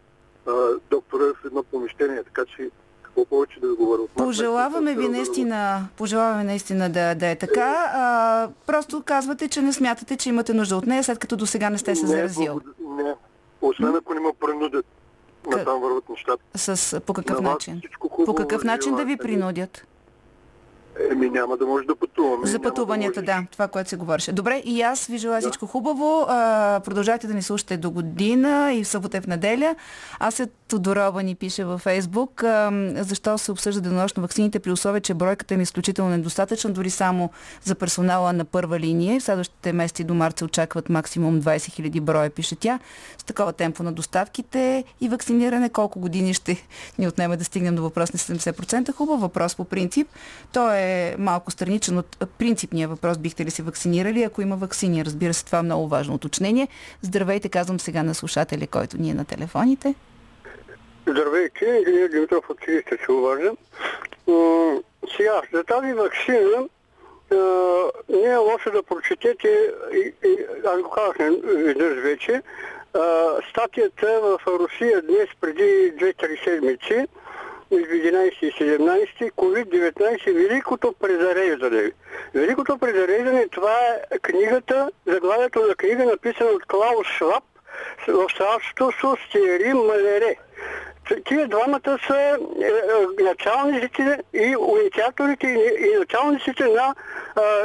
а, 0.47 0.51
доктора 0.91 1.23
е 1.23 1.33
в 1.33 1.45
едно 1.45 1.63
помещение, 1.63 2.23
така 2.23 2.41
че 2.47 2.69
какво 3.03 3.25
повече 3.25 3.59
да 3.59 3.75
говоря. 3.75 4.01
От 4.01 4.11
Пожелаваме 4.11 4.95
ви 4.95 5.09
наистина, 5.09 5.87
пожелаваме 5.97 6.43
наистина 6.43 6.89
да, 6.89 7.15
да 7.15 7.27
е 7.27 7.35
така. 7.35 7.91
А, 7.93 8.49
просто 8.67 9.01
казвате, 9.01 9.47
че 9.47 9.61
не 9.61 9.73
смятате, 9.73 10.17
че 10.17 10.29
имате 10.29 10.53
нужда 10.53 10.75
от 10.75 10.85
нея, 10.85 11.03
след 11.03 11.19
като 11.19 11.35
до 11.35 11.45
сега 11.45 11.69
не 11.69 11.77
сте 11.77 11.95
се 11.95 12.01
Не, 12.01 12.07
заразил. 12.07 12.45
благо- 12.45 12.61
Не, 12.79 12.80
освен 13.71 13.95
ако 13.95 14.13
не 14.13 14.19
ме 14.19 14.29
принудят. 14.39 14.85
На 15.51 15.63
там 15.65 15.81
върват 15.81 16.09
нещата. 16.09 16.43
С, 16.55 17.01
по 17.01 17.13
какъв 17.13 17.41
На 17.41 17.51
начин? 17.51 17.81
По 18.25 18.35
какъв 18.35 18.63
начин 18.63 18.95
да 18.95 19.05
ви 19.05 19.17
принудят? 19.17 19.87
Еми 21.11 21.29
няма 21.29 21.57
да 21.57 21.65
може 21.65 21.85
да 21.85 21.95
пътуваме. 21.95 22.47
За 22.47 22.59
пътуванията, 22.59 23.21
да. 23.21 23.25
да, 23.25 23.43
това, 23.51 23.67
което 23.67 23.89
се 23.89 23.95
говореше. 23.95 24.31
Добре, 24.31 24.61
и 24.65 24.81
аз 24.81 25.05
ви 25.05 25.17
желая 25.17 25.41
всичко 25.41 25.67
хубаво. 25.67 26.25
А, 26.27 26.79
продължайте 26.79 27.27
да 27.27 27.33
ни 27.33 27.41
слушате 27.41 27.77
до 27.77 27.91
година 27.91 28.73
и 28.73 28.83
в 28.83 28.87
събота 28.87 29.17
и 29.17 29.21
в 29.21 29.27
неделя. 29.27 29.75
Аз 30.19 30.35
се 30.35 30.47
Тодорова 30.71 31.23
ни 31.23 31.35
пише 31.35 31.63
във 31.63 31.81
Фейсбук, 31.81 32.43
а, 32.43 32.71
защо 32.95 33.37
се 33.37 33.51
обсъжда 33.51 33.81
денонощно 33.81 34.21
вакцините 34.21 34.59
при 34.59 34.71
условие, 34.71 35.01
че 35.01 35.13
бройката 35.13 35.53
им 35.53 35.59
е 35.59 35.63
изключително 35.63 36.11
недостатъчна, 36.11 36.69
дори 36.69 36.89
само 36.89 37.29
за 37.63 37.75
персонала 37.75 38.33
на 38.33 38.45
първа 38.45 38.79
линия. 38.79 39.19
В 39.19 39.23
следващите 39.23 39.73
месеци 39.73 40.03
до 40.03 40.13
март 40.13 40.37
се 40.37 40.45
очакват 40.45 40.89
максимум 40.89 41.41
20 41.41 41.89
000 41.89 42.01
броя, 42.01 42.29
пише 42.29 42.55
тя. 42.55 42.79
С 43.17 43.23
такова 43.23 43.53
темпо 43.53 43.83
на 43.83 43.93
доставките 43.93 44.83
и 45.01 45.09
вакциниране, 45.09 45.69
колко 45.69 45.99
години 45.99 46.33
ще 46.33 46.65
ни 46.99 47.07
отнеме 47.07 47.37
да 47.37 47.43
стигнем 47.43 47.75
до 47.75 47.81
въпрос 47.81 48.13
на 48.13 48.19
70%. 48.19 48.93
Хубав 48.93 49.21
въпрос 49.21 49.55
по 49.55 49.65
принцип. 49.65 50.07
Той 50.53 50.77
е 50.77 50.80
малко 51.17 51.51
страничен 51.51 51.97
от 51.97 52.17
принципния 52.37 52.87
въпрос, 52.87 53.17
бихте 53.17 53.45
ли 53.45 53.51
се 53.51 53.63
вакцинирали, 53.63 54.23
ако 54.23 54.41
има 54.41 54.55
вакцини. 54.55 55.05
Разбира 55.05 55.33
се, 55.33 55.45
това 55.45 55.59
е 55.59 55.63
много 55.63 55.87
важно 55.87 56.15
уточнение. 56.15 56.67
Здравейте, 57.01 57.49
казвам 57.49 57.79
сега 57.79 58.03
на 58.03 58.13
слушателя, 58.15 58.67
който 58.67 58.97
ни 58.97 59.09
е 59.09 59.13
на 59.13 59.25
телефоните. 59.25 59.95
Здравейте, 61.07 61.83
Илия 61.87 62.09
Димитров 62.09 62.49
от 62.49 62.57
Силистра 62.65 62.97
се 63.05 63.11
обаждам. 63.11 63.57
Сега, 65.17 65.41
за 65.53 65.63
тази 65.63 65.93
вакцина 65.93 66.67
не 68.09 68.29
е 68.29 68.35
лошо 68.35 68.71
да 68.71 68.83
прочетете, 68.83 69.71
аз 70.65 70.81
го 70.81 70.89
казах 70.89 71.17
веднъж 71.43 72.03
вече, 72.03 72.41
статията 73.49 74.19
в 74.21 74.39
Русия 74.47 75.01
днес 75.01 75.27
преди 75.41 75.93
2-3 75.95 76.43
седмици, 76.43 77.07
между 77.71 77.93
11 77.93 78.31
и 78.41 78.51
17, 78.51 79.31
COVID-19, 79.31 80.33
Великото 80.33 80.93
презареждане. 80.99 81.91
Великото 82.33 82.77
презареждане, 82.77 83.47
това 83.47 83.75
е 84.11 84.19
книгата, 84.19 84.91
заглавието 85.05 85.67
на 85.67 85.75
книга, 85.75 86.05
написана 86.05 86.49
от 86.49 86.65
Клаус 86.65 87.07
Шваб, 87.07 87.43
в 87.97 88.05
съобществото 88.05 88.91
с 89.01 89.31
Тиери 89.31 89.73
Малере. 89.73 90.35
Тия 91.25 91.47
двамата 91.47 91.99
са 92.07 92.17
е, 92.17 92.35
е, 92.65 93.23
началниците 93.23 94.19
и 94.33 94.55
инициаторите 94.81 95.47
и, 95.47 95.97
началниците 95.99 96.63
на 96.63 96.95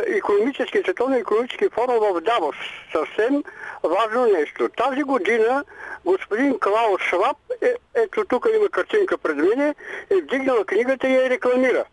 економически, 0.07 0.83
световно 0.85 1.17
економически 1.17 1.69
форум 1.69 1.99
в 2.01 2.21
Давос. 2.21 2.57
Съвсем 2.93 3.43
важно 3.83 4.27
нещо. 4.27 4.69
Тази 4.69 5.03
година 5.03 5.65
господин 6.05 6.59
Клаус 6.59 7.03
Шваб, 7.03 7.37
е, 7.63 7.75
ето 7.95 8.25
тук 8.25 8.49
има 8.57 8.69
картинка 8.69 9.19
пред 9.19 9.37
мене, 9.37 9.75
е 10.11 10.15
вдигнала 10.15 10.65
книгата 10.65 11.09
и 11.09 11.15
я 11.15 11.31
рекламира. 11.31 11.85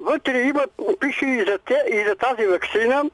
Вътре 0.00 0.40
има, 0.40 0.66
пише 1.00 1.26
и 1.26 1.44
за, 1.44 1.58
те, 1.58 1.84
и 1.88 2.04
за 2.08 2.16
тази 2.16 2.46
вакцина, 2.46 3.04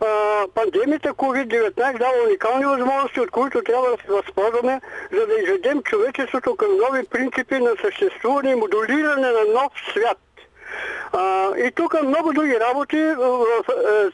а, 0.00 0.44
пандемията 0.54 1.08
COVID-19 1.08 1.98
дава 1.98 2.14
уникални 2.26 2.64
възможности, 2.64 3.20
от 3.20 3.30
които 3.30 3.62
трябва 3.62 3.90
да 3.90 3.96
се 4.02 4.12
възползваме, 4.12 4.80
за 5.12 5.26
да 5.26 5.34
изведем 5.34 5.82
човечеството 5.82 6.56
към 6.56 6.68
нови 6.76 7.04
принципи 7.06 7.58
на 7.58 7.70
съществуване 7.82 8.50
и 8.50 8.54
модулиране 8.54 9.30
на 9.30 9.44
нов 9.52 9.72
свят. 9.90 10.18
А, 11.12 11.50
и 11.58 11.70
тук 11.70 12.02
много 12.02 12.32
други 12.32 12.60
работи. 12.60 12.96
Е, 12.96 13.14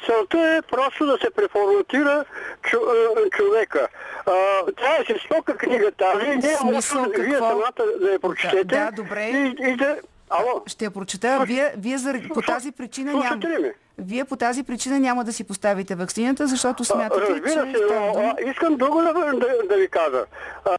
целта 0.06 0.38
е 0.38 0.62
просто 0.62 1.06
да 1.06 1.18
се 1.18 1.30
преформатира 1.30 2.24
чу, 2.62 2.76
е, 2.76 3.30
човека. 3.30 3.88
А, 4.26 4.32
това 4.76 4.96
е 4.96 5.04
жестока 5.04 5.56
книга 5.56 5.90
тази. 5.90 6.26
Не 6.26 6.34
е 6.34 6.56
Смисъл 6.56 7.00
лошо 7.02 7.10
вие 7.10 7.30
какво? 7.30 7.48
самата 7.48 7.98
да 8.00 8.10
я 8.10 8.20
прочетете. 8.20 8.64
Да, 8.64 8.84
да, 8.84 8.90
добре. 8.90 9.24
И, 9.24 9.56
и 9.70 9.76
да... 9.76 9.96
Ало? 10.30 10.62
Ще 10.66 10.84
я 10.84 10.90
прочета. 10.90 11.44
Вие, 11.46 11.74
вие 11.76 11.98
заради, 11.98 12.28
по 12.28 12.42
тази 12.42 12.72
причина 12.72 13.12
няма... 13.12 13.22
Слушате 13.22 13.48
ли 13.48 13.62
ме? 13.62 13.74
Вие 14.00 14.24
по 14.24 14.36
тази 14.36 14.62
причина 14.62 15.00
няма 15.00 15.24
да 15.24 15.32
си 15.32 15.44
поставите 15.44 15.94
вакцината, 15.94 16.46
защото 16.46 16.82
А, 16.82 16.86
смятате, 16.86 17.26
че 17.26 17.32
Разбира 17.32 17.50
се, 17.50 17.84
става 17.86 18.06
но 18.06 18.34
а, 18.38 18.50
искам 18.50 18.76
друго 18.76 19.02
да, 19.02 19.12
да, 19.12 19.68
да 19.68 19.76
ви 19.76 19.88
кажа. 19.88 20.24
А, 20.64 20.76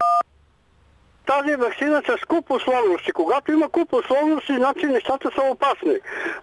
тази 1.25 1.55
вакцина 1.55 2.01
с 2.07 2.25
куп 2.25 2.51
условности. 2.51 3.11
Когато 3.11 3.51
има 3.51 3.69
куп 3.69 3.93
условности, 3.93 4.55
значи 4.55 4.85
нещата 4.85 5.29
са 5.35 5.41
опасни. 5.41 5.95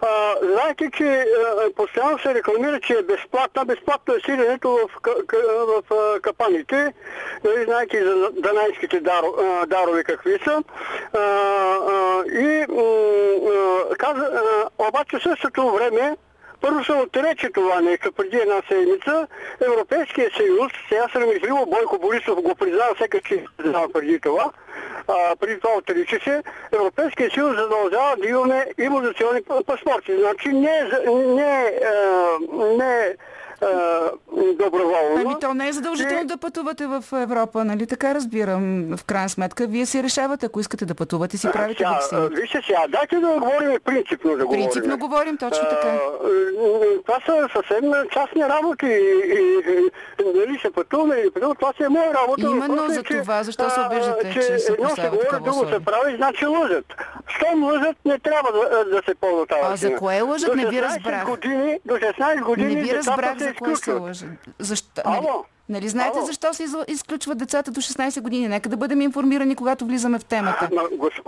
А, 0.02 0.34
знаете, 0.52 0.90
че 0.96 1.04
а, 1.04 1.72
постоянно 1.76 2.18
се 2.18 2.34
рекламира, 2.34 2.80
че 2.80 2.92
е 2.92 3.02
безплатна. 3.02 3.64
Безплатно 3.64 4.14
е 4.14 4.20
сиренето 4.24 4.70
в, 4.70 4.88
в 5.66 5.94
а, 5.94 6.20
капаните. 6.20 6.92
Нали, 7.44 7.64
знаете 7.64 8.04
за 8.04 8.30
данайските 8.32 9.00
даро, 9.00 9.34
а, 9.38 9.66
дарове 9.66 10.04
какви 10.04 10.38
са. 10.44 10.62
А, 11.12 11.18
а, 11.18 12.22
и 12.32 12.62
а, 12.62 13.96
каза, 13.98 14.30
а, 14.34 14.86
обаче 14.88 15.18
в 15.18 15.22
същото 15.22 15.70
време 15.70 16.16
първо 16.60 16.84
се 16.84 16.92
отрече 16.92 17.50
това 17.50 17.80
нещо 17.80 18.12
преди 18.12 18.36
една 18.36 18.62
седмица. 18.68 19.26
Европейския 19.60 20.30
съюз, 20.36 20.72
сега 20.88 21.06
срамежливо 21.12 21.66
Бойко 21.66 21.98
Борисов 21.98 22.42
го 22.42 22.54
признава, 22.54 22.94
всеки 22.94 23.20
че 23.24 23.44
признава 23.56 23.88
преди 23.92 24.20
това, 24.20 24.50
а, 25.08 25.36
преди 25.36 25.60
това 25.60 25.74
отрича 25.74 26.18
се, 26.24 26.42
Европейския 26.72 27.30
съюз 27.30 27.56
задължава 27.56 28.16
да 28.16 28.28
имаме 28.28 28.66
имунизационни 28.78 29.42
п- 29.42 29.64
паспорти. 29.64 30.16
Значи 30.18 30.48
не, 30.48 30.78
е 30.78 31.10
не, 31.10 31.62
е, 31.62 31.72
не 32.76 33.00
е, 33.00 33.08
е, 33.08 33.16
доброволно. 34.54 35.16
Ами 35.16 35.34
то 35.40 35.54
не 35.54 35.68
е 35.68 35.72
задължително 35.72 36.22
И- 36.22 36.26
да 36.26 36.36
пътувате 36.36 36.86
в 36.86 37.04
Европа, 37.12 37.64
нали? 37.64 37.86
Така 37.86 38.14
разбирам. 38.14 38.96
В 38.96 39.04
крайна 39.04 39.28
сметка, 39.28 39.66
вие 39.66 39.86
си 39.86 40.02
решавате, 40.02 40.46
ако 40.46 40.60
искате 40.60 40.86
да 40.86 40.94
пътувате, 40.94 41.38
си 41.38 41.48
правите 41.52 41.78
Сега, 41.78 41.88
а, 41.90 41.92
вакцина. 41.92 42.28
Вижте 42.32 42.60
сега, 42.66 42.80
дайте 42.88 43.16
да 43.16 43.28
говорим 43.28 43.78
принципно 43.84 44.30
да 44.30 44.44
говорим. 44.44 44.62
Принципно 44.62 44.98
говорим, 44.98 45.36
точно 45.36 45.64
А, 45.64 45.68
така. 45.70 45.88
е, 45.88 45.98
Това 47.06 47.18
са 47.26 47.48
съвсем 47.52 47.84
частни 48.12 48.42
работи 48.42 48.86
и, 48.86 48.90
и, 49.28 49.88
и 50.20 50.32
дали 50.34 50.58
се 50.58 50.70
пътуваме 50.70 51.16
или 51.16 51.30
пътуваме, 51.30 51.54
това 51.54 51.72
си 51.72 51.82
е 51.82 51.88
моя 51.88 52.14
работа. 52.14 52.42
Именно 52.42 52.84
е, 52.84 52.88
за 52.88 53.02
това, 53.02 53.42
защо 53.42 53.70
се 53.70 53.80
а, 53.80 53.86
обиждате, 53.86 54.32
че, 54.32 54.40
че 54.40 54.58
се 54.58 54.72
едно 54.72 54.88
се 54.88 55.02
говори, 55.02 55.42
друго 55.44 55.68
се 55.68 55.80
прави, 55.80 56.16
значи 56.16 56.46
лъжат. 56.46 56.84
Щом 57.28 57.64
лъжат, 57.64 57.96
не 58.04 58.18
трябва 58.18 58.52
да, 58.52 58.84
да 58.84 59.02
се 59.04 59.14
ползва 59.14 59.46
тази 59.46 59.60
А 59.64 59.76
за 59.76 59.96
кое 59.96 60.20
лъжат? 60.20 60.54
Не 60.54 60.66
ви 60.66 60.76
16 60.76 60.82
разбрах. 60.82 61.24
Години, 61.26 61.78
до 61.84 61.94
16 61.94 62.42
години 62.42 62.74
Не 62.74 62.82
ви 62.82 62.94
разбрах 62.94 63.38
се 63.38 63.47
за 63.48 63.54
кое 63.54 63.76
се 63.76 63.92
лъжа. 63.92 64.26
Защо? 64.58 65.02
Нали, 65.06 65.16
Ало? 65.18 65.44
нали 65.68 65.88
знаете 65.88 66.18
Ало? 66.18 66.26
защо 66.26 66.54
се 66.54 66.64
изключват 66.88 67.38
децата 67.38 67.70
до 67.70 67.80
16 67.80 68.20
години? 68.20 68.48
Нека 68.48 68.68
да 68.68 68.76
бъдем 68.76 69.00
информирани, 69.00 69.54
когато 69.56 69.86
влизаме 69.86 70.18
в 70.18 70.24
темата. 70.24 70.68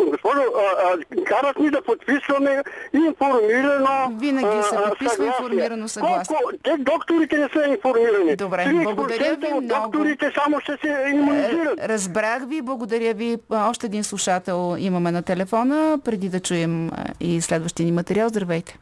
Госпожо, 0.01 0.41
а, 0.57 0.83
а, 0.85 1.25
карат 1.25 1.59
ни 1.59 1.71
да 1.71 1.83
подписваме 1.83 2.63
информирано 2.95 4.13
Винаги 4.19 4.63
се 4.63 4.77
подписва 4.77 5.11
съгласие. 5.11 5.27
информирано 5.27 5.89
съгласие. 5.89 6.37
Колко? 6.37 6.57
Те 6.65 6.77
докторите 6.79 7.39
не 7.39 7.49
са 7.49 7.69
информирани. 7.69 8.37
Добре, 8.37 8.65
30% 8.65 8.85
благодаря 8.85 9.37
ви 9.37 9.47
много. 9.61 9.61
докторите 9.61 10.33
само 10.35 10.61
ще 10.61 10.77
се 10.81 11.07
иммунизират. 11.11 11.81
Е, 11.81 11.89
Разбрах 11.89 12.45
ви, 12.47 12.63
благодаря 12.63 13.15
ви. 13.15 13.37
Още 13.51 13.87
един 13.87 14.05
слушател 14.05 14.77
имаме 14.79 15.11
на 15.11 15.23
телефона, 15.23 15.99
преди 16.05 16.29
да 16.29 16.41
чуем 16.41 16.91
и 17.21 17.41
следващия 17.41 17.87
ни 17.87 17.93
материал. 17.93 18.29
Здравейте. 18.29 18.79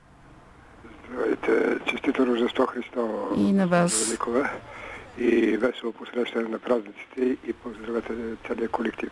Здравейте, 1.19 1.79
честито 1.85 2.27
Рождество 2.27 2.67
Христово. 2.67 3.35
И 3.37 3.53
на 3.53 3.67
вас. 3.67 4.07
Великова. 4.07 4.51
И 5.19 5.57
весело 5.57 5.93
посрещане 5.93 6.49
на 6.49 6.59
празниците 6.59 7.37
и 7.49 7.53
поздравете 7.53 8.13
целият 8.47 8.71
колектив. 8.71 9.11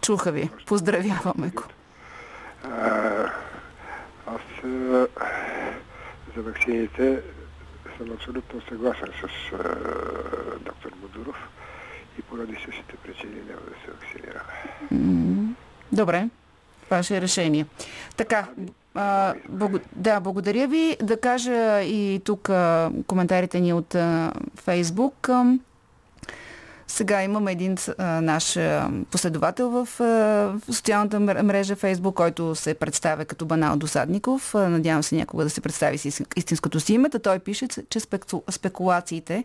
Чуха 0.00 0.32
ви. 0.32 0.50
Поздравяваме 0.66 1.50
го. 1.54 1.62
Аз 4.26 4.40
за 6.36 6.42
вакцините 6.42 7.22
съм 7.98 8.12
абсолютно 8.12 8.60
съгласен 8.68 9.08
с 9.20 9.52
а, 9.52 9.58
доктор 10.60 10.90
Будуров 10.96 11.36
и 12.18 12.22
поради 12.22 12.54
същите 12.64 12.96
причини 12.96 13.34
няма 13.34 13.60
да 13.60 13.74
се 13.84 13.90
вакцинираме. 13.90 15.54
Добре. 15.92 16.28
Ваше 16.90 17.20
решение. 17.20 17.66
Така, 18.16 18.46
а, 18.94 19.34
благо... 19.48 19.78
да, 19.96 20.20
благодаря 20.20 20.68
ви. 20.68 20.96
Да 21.02 21.20
кажа 21.20 21.82
и 21.82 22.20
тук 22.24 22.50
а, 22.50 22.90
коментарите 23.06 23.60
ни 23.60 23.72
от 23.72 23.94
а, 23.94 24.32
Фейсбук. 24.56 25.30
Сега 26.88 27.22
имаме 27.22 27.52
един 27.52 27.76
а, 27.98 28.20
наш 28.20 28.56
а, 28.56 28.90
последовател 29.10 29.70
в, 29.70 29.88
а, 30.00 30.04
в 30.04 30.60
социалната 30.74 31.16
мр- 31.16 31.42
мрежа 31.42 31.76
Фейсбук, 31.76 32.16
който 32.16 32.54
се 32.54 32.74
представя 32.74 33.24
като 33.24 33.46
Банал 33.46 33.76
Досадников. 33.76 34.54
А, 34.54 34.68
надявам 34.68 35.02
се 35.02 35.16
някога 35.16 35.44
да 35.44 35.50
се 35.50 35.60
представи 35.60 35.98
с 35.98 36.04
истин- 36.04 36.36
истинското 36.36 36.80
си 36.80 36.92
име. 36.92 37.08
Той 37.08 37.38
пише, 37.38 37.68
че 37.90 38.00
спеку... 38.00 38.42
спекулациите 38.50 39.44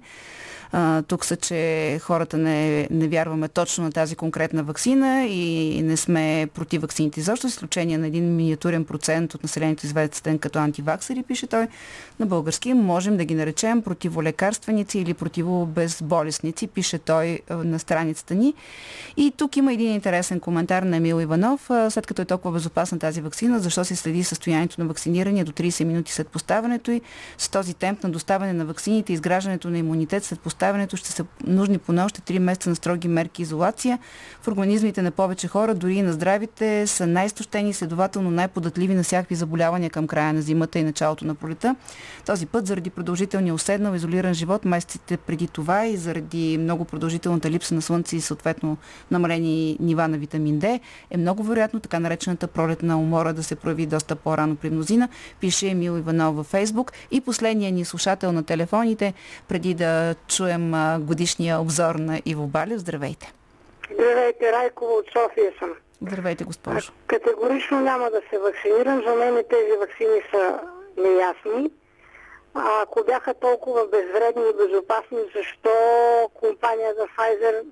а, 0.71 1.01
тук 1.01 1.25
са, 1.25 1.35
че 1.35 1.99
хората 2.01 2.37
не, 2.37 2.87
не 2.91 3.07
вярваме 3.07 3.47
точно 3.47 3.83
на 3.83 3.91
тази 3.91 4.15
конкретна 4.15 4.63
вакцина 4.63 5.25
и 5.25 5.81
не 5.83 5.97
сме 5.97 6.47
против 6.53 6.81
вакцините. 6.81 7.21
Защо? 7.21 7.49
С 7.49 7.51
изключение 7.51 7.97
на 7.97 8.07
един 8.07 8.35
миниатурен 8.35 8.85
процент 8.85 9.33
от 9.33 9.43
населението 9.43 9.85
известен 9.85 10.39
като 10.39 10.59
антиваксери, 10.59 11.23
пише 11.23 11.47
той 11.47 11.67
на 12.19 12.25
български, 12.25 12.73
можем 12.73 13.17
да 13.17 13.25
ги 13.25 13.35
наречем 13.35 13.81
противолекарственици 13.81 14.99
или 14.99 15.13
противобезболесници, 15.13 16.67
пише 16.67 16.97
той 16.97 17.32
на 17.49 17.79
страницата 17.79 18.35
ни. 18.35 18.53
И 19.17 19.33
тук 19.37 19.57
има 19.57 19.73
един 19.73 19.93
интересен 19.93 20.39
коментар 20.39 20.83
на 20.83 20.97
Емил 20.97 21.21
Иванов. 21.21 21.69
След 21.89 22.07
като 22.07 22.21
е 22.21 22.25
толкова 22.25 22.53
безопасна 22.53 22.99
тази 22.99 23.21
вакцина, 23.21 23.59
защо 23.59 23.85
се 23.85 23.95
следи 23.95 24.23
състоянието 24.23 24.81
на 24.81 24.87
вакцинирания 24.87 25.45
до 25.45 25.51
30 25.51 25.83
минути 25.83 26.11
след 26.11 26.27
поставянето 26.27 26.91
и 26.91 27.01
с 27.37 27.49
този 27.49 27.73
темп 27.73 28.03
на 28.03 28.09
доставяне 28.09 28.53
на 28.53 28.65
вакцините 28.65 29.11
и 29.11 29.13
изграждането 29.13 29.69
на 29.69 29.77
имунитет 29.77 30.23
след 30.23 30.39
поставянето 30.39 30.97
ще 30.97 31.11
са 31.11 31.25
нужни 31.47 31.77
поне 31.77 32.03
още 32.03 32.21
3 32.21 32.39
месеца 32.39 32.69
на 32.69 32.75
строги 32.75 33.07
мерки 33.07 33.41
изолация. 33.41 33.99
В 34.41 34.47
организмите 34.47 35.01
на 35.01 35.11
повече 35.11 35.47
хора, 35.47 35.75
дори 35.75 35.95
и 35.95 36.01
на 36.01 36.13
здравите, 36.13 36.87
са 36.87 37.07
най-стощени 37.07 37.69
и 37.69 37.73
следователно 37.73 38.31
най-податливи 38.31 38.95
на 38.95 39.03
всякакви 39.03 39.35
заболявания 39.35 39.89
към 39.89 40.07
края 40.07 40.33
на 40.33 40.41
зимата 40.41 40.79
и 40.79 40.83
началото 40.83 41.25
на 41.25 41.35
пролета. 41.35 41.75
Този 42.25 42.45
път 42.45 42.67
заради 42.67 42.89
продължителния 42.89 43.53
уседнал 43.53 43.95
изолиран 43.95 44.33
живот 44.33 44.65
месеците 44.65 45.17
преди 45.17 45.47
това 45.47 45.85
и 45.85 45.97
заради 45.97 46.57
много 46.57 46.85
продължителната 47.23 47.49
липса 47.49 47.75
на 47.75 47.81
слънце 47.81 48.15
и 48.15 48.21
съответно 48.21 48.77
намалени 49.11 49.77
нива 49.79 50.07
на 50.07 50.17
витамин 50.17 50.59
Д, 50.59 50.79
е 51.11 51.17
много 51.17 51.43
вероятно 51.43 51.79
така 51.79 51.99
наречената 51.99 52.47
пролетна 52.47 52.99
умора 52.99 53.33
да 53.33 53.43
се 53.43 53.55
прояви 53.55 53.85
доста 53.85 54.15
по-рано 54.15 54.55
при 54.55 54.69
мнозина, 54.69 55.09
пише 55.39 55.67
Емил 55.67 55.97
Иванов 55.97 56.35
във 56.35 56.45
Фейсбук. 56.45 56.91
И 57.11 57.21
последния 57.21 57.71
ни 57.71 57.85
слушател 57.85 58.31
на 58.31 58.43
телефоните, 58.43 59.13
преди 59.47 59.73
да 59.73 60.15
чуем 60.27 60.73
годишния 60.99 61.59
обзор 61.59 61.95
на 61.95 62.21
Иво 62.25 62.47
Балев. 62.47 62.79
Здравейте! 62.79 63.33
Здравейте, 63.93 64.51
Райкова 64.51 64.93
от 64.93 65.05
София 65.05 65.51
съм. 65.59 65.69
Здравейте, 66.01 66.43
госпожо. 66.43 66.91
Категорично 67.07 67.79
няма 67.79 68.09
да 68.09 68.21
се 68.29 68.39
вакцинирам. 68.39 69.01
За 69.07 69.15
мен 69.15 69.43
тези 69.49 69.77
вакцини 69.79 70.19
са 70.31 70.59
неясни. 70.97 71.71
А 72.55 72.81
ако 72.81 73.03
бяха 73.03 73.33
толкова 73.33 73.87
безвредни 73.87 74.49
и 74.49 74.53
безопасни, 74.53 75.19
защо 75.35 75.69
компанията 76.33 77.07
Pfizer 77.17 77.63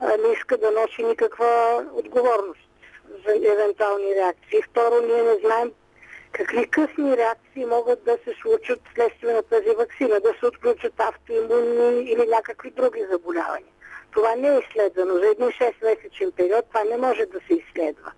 не 0.00 0.32
иска 0.32 0.58
да 0.58 0.70
носи 0.70 1.02
никаква 1.04 1.84
отговорност 1.92 2.60
за 3.26 3.34
евентуални 3.52 4.14
реакции? 4.14 4.62
Второ, 4.62 5.06
ние 5.06 5.22
не 5.22 5.38
знаем 5.44 5.72
какви 6.32 6.70
късни 6.70 7.16
реакции 7.16 7.64
могат 7.64 8.04
да 8.04 8.18
се 8.24 8.34
случат 8.42 8.80
вследствие 8.90 9.32
на 9.32 9.42
тази 9.42 9.70
вакцина, 9.78 10.20
да 10.20 10.34
се 10.40 10.46
отключат 10.46 10.92
автоимунни 10.98 12.00
или 12.00 12.26
някакви 12.26 12.70
други 12.70 13.06
заболявания. 13.10 13.72
Това 14.12 14.34
не 14.34 14.48
е 14.48 14.58
изследвано. 14.58 15.14
За 15.14 15.26
един 15.26 15.46
6-месечен 15.46 16.32
период 16.32 16.64
това 16.68 16.84
не 16.84 16.96
може 16.96 17.26
да 17.26 17.38
се 17.46 17.54
изследва. 17.54 18.12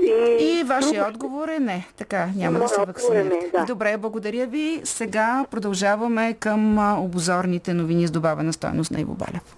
И, 0.00 0.60
И 0.60 0.64
вашия 0.64 1.08
отговор 1.08 1.48
е 1.48 1.58
не. 1.58 1.86
Така, 1.96 2.28
няма 2.36 2.58
да 2.58 2.68
се 2.68 2.82
е 2.82 2.84
вакцинирате. 2.84 3.50
да. 3.52 3.64
Добре, 3.64 3.96
благодаря 3.96 4.46
ви. 4.46 4.80
Сега 4.84 5.44
продължаваме 5.50 6.34
към 6.34 6.78
обозорните 7.04 7.74
новини 7.74 8.06
с 8.06 8.10
добавена 8.10 8.52
стойност 8.52 8.90
на 8.90 9.00
Иво 9.00 9.14
Балев. 9.14 9.56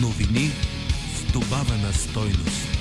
Новини 0.00 0.50
с 1.14 1.32
добавена 1.32 1.92
стойност. 1.92 2.75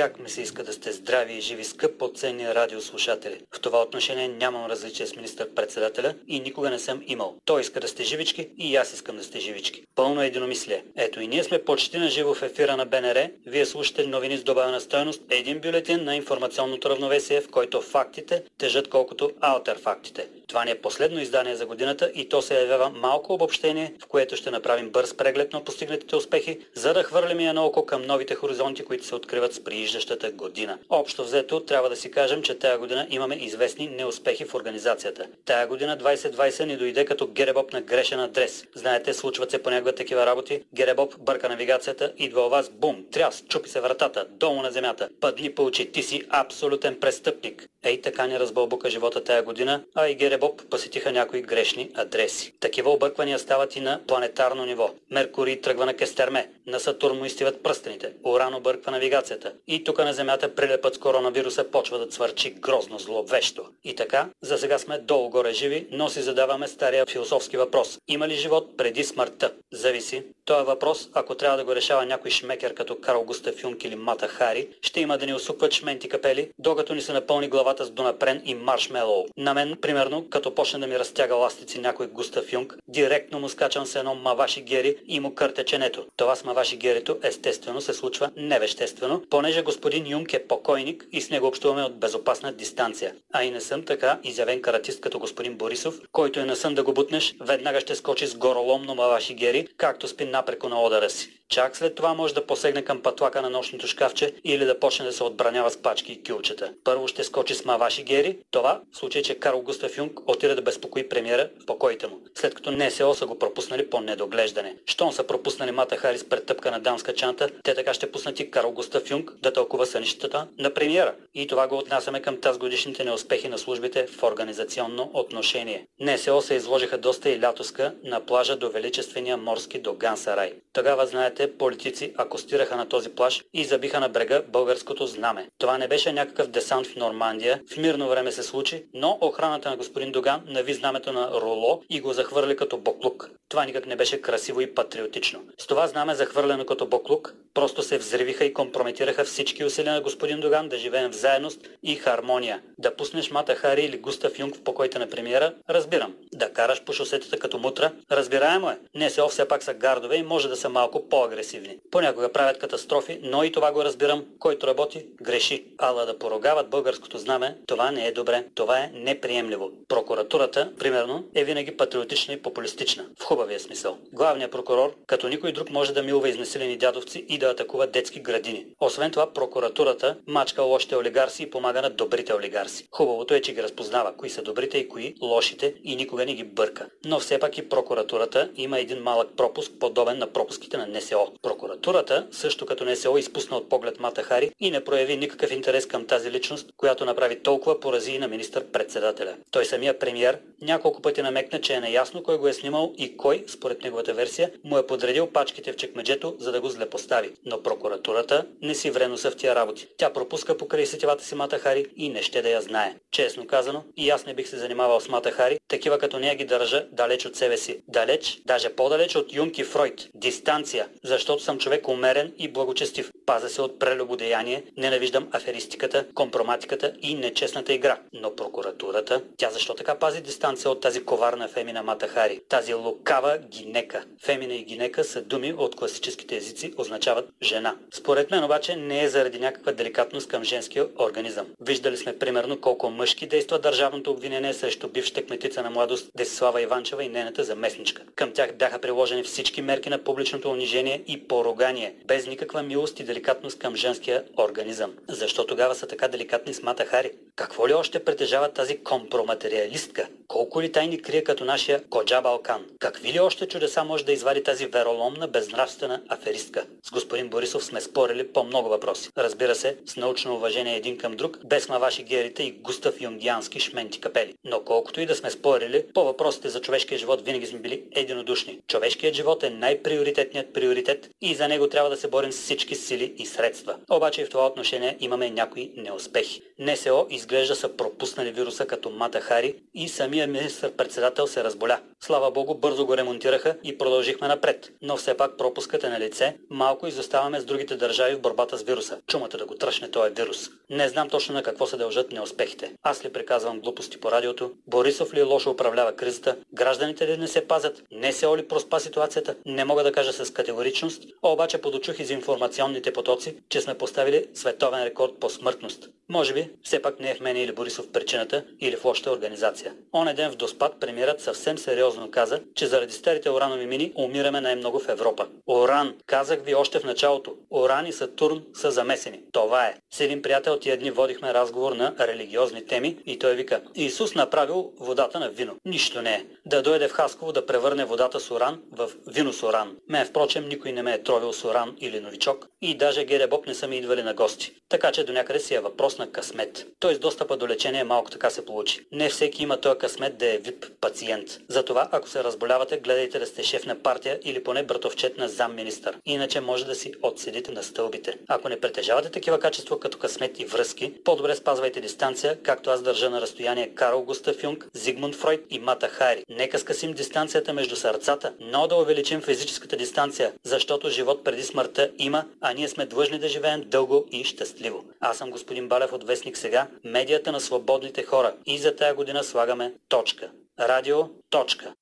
Как 0.00 0.18
ми 0.18 0.28
се 0.28 0.42
иска 0.42 0.64
да 0.64 0.72
сте 0.72 0.92
здрави 0.92 1.32
и 1.32 1.40
живи, 1.40 1.64
скъпо 1.64 2.08
ценни 2.14 2.54
радиослушатели. 2.54 3.40
В 3.54 3.60
това 3.60 3.82
отношение 3.82 4.28
нямам 4.28 4.66
различие 4.66 5.06
с 5.06 5.16
министър-председателя 5.16 6.14
и 6.28 6.40
никога 6.40 6.70
не 6.70 6.78
съм 6.78 7.02
имал. 7.06 7.36
Той 7.44 7.60
иска 7.60 7.80
да 7.80 7.88
сте 7.88 8.04
живички 8.04 8.48
и 8.58 8.76
аз 8.76 8.92
искам 8.92 9.16
да 9.16 9.24
сте 9.24 9.40
живички. 9.40 9.82
Пълно 9.94 10.22
единомислие. 10.22 10.84
Ето 10.96 11.20
и 11.20 11.28
ние 11.28 11.44
сме 11.44 11.64
почти 11.64 11.98
на 11.98 12.08
живо 12.08 12.34
в 12.34 12.42
ефира 12.42 12.76
на 12.76 12.86
БНР. 12.86 13.28
Вие 13.46 13.66
слушате 13.66 14.06
новини 14.06 14.36
с 14.36 14.42
добавена 14.42 14.80
стойност. 14.80 15.22
Един 15.30 15.60
бюлетин 15.60 16.04
на 16.04 16.16
информационното 16.16 16.90
равновесие, 16.90 17.40
в 17.40 17.50
който 17.50 17.80
фактите 17.80 18.42
тежат 18.58 18.88
колкото 18.88 19.30
алтер 19.40 19.78
фактите. 19.78 20.28
Това 20.50 20.64
ни 20.64 20.70
е 20.70 20.80
последно 20.80 21.20
издание 21.20 21.56
за 21.56 21.66
годината 21.66 22.12
и 22.14 22.28
то 22.28 22.42
се 22.42 22.60
явява 22.60 22.90
малко 22.90 23.34
обобщение, 23.34 23.94
в 24.02 24.06
което 24.06 24.36
ще 24.36 24.50
направим 24.50 24.90
бърз 24.90 25.14
преглед 25.14 25.52
на 25.52 25.64
постигнатите 25.64 26.16
успехи, 26.16 26.58
за 26.74 26.94
да 26.94 27.02
хвърлим 27.02 27.40
я 27.40 27.54
на 27.54 27.64
око 27.64 27.86
към 27.86 28.02
новите 28.02 28.34
хоризонти, 28.34 28.84
които 28.84 29.04
се 29.04 29.14
откриват 29.14 29.54
с 29.54 29.64
прииждащата 29.90 30.30
година. 30.30 30.78
Общо 30.90 31.24
взето, 31.24 31.60
трябва 31.60 31.88
да 31.88 31.96
си 31.96 32.10
кажем, 32.10 32.42
че 32.42 32.58
тая 32.58 32.78
година 32.78 33.06
имаме 33.10 33.34
известни 33.34 33.86
неуспехи 33.86 34.44
в 34.44 34.54
организацията. 34.54 35.26
Тая 35.44 35.66
година 35.66 35.98
2020 35.98 36.64
ни 36.64 36.76
дойде 36.76 37.04
като 37.04 37.26
Геребоп 37.26 37.72
на 37.72 37.80
грешен 37.80 38.20
адрес. 38.20 38.64
Знаете, 38.74 39.14
случват 39.14 39.50
се 39.50 39.62
понякога 39.62 39.94
такива 39.94 40.26
работи. 40.26 40.62
Геребоп 40.74 41.14
бърка 41.18 41.48
навигацията, 41.48 42.12
идва 42.18 42.46
у 42.46 42.48
вас, 42.48 42.70
бум, 42.70 43.04
тряс, 43.12 43.44
чупи 43.48 43.68
се 43.68 43.80
вратата, 43.80 44.26
долу 44.30 44.62
на 44.62 44.70
земята. 44.70 45.08
Падни 45.20 45.54
по 45.54 45.64
очи, 45.64 45.92
ти 45.92 46.02
си 46.02 46.22
абсолютен 46.30 47.00
престъпник. 47.00 47.66
Ей 47.84 48.00
така 48.00 48.26
ни 48.26 48.38
разбълбука 48.38 48.90
живота 48.90 49.24
тая 49.24 49.42
година, 49.42 49.84
а 49.94 50.08
и 50.08 50.14
Геребоп 50.14 50.62
посетиха 50.70 51.12
някои 51.12 51.42
грешни 51.42 51.90
адреси. 51.94 52.52
Такива 52.60 52.90
обърквания 52.90 53.38
стават 53.38 53.76
и 53.76 53.80
на 53.80 54.00
планетарно 54.06 54.66
ниво. 54.66 54.90
Меркурий 55.10 55.60
тръгва 55.60 55.86
на 55.86 55.94
Кестерме, 55.94 56.50
на 56.66 56.80
Сатурн 56.80 57.18
му 57.18 57.24
изтиват 57.24 57.62
пръстените, 57.62 58.12
Уран 58.24 58.54
обърква 58.54 58.92
навигацията. 58.92 59.52
И 59.66 59.84
тук 59.84 59.98
на 59.98 60.12
Земята 60.12 60.54
прилепът 60.54 60.94
с 60.94 60.98
коронавируса 60.98 61.64
почва 61.64 61.98
да 61.98 62.06
цвърчи 62.06 62.50
грозно 62.50 62.98
зловещо. 62.98 63.64
И 63.84 63.94
така, 63.94 64.28
за 64.42 64.58
сега 64.58 64.78
сме 64.78 64.98
долу-горе 64.98 65.52
живи, 65.52 65.86
но 65.90 66.08
си 66.08 66.22
задаваме 66.22 66.68
стария 66.68 67.06
философски 67.06 67.56
въпрос. 67.56 67.98
Има 68.08 68.28
ли 68.28 68.34
живот 68.34 68.76
преди 68.76 69.04
смъртта? 69.04 69.52
Зависи. 69.72 70.22
Този 70.44 70.66
въпрос, 70.66 71.08
ако 71.14 71.34
трябва 71.34 71.56
да 71.56 71.64
го 71.64 71.74
решава 71.74 72.06
някой 72.06 72.30
шмекер 72.30 72.74
като 72.74 73.00
Карл 73.00 73.24
Густав 73.24 73.62
Юнг 73.62 73.84
или 73.84 73.96
Мата 73.96 74.28
Хари, 74.28 74.68
ще 74.82 75.00
има 75.00 75.18
да 75.18 75.26
ни 75.26 75.34
усукват 75.34 75.74
шменти 75.74 76.08
капели, 76.08 76.50
докато 76.58 76.94
ни 76.94 77.00
се 77.00 77.12
напълни 77.12 77.48
главата 77.70 77.84
с 77.84 77.90
донапрен 77.90 78.42
и 78.44 78.54
маршмелоу. 78.54 79.26
На 79.36 79.54
мен, 79.54 79.76
примерно, 79.80 80.26
като 80.30 80.54
почне 80.54 80.78
да 80.78 80.86
ми 80.86 80.98
разтяга 80.98 81.34
ластици 81.34 81.80
някой 81.80 82.06
Густав 82.06 82.52
Юнг, 82.52 82.76
директно 82.88 83.40
му 83.40 83.48
скачам 83.48 83.86
с 83.86 83.96
едно 83.96 84.14
маваши 84.14 84.60
гери 84.60 84.96
и 85.06 85.20
му 85.20 85.34
кърте 85.34 85.64
ченето. 85.64 86.06
Това 86.16 86.36
с 86.36 86.44
маваши 86.44 86.76
герито 86.76 87.18
естествено 87.22 87.80
се 87.80 87.92
случва 87.92 88.30
невеществено, 88.36 89.22
понеже 89.30 89.62
господин 89.62 90.06
Юнг 90.06 90.32
е 90.32 90.46
покойник 90.46 91.06
и 91.12 91.20
с 91.20 91.30
него 91.30 91.46
общуваме 91.46 91.82
от 91.82 91.98
безопасна 91.98 92.52
дистанция. 92.52 93.14
А 93.32 93.44
и 93.44 93.50
не 93.50 93.60
съм 93.60 93.84
така 93.84 94.18
изявен 94.24 94.62
каратист 94.62 95.00
като 95.00 95.18
господин 95.18 95.54
Борисов, 95.54 96.00
който 96.12 96.40
е 96.40 96.44
на 96.44 96.56
сън 96.56 96.74
да 96.74 96.82
го 96.82 96.92
бутнеш, 96.92 97.34
веднага 97.40 97.80
ще 97.80 97.94
скочи 97.94 98.26
с 98.26 98.36
гороломно 98.36 98.94
маваши 98.94 99.34
гери, 99.34 99.68
както 99.76 100.08
спи 100.08 100.24
напреко 100.24 100.68
на 100.68 100.82
одара 100.82 101.10
си. 101.10 101.40
Чак 101.50 101.76
след 101.76 101.94
това 101.94 102.14
може 102.14 102.34
да 102.34 102.46
посегне 102.46 102.82
към 102.82 103.02
патлака 103.02 103.42
на 103.42 103.50
нощното 103.50 103.86
шкафче 103.86 104.32
или 104.44 104.64
да 104.64 104.80
почне 104.80 105.06
да 105.06 105.12
се 105.12 105.24
отбранява 105.24 105.70
с 105.70 105.76
пачки 105.76 106.12
и 106.12 106.22
кюлчета. 106.22 106.72
Първо 106.84 107.08
ще 107.08 107.24
скочи 107.24 107.54
с 107.60 107.64
маваши 107.64 108.02
гери, 108.02 108.38
това 108.50 108.80
в 108.92 108.96
случай, 108.96 109.22
че 109.22 109.34
Карл 109.34 109.60
Густав 109.60 109.98
Юнг 109.98 110.30
отиде 110.30 110.54
да 110.54 110.62
безпокои 110.62 111.08
премиера 111.08 111.48
в 111.62 111.66
покоите 111.66 112.06
му, 112.06 112.20
след 112.34 112.54
като 112.54 112.70
НСО 112.70 113.14
са 113.14 113.26
го 113.26 113.38
пропуснали 113.38 113.90
по 113.90 114.00
недоглеждане. 114.00 114.76
Щом 114.86 115.12
са 115.12 115.24
пропуснали 115.24 115.70
Мата 115.70 115.96
Харис 115.96 116.28
пред 116.28 116.46
тъпка 116.46 116.70
на 116.70 116.80
дамска 116.80 117.14
чанта, 117.14 117.48
те 117.64 117.74
така 117.74 117.94
ще 117.94 118.12
пуснат 118.12 118.40
и 118.40 118.50
Карл 118.50 118.70
Густав 118.70 119.10
Юнг 119.10 119.32
да 119.42 119.52
тълкува 119.52 119.86
сънищата 119.86 120.46
на 120.58 120.74
премиера. 120.74 121.14
И 121.34 121.46
това 121.46 121.68
го 121.68 121.78
отнасяме 121.78 122.22
към 122.22 122.40
тази 122.40 122.58
годишните 122.58 123.04
неуспехи 123.04 123.48
на 123.48 123.58
службите 123.58 124.06
в 124.06 124.22
организационно 124.22 125.10
отношение. 125.14 125.86
НСО 126.00 126.42
се 126.42 126.54
изложиха 126.54 126.98
доста 126.98 127.30
и 127.30 127.40
лятоска 127.40 127.94
на 128.04 128.20
плажа 128.20 128.56
до 128.56 128.70
величествения 128.70 129.36
морски 129.36 129.78
до 129.78 129.92
Гансарай. 129.92 130.52
Тогава, 130.72 131.06
знаете, 131.06 131.56
политици 131.58 132.12
акостираха 132.16 132.76
на 132.76 132.88
този 132.88 133.08
плаж 133.08 133.42
и 133.54 133.64
забиха 133.64 134.00
на 134.00 134.08
брега 134.08 134.42
българското 134.48 135.06
знаме. 135.06 135.48
Това 135.58 135.78
не 135.78 135.88
беше 135.88 136.12
някакъв 136.12 136.46
десант 136.46 136.86
в 136.86 136.96
Нормандия, 136.96 137.49
в 137.72 137.76
мирно 137.76 138.08
време 138.08 138.32
се 138.32 138.42
случи, 138.42 138.84
но 138.94 139.18
охраната 139.20 139.70
на 139.70 139.76
господин 139.76 140.12
Доган 140.12 140.42
нави 140.46 140.74
знамето 140.74 141.12
на 141.12 141.30
Роло 141.30 141.82
и 141.90 142.00
го 142.00 142.12
захвърли 142.12 142.56
като 142.56 142.78
боклук. 142.78 143.30
Това 143.48 143.64
никак 143.64 143.86
не 143.86 143.96
беше 143.96 144.22
красиво 144.22 144.60
и 144.60 144.74
патриотично. 144.74 145.40
С 145.58 145.66
това 145.66 145.86
знаме 145.86 146.14
захвърлено 146.14 146.66
като 146.66 146.86
боклук, 146.86 147.34
просто 147.54 147.82
се 147.82 147.98
взривиха 147.98 148.44
и 148.44 148.54
компрометираха 148.54 149.24
всички 149.24 149.64
усилия 149.64 149.92
на 149.92 150.00
господин 150.00 150.40
Доган 150.40 150.68
да 150.68 150.78
живеем 150.78 151.10
в 151.10 151.16
заедност 151.16 151.60
и 151.82 151.94
хармония. 151.94 152.60
Да 152.78 152.96
пуснеш 152.96 153.30
Мата 153.30 153.54
Хари 153.54 153.82
или 153.82 153.98
Густав 153.98 154.38
Юнг 154.38 154.56
в 154.56 154.62
покоите 154.62 154.98
на 154.98 155.10
премиера, 155.10 155.54
разбирам. 155.70 156.14
Да 156.34 156.52
караш 156.52 156.84
по 156.84 156.92
шосетата 156.92 157.38
като 157.38 157.58
мутра, 157.58 157.92
разбираемо 158.10 158.70
е. 158.70 158.78
Не 158.94 159.10
се 159.10 159.22
все 159.30 159.48
пак 159.48 159.62
са 159.62 159.74
гардове 159.74 160.16
и 160.16 160.22
може 160.22 160.48
да 160.48 160.56
са 160.56 160.68
малко 160.68 161.08
по-агресивни. 161.08 161.78
Понякога 161.90 162.32
правят 162.32 162.58
катастрофи, 162.58 163.20
но 163.22 163.44
и 163.44 163.52
това 163.52 163.72
го 163.72 163.84
разбирам. 163.84 164.24
Който 164.38 164.66
работи, 164.66 165.06
греши. 165.22 165.64
Ала 165.78 166.06
да 166.06 166.18
поругават 166.18 166.70
българското 166.70 167.18
знаме, 167.18 167.39
това 167.66 167.90
не 167.90 168.06
е 168.06 168.12
добре. 168.12 168.44
Това 168.54 168.78
е 168.78 168.90
неприемливо. 168.94 169.70
Прокуратурата, 169.88 170.72
примерно, 170.78 171.24
е 171.34 171.44
винаги 171.44 171.76
патриотична 171.76 172.34
и 172.34 172.42
популистична. 172.42 173.06
В 173.20 173.24
хубавия 173.24 173.60
смисъл. 173.60 173.98
Главният 174.12 174.52
прокурор, 174.52 174.94
като 175.06 175.28
никой 175.28 175.52
друг, 175.52 175.70
може 175.70 175.92
да 175.92 176.02
милва 176.02 176.28
изнасилени 176.28 176.76
дядовци 176.76 177.24
и 177.28 177.38
да 177.38 177.46
атакува 177.46 177.86
детски 177.86 178.20
градини. 178.20 178.66
Освен 178.80 179.10
това, 179.10 179.32
прокуратурата 179.32 180.16
мачка 180.26 180.62
лошите 180.62 180.96
олигарси 180.96 181.42
и 181.42 181.50
помага 181.50 181.82
на 181.82 181.90
добрите 181.90 182.34
олигарси. 182.34 182.88
Хубавото 182.90 183.34
е, 183.34 183.40
че 183.40 183.54
ги 183.54 183.62
разпознава 183.62 184.16
кои 184.16 184.30
са 184.30 184.42
добрите 184.42 184.78
и 184.78 184.88
кои 184.88 185.14
лошите 185.22 185.74
и 185.84 185.96
никога 185.96 186.24
не 186.26 186.34
ги 186.34 186.44
бърка. 186.44 186.86
Но 187.04 187.18
все 187.18 187.38
пак 187.38 187.58
и 187.58 187.68
прокуратурата 187.68 188.50
има 188.56 188.78
един 188.78 188.98
малък 188.98 189.28
пропуск, 189.36 189.72
подобен 189.80 190.18
на 190.18 190.26
пропуските 190.26 190.76
на 190.76 190.86
НСО. 190.86 191.32
Прокуратурата, 191.42 192.26
също 192.30 192.66
като 192.66 192.84
НСО, 192.84 193.18
изпусна 193.18 193.56
от 193.56 193.68
поглед 193.68 194.00
Мата 194.00 194.22
Хари 194.22 194.50
и 194.60 194.70
не 194.70 194.84
прояви 194.84 195.16
никакъв 195.16 195.52
интерес 195.52 195.86
към 195.86 196.06
тази 196.06 196.30
личност, 196.30 196.70
която 196.76 197.04
направи 197.04 197.29
толкова 197.36 197.80
порази 197.80 198.18
на 198.18 198.28
министър-председателя. 198.28 199.36
Той 199.50 199.64
самия 199.64 199.98
премьер 199.98 200.38
няколко 200.62 201.02
пъти 201.02 201.22
намекна, 201.22 201.60
че 201.60 201.74
е 201.74 201.80
наясно 201.80 202.22
кой 202.22 202.38
го 202.38 202.48
е 202.48 202.52
снимал 202.52 202.92
и 202.98 203.16
кой, 203.16 203.44
според 203.48 203.82
неговата 203.82 204.14
версия, 204.14 204.50
му 204.64 204.78
е 204.78 204.86
подредил 204.86 205.26
пачките 205.26 205.72
в 205.72 205.76
чекмеджето, 205.76 206.36
за 206.38 206.52
да 206.52 206.60
го 206.60 206.68
злепостави. 206.68 207.30
Но 207.44 207.62
прокуратурата 207.62 208.46
не 208.62 208.74
си 208.74 208.90
вреноса 208.90 209.30
в 209.30 209.36
тия 209.36 209.54
работи. 209.54 209.88
Тя 209.96 210.12
пропуска 210.12 210.56
покрай 210.56 210.86
сетивата 210.86 211.24
си 211.24 211.34
Мата 211.34 211.58
Хари 211.58 211.86
и 211.96 212.08
не 212.08 212.22
ще 212.22 212.42
да 212.42 212.50
я 212.50 212.60
знае. 212.60 212.94
Честно 213.10 213.46
казано, 213.46 213.84
и 213.96 214.10
аз 214.10 214.26
не 214.26 214.34
бих 214.34 214.48
се 214.48 214.58
занимавал 214.58 215.00
с 215.00 215.08
Мата 215.08 215.30
Хари, 215.30 215.58
такива 215.68 215.98
като 215.98 216.18
нея 216.18 216.34
ги 216.34 216.44
държа 216.44 216.86
далеч 216.92 217.26
от 217.26 217.36
себе 217.36 217.56
си. 217.56 217.82
Далеч, 217.88 218.40
даже 218.46 218.68
по-далеч 218.68 219.16
от 219.16 219.32
Юнг 219.34 219.58
и 219.58 219.64
Фройд. 219.64 220.08
Дистанция, 220.14 220.88
защото 221.04 221.42
съм 221.42 221.58
човек 221.58 221.88
умерен 221.88 222.32
и 222.38 222.48
благочестив. 222.48 223.10
Паза 223.26 223.48
се 223.48 223.62
от 223.62 223.78
прелюбодеяние, 223.78 224.64
ненавиждам 224.76 225.28
аферистиката, 225.32 226.06
компроматиката 226.14 226.92
и 227.02 227.14
нечестната 227.20 227.72
игра. 227.72 227.98
Но 228.12 228.36
прокуратурата, 228.36 229.22
тя 229.36 229.50
защо 229.50 229.74
така 229.74 229.94
пази 229.94 230.20
дистанция 230.20 230.70
от 230.70 230.80
тази 230.80 231.04
коварна 231.04 231.48
Фемина 231.48 231.82
Мата 231.82 232.08
Хари? 232.08 232.40
Тази 232.48 232.74
лукава 232.74 233.38
гинека. 233.38 234.04
Фемина 234.24 234.54
и 234.54 234.64
гинека 234.64 235.04
са 235.04 235.22
думи 235.22 235.52
от 235.52 235.76
класическите 235.76 236.36
езици, 236.36 236.74
означават 236.76 237.28
жена. 237.42 237.76
Според 237.94 238.30
мен 238.30 238.44
обаче 238.44 238.76
не 238.76 239.04
е 239.04 239.08
заради 239.08 239.38
някаква 239.38 239.72
деликатност 239.72 240.28
към 240.28 240.44
женския 240.44 240.86
организъм. 240.98 241.46
Виждали 241.60 241.96
сме 241.96 242.18
примерно 242.18 242.60
колко 242.60 242.90
мъжки 242.90 243.26
действа 243.26 243.58
държавното 243.58 244.10
обвинение 244.10 244.54
срещу 244.54 244.88
бившата 244.88 245.26
кметица 245.26 245.62
на 245.62 245.70
младост 245.70 246.10
Десислава 246.16 246.62
Иванчева 246.62 247.04
и 247.04 247.08
нейната 247.08 247.44
заместничка. 247.44 248.02
Към 248.14 248.32
тях 248.32 248.56
бяха 248.56 248.78
приложени 248.78 249.22
всички 249.22 249.62
мерки 249.62 249.90
на 249.90 249.98
публичното 249.98 250.50
унижение 250.50 251.02
и 251.06 251.28
поругание, 251.28 251.94
без 252.06 252.26
никаква 252.26 252.62
милост 252.62 253.00
и 253.00 253.04
деликатност 253.04 253.58
към 253.58 253.76
женския 253.76 254.24
организъм. 254.38 254.94
Защо 255.08 255.46
тогава 255.46 255.74
са 255.74 255.86
така 255.86 256.08
деликатни 256.08 256.54
с 256.54 256.62
Мата 256.62 256.84
Хари? 256.84 257.09
Какво 257.36 257.68
ли 257.68 257.74
още 257.74 258.04
притежава 258.04 258.52
тази 258.52 258.76
компроматериалистка? 258.76 260.08
Колко 260.28 260.62
ли 260.62 260.72
тайни 260.72 261.02
крие 261.02 261.24
като 261.24 261.44
нашия 261.44 261.88
Коджа 261.88 262.20
Балкан? 262.22 262.66
Какви 262.78 263.12
ли 263.12 263.20
още 263.20 263.48
чудеса 263.48 263.84
може 263.84 264.04
да 264.04 264.12
извади 264.12 264.42
тази 264.42 264.66
вероломна, 264.66 265.28
безнравствена 265.28 266.02
аферистка? 266.08 266.66
С 266.82 266.90
господин 266.90 267.28
Борисов 267.28 267.64
сме 267.64 267.80
спорили 267.80 268.32
по 268.32 268.44
много 268.44 268.68
въпроси. 268.68 269.10
Разбира 269.18 269.54
се, 269.54 269.76
с 269.86 269.96
научно 269.96 270.34
уважение 270.34 270.76
един 270.76 270.98
към 270.98 271.16
друг, 271.16 271.38
без 271.44 271.68
маваши 271.68 272.02
герите 272.02 272.42
и 272.42 272.52
Густав 272.52 273.00
Юнгиански 273.00 273.60
шменти 273.60 274.00
капели. 274.00 274.34
Но 274.44 274.60
колкото 274.64 275.00
и 275.00 275.06
да 275.06 275.14
сме 275.14 275.30
спорили, 275.30 275.86
По 275.94 276.04
въпросите 276.04 276.48
за 276.48 276.60
човешкия 276.60 276.98
живот 276.98 277.24
винаги 277.24 277.46
сме 277.46 277.58
били 277.58 277.84
единодушни. 277.92 278.60
Човешкият 278.68 279.14
живот 279.14 279.42
е 279.42 279.50
най-приоритетният 279.50 280.52
приоритет 280.52 281.10
и 281.20 281.34
за 281.34 281.48
него 281.48 281.68
трябва 281.68 281.90
да 281.90 281.96
се 281.96 282.08
борим 282.08 282.32
с 282.32 282.42
всички 282.42 282.74
сили 282.74 283.14
и 283.18 283.26
средства. 283.26 283.76
Обаче 283.90 284.22
и 284.22 284.24
в 284.24 284.30
това 284.30 284.46
отношение 284.46 284.96
имаме 285.00 285.30
някои 285.30 285.72
неуспехи. 285.76 286.42
НСО 286.90 287.06
изглежда 287.10 287.54
са 287.54 287.76
пропуснали 287.76 288.30
вируса 288.30 288.66
като 288.66 288.90
Мата 288.90 289.20
Хари 289.20 289.54
и 289.74 289.88
самия 289.88 290.26
министр-председател 290.26 291.26
се 291.26 291.44
разболя. 291.44 291.80
Слава 292.00 292.30
богу, 292.30 292.54
бързо 292.54 292.86
го 292.86 292.96
ремонтираха 292.96 293.56
и 293.64 293.78
продължихме 293.78 294.28
напред. 294.28 294.72
Но 294.82 294.96
все 294.96 295.16
пак 295.16 295.36
пропускът 295.38 295.84
е 295.84 295.88
на 295.88 296.00
лице, 296.00 296.36
малко 296.50 296.86
изоставаме 296.86 297.40
с 297.40 297.44
другите 297.44 297.76
държави 297.76 298.14
в 298.14 298.20
борбата 298.20 298.58
с 298.58 298.62
вируса. 298.62 298.98
Чумата 299.06 299.38
да 299.38 299.46
го 299.46 299.54
тръщне 299.54 299.90
този 299.90 300.14
вирус. 300.14 300.48
Не 300.70 300.88
знам 300.88 301.08
точно 301.08 301.34
на 301.34 301.42
какво 301.42 301.66
се 301.66 301.76
дължат 301.76 302.12
неуспехите. 302.12 302.72
Аз 302.82 303.04
ли 303.04 303.12
приказвам 303.12 303.60
глупости 303.60 304.00
по 304.00 304.10
радиото? 304.10 304.52
Борисов 304.66 305.14
ли 305.14 305.22
лошо 305.22 305.50
управлява 305.50 305.92
кризата? 305.92 306.36
Гражданите 306.54 307.08
ли 307.08 307.16
не 307.16 307.28
се 307.28 307.48
пазят? 307.48 307.82
Не 307.92 308.12
се 308.12 308.26
ли 308.26 308.48
проспа 308.48 308.80
ситуацията? 308.80 309.34
Не 309.46 309.64
мога 309.64 309.82
да 309.82 309.92
кажа 309.92 310.12
с 310.12 310.32
категоричност, 310.32 311.02
обаче 311.22 311.58
подочух 311.58 311.98
из 311.98 312.10
информационните 312.10 312.92
потоци, 312.92 313.36
че 313.48 313.60
сме 313.60 313.78
поставили 313.78 314.26
световен 314.34 314.84
рекорд 314.84 315.12
по 315.20 315.30
смъртност. 315.30 315.88
Може 316.08 316.34
би, 316.34 316.50
все 316.62 316.79
пак 316.82 317.00
не 317.00 317.10
е 317.10 317.14
в 317.14 317.20
мен 317.20 317.36
или 317.36 317.52
Борисов 317.52 317.92
причината, 317.92 318.44
или 318.60 318.76
в 318.76 318.84
лошата 318.84 319.10
организация. 319.12 319.74
Оне 319.94 320.14
ден 320.14 320.30
в 320.30 320.36
Доспад 320.36 320.80
премиерът 320.80 321.20
съвсем 321.20 321.58
сериозно 321.58 322.10
каза, 322.10 322.40
че 322.54 322.66
заради 322.66 322.92
старите 322.92 323.30
уранови 323.30 323.66
мини 323.66 323.92
умираме 323.96 324.40
най-много 324.40 324.78
в 324.78 324.88
Европа. 324.88 325.26
Оран, 325.46 325.94
казах 326.06 326.40
ви 326.44 326.54
още 326.54 326.78
в 326.78 326.84
началото. 326.84 327.34
Оран 327.50 327.86
и 327.86 327.92
Сатурн 327.92 328.42
са 328.54 328.70
замесени. 328.70 329.20
Това 329.32 329.66
е. 329.66 329.74
С 329.90 330.00
един 330.00 330.22
приятел 330.22 330.58
тия 330.58 330.78
дни 330.78 330.90
водихме 330.90 331.34
разговор 331.34 331.72
на 331.72 331.94
религиозни 332.00 332.66
теми 332.66 332.98
и 333.06 333.18
той 333.18 333.34
вика 333.34 333.60
Исус 333.74 334.14
направил 334.14 334.72
водата 334.80 335.20
на 335.20 335.28
вино. 335.28 335.56
Нищо 335.64 336.02
не 336.02 336.14
е. 336.14 336.24
Да 336.46 336.62
дойде 336.62 336.88
в 336.88 336.92
Хасково 336.92 337.32
да 337.32 337.46
превърне 337.46 337.84
водата 337.84 338.20
с 338.20 338.30
уран 338.30 338.62
в 338.72 338.90
вино 339.06 339.32
с 339.32 339.42
уран. 339.42 339.76
Мен, 339.88 340.06
впрочем, 340.06 340.48
никой 340.48 340.72
не 340.72 340.82
ме 340.82 340.92
е 340.94 341.02
тровил 341.02 341.32
с 341.32 341.44
уран 341.44 341.76
или 341.80 342.00
новичок 342.00 342.46
и 342.62 342.74
даже 342.74 343.04
Геде 343.04 343.26
Боб 343.26 343.46
не 343.46 343.54
са 343.54 343.68
ми 343.68 343.76
идвали 343.76 344.02
на 344.02 344.14
гости. 344.14 344.52
Така 344.68 344.92
че 344.92 345.04
до 345.04 345.12
някъде 345.12 345.40
си 345.40 345.54
е 345.54 345.60
въпрос 345.60 345.98
на 345.98 346.12
късмет. 346.12 346.66
С 346.84 346.98
достъпа 346.98 347.36
до 347.36 347.48
лечение 347.48 347.84
малко 347.84 348.10
така 348.10 348.30
се 348.30 348.44
получи. 348.44 348.86
Не 348.92 349.08
всеки 349.08 349.42
има 349.42 349.60
този 349.60 349.78
късмет 349.78 350.18
да 350.18 350.34
е 350.34 350.38
вип 350.38 350.66
пациент. 350.80 351.38
Затова, 351.48 351.88
ако 351.92 352.08
се 352.08 352.24
разболявате, 352.24 352.76
гледайте 352.76 353.18
да 353.18 353.26
сте 353.26 353.42
шеф 353.42 353.66
на 353.66 353.82
партия 353.82 354.18
или 354.24 354.44
поне 354.44 354.62
братовчет 354.62 355.18
на 355.18 355.28
замминистър. 355.28 355.96
Иначе 356.06 356.40
може 356.40 356.66
да 356.66 356.74
си 356.74 356.92
отседите 357.02 357.52
на 357.52 357.62
стълбите. 357.62 358.18
Ако 358.28 358.48
не 358.48 358.60
притежавате 358.60 359.10
такива 359.10 359.38
качества 359.38 359.80
като 359.80 359.98
късмет 359.98 360.40
и 360.40 360.44
връзки, 360.44 360.92
по-добре 361.04 361.34
спазвайте 361.34 361.80
дистанция, 361.80 362.38
както 362.42 362.70
аз 362.70 362.82
държа 362.82 363.10
на 363.10 363.20
разстояние 363.20 363.74
Карл 363.74 364.02
Густав 364.02 364.42
Юнг, 364.42 364.68
Зигмунд 364.74 365.14
Фройд 365.14 365.46
и 365.50 365.58
Мата 365.58 365.88
Хари. 365.88 366.24
Нека 366.28 366.58
скъсим 366.58 366.92
дистанцията 366.92 367.52
между 367.52 367.76
сърцата, 367.76 368.32
но 368.40 368.66
да 368.66 368.76
увеличим 368.76 369.20
физическата 369.20 369.76
дистанция, 369.76 370.32
защото 370.42 370.90
живот 370.90 371.24
преди 371.24 371.42
смъртта 371.42 371.90
има, 371.98 372.24
а 372.40 372.52
ние 372.52 372.68
сме 372.68 372.86
длъжни 372.86 373.18
да 373.18 373.28
живеем 373.28 373.62
дълго 373.66 374.06
и 374.12 374.24
щастливо. 374.24 374.84
Аз 375.00 375.18
съм 375.18 375.30
господин 375.30 375.68
Балев 375.68 375.92
от 375.92 376.06
Вестник 376.06 376.36
сега, 376.36 376.59
медията 376.84 377.32
на 377.32 377.40
свободните 377.40 378.02
хора 378.02 378.34
и 378.46 378.58
за 378.58 378.76
тая 378.76 378.94
година 378.94 379.24
слагаме 379.24 379.72
точка. 379.88 380.30
Радио. 380.60 380.96
Точка. 381.30 381.74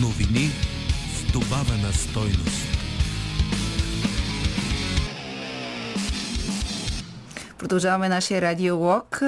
Новини 0.00 0.48
с 1.14 1.32
добавена 1.32 1.92
стойност. 1.92 2.55
Продължаваме 7.66 8.08
нашия 8.08 8.42
радиолог, 8.42 9.18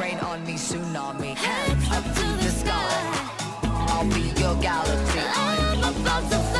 Rain 0.00 0.18
on 0.20 0.42
me, 0.46 0.54
tsunami. 0.54 1.34
Head 1.36 1.76
up 1.92 2.04
to 2.16 2.26
the 2.42 2.50
sky. 2.50 3.60
I'll 3.64 4.08
be 4.08 4.32
your 4.40 4.54
galaxy. 4.62 5.20
I'm 5.36 5.94
about 5.94 6.30
to 6.30 6.38
fly. 6.38 6.59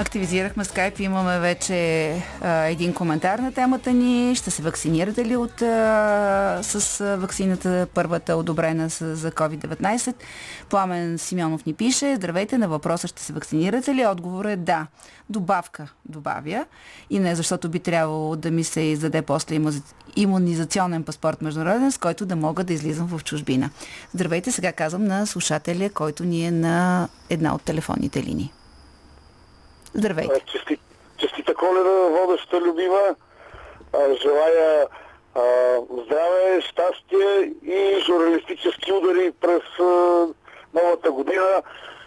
Активизирахме 0.00 0.64
скайп 0.64 1.00
имаме 1.00 1.38
вече 1.38 2.10
а, 2.40 2.64
един 2.64 2.94
коментар 2.94 3.38
на 3.38 3.52
темата 3.52 3.92
ни. 3.92 4.34
Ще 4.34 4.50
се 4.50 4.62
вакцинирате 4.62 5.24
ли 5.24 5.36
от, 5.36 5.62
а, 5.62 6.58
с 6.62 7.00
а, 7.00 7.16
вакцината, 7.16 7.86
първата 7.94 8.36
одобрена 8.36 8.90
с, 8.90 9.16
за 9.16 9.30
COVID-19? 9.30 10.14
Пламен 10.70 11.18
Симеонов 11.18 11.66
ни 11.66 11.74
пише, 11.74 12.16
здравейте, 12.16 12.58
на 12.58 12.68
въпроса 12.68 13.08
ще 13.08 13.22
се 13.22 13.32
вакцинирате 13.32 13.94
ли? 13.94 14.06
Отговор 14.06 14.44
е 14.44 14.56
да. 14.56 14.86
Добавка 15.30 15.88
добавя. 16.08 16.64
И 17.10 17.18
не 17.18 17.34
защото 17.34 17.68
би 17.68 17.78
трябвало 17.78 18.36
да 18.36 18.50
ми 18.50 18.64
се 18.64 18.80
издаде 18.80 19.22
после 19.22 19.54
иму- 19.54 19.82
имунизационен 20.16 21.04
паспорт 21.04 21.42
международен, 21.42 21.92
с 21.92 21.98
който 21.98 22.26
да 22.26 22.36
мога 22.36 22.64
да 22.64 22.72
излизам 22.72 23.06
в 23.06 23.24
чужбина. 23.24 23.70
Здравейте, 24.14 24.52
сега 24.52 24.72
казвам 24.72 25.04
на 25.04 25.26
слушателя, 25.26 25.90
който 25.90 26.24
ни 26.24 26.46
е 26.46 26.50
на 26.50 27.08
една 27.30 27.54
от 27.54 27.62
телефонните 27.62 28.22
линии. 28.22 28.52
Здравейте. 29.92 30.42
Чести, 30.46 30.78
честита 31.16 31.54
коледа, 31.54 32.08
водеща 32.08 32.58
любима. 32.58 33.16
А, 33.92 34.16
желая 34.22 34.88
а, 35.34 35.80
здраве, 36.04 36.60
щастие 36.60 37.46
и 37.62 38.00
журналистически 38.06 38.92
удари 38.92 39.30
през 39.30 39.62
а, 39.80 40.28
новата 40.72 41.10
година. 41.12 41.62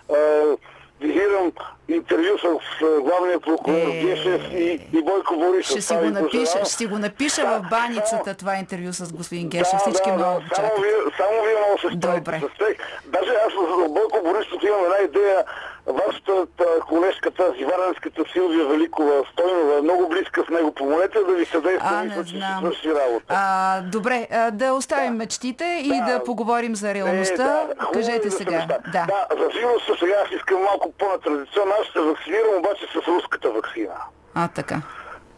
А, 0.10 0.58
визирам 1.00 1.54
интервю 1.88 2.38
с 2.38 2.46
а, 2.46 3.02
главния 3.02 3.40
прокурор 3.40 3.78
Е. 3.78 4.02
Гешев 4.02 4.42
и, 4.54 4.80
и 4.94 5.04
Бойко 5.04 5.36
Борисов. 5.36 5.72
Ще 5.72 5.82
си 5.82 5.94
го 5.94 6.06
напиша, 6.06 6.60
ще 6.66 6.70
си 6.74 6.86
го 6.86 6.98
напиша 6.98 7.46
в 7.46 7.70
баницата 7.70 8.34
това 8.34 8.56
интервю 8.56 8.94
с 8.94 9.14
господин 9.14 9.50
Гешев. 9.50 9.80
Всички 9.80 10.10
да, 10.10 10.16
много 10.16 10.40
да, 10.40 10.56
само 10.56 10.68
чакат. 10.70 10.84
вие, 10.84 10.94
само 11.18 11.44
вие 11.44 11.56
много 11.60 11.80
се 11.80 11.90
Добре. 11.96 12.40
с 12.40 12.58
тях. 12.58 13.02
Даже 13.06 13.32
аз 13.48 13.54
с 13.54 13.90
Бойко 13.90 14.20
Борисов 14.24 14.64
имам 14.64 14.84
една 14.86 14.98
идея. 15.06 15.44
Вашата 15.88 16.46
та, 16.58 16.64
колежка, 16.88 17.32
тази 17.32 17.66
варенската 17.66 18.24
Силвия 18.34 18.66
Великова 18.68 19.24
Стойнова 19.32 19.78
е 19.78 19.82
много 19.82 20.10
близка 20.10 20.44
с 20.48 20.50
него. 20.50 20.72
Помолете 20.72 21.20
да 21.20 21.34
ви 21.34 21.46
съдейства. 21.46 21.90
А, 21.94 22.04
Мисля, 22.04 22.24
че 22.24 22.30
ще 22.30 22.38
знам. 22.38 22.60
свърши 22.60 22.90
работа. 22.90 23.26
А, 23.30 23.82
добре, 23.82 24.28
а, 24.32 24.52
да 24.52 24.74
оставим 24.74 25.14
мечтите 25.14 25.82
и 25.84 26.02
да, 26.08 26.24
поговорим 26.26 26.76
за 26.76 26.94
реалността. 26.94 27.44
Е, 27.44 27.76
да, 27.76 27.88
е 27.90 27.94
Кажете 27.94 28.30
да 28.30 28.32
сега. 28.32 28.66
Да. 28.68 29.06
да, 29.08 29.28
за 29.40 29.50
сигурност 29.58 30.00
сега 30.00 30.14
аз 30.26 30.32
искам 30.36 30.62
малко 30.64 30.92
по-натрадиционно. 30.92 31.73
Аз 31.80 31.88
ще 31.88 32.00
вакцинирам 32.00 32.58
обаче 32.58 32.86
с 32.94 33.08
руската 33.08 33.52
вакцина. 33.52 33.96
А, 34.36 34.48
така. 34.48 34.82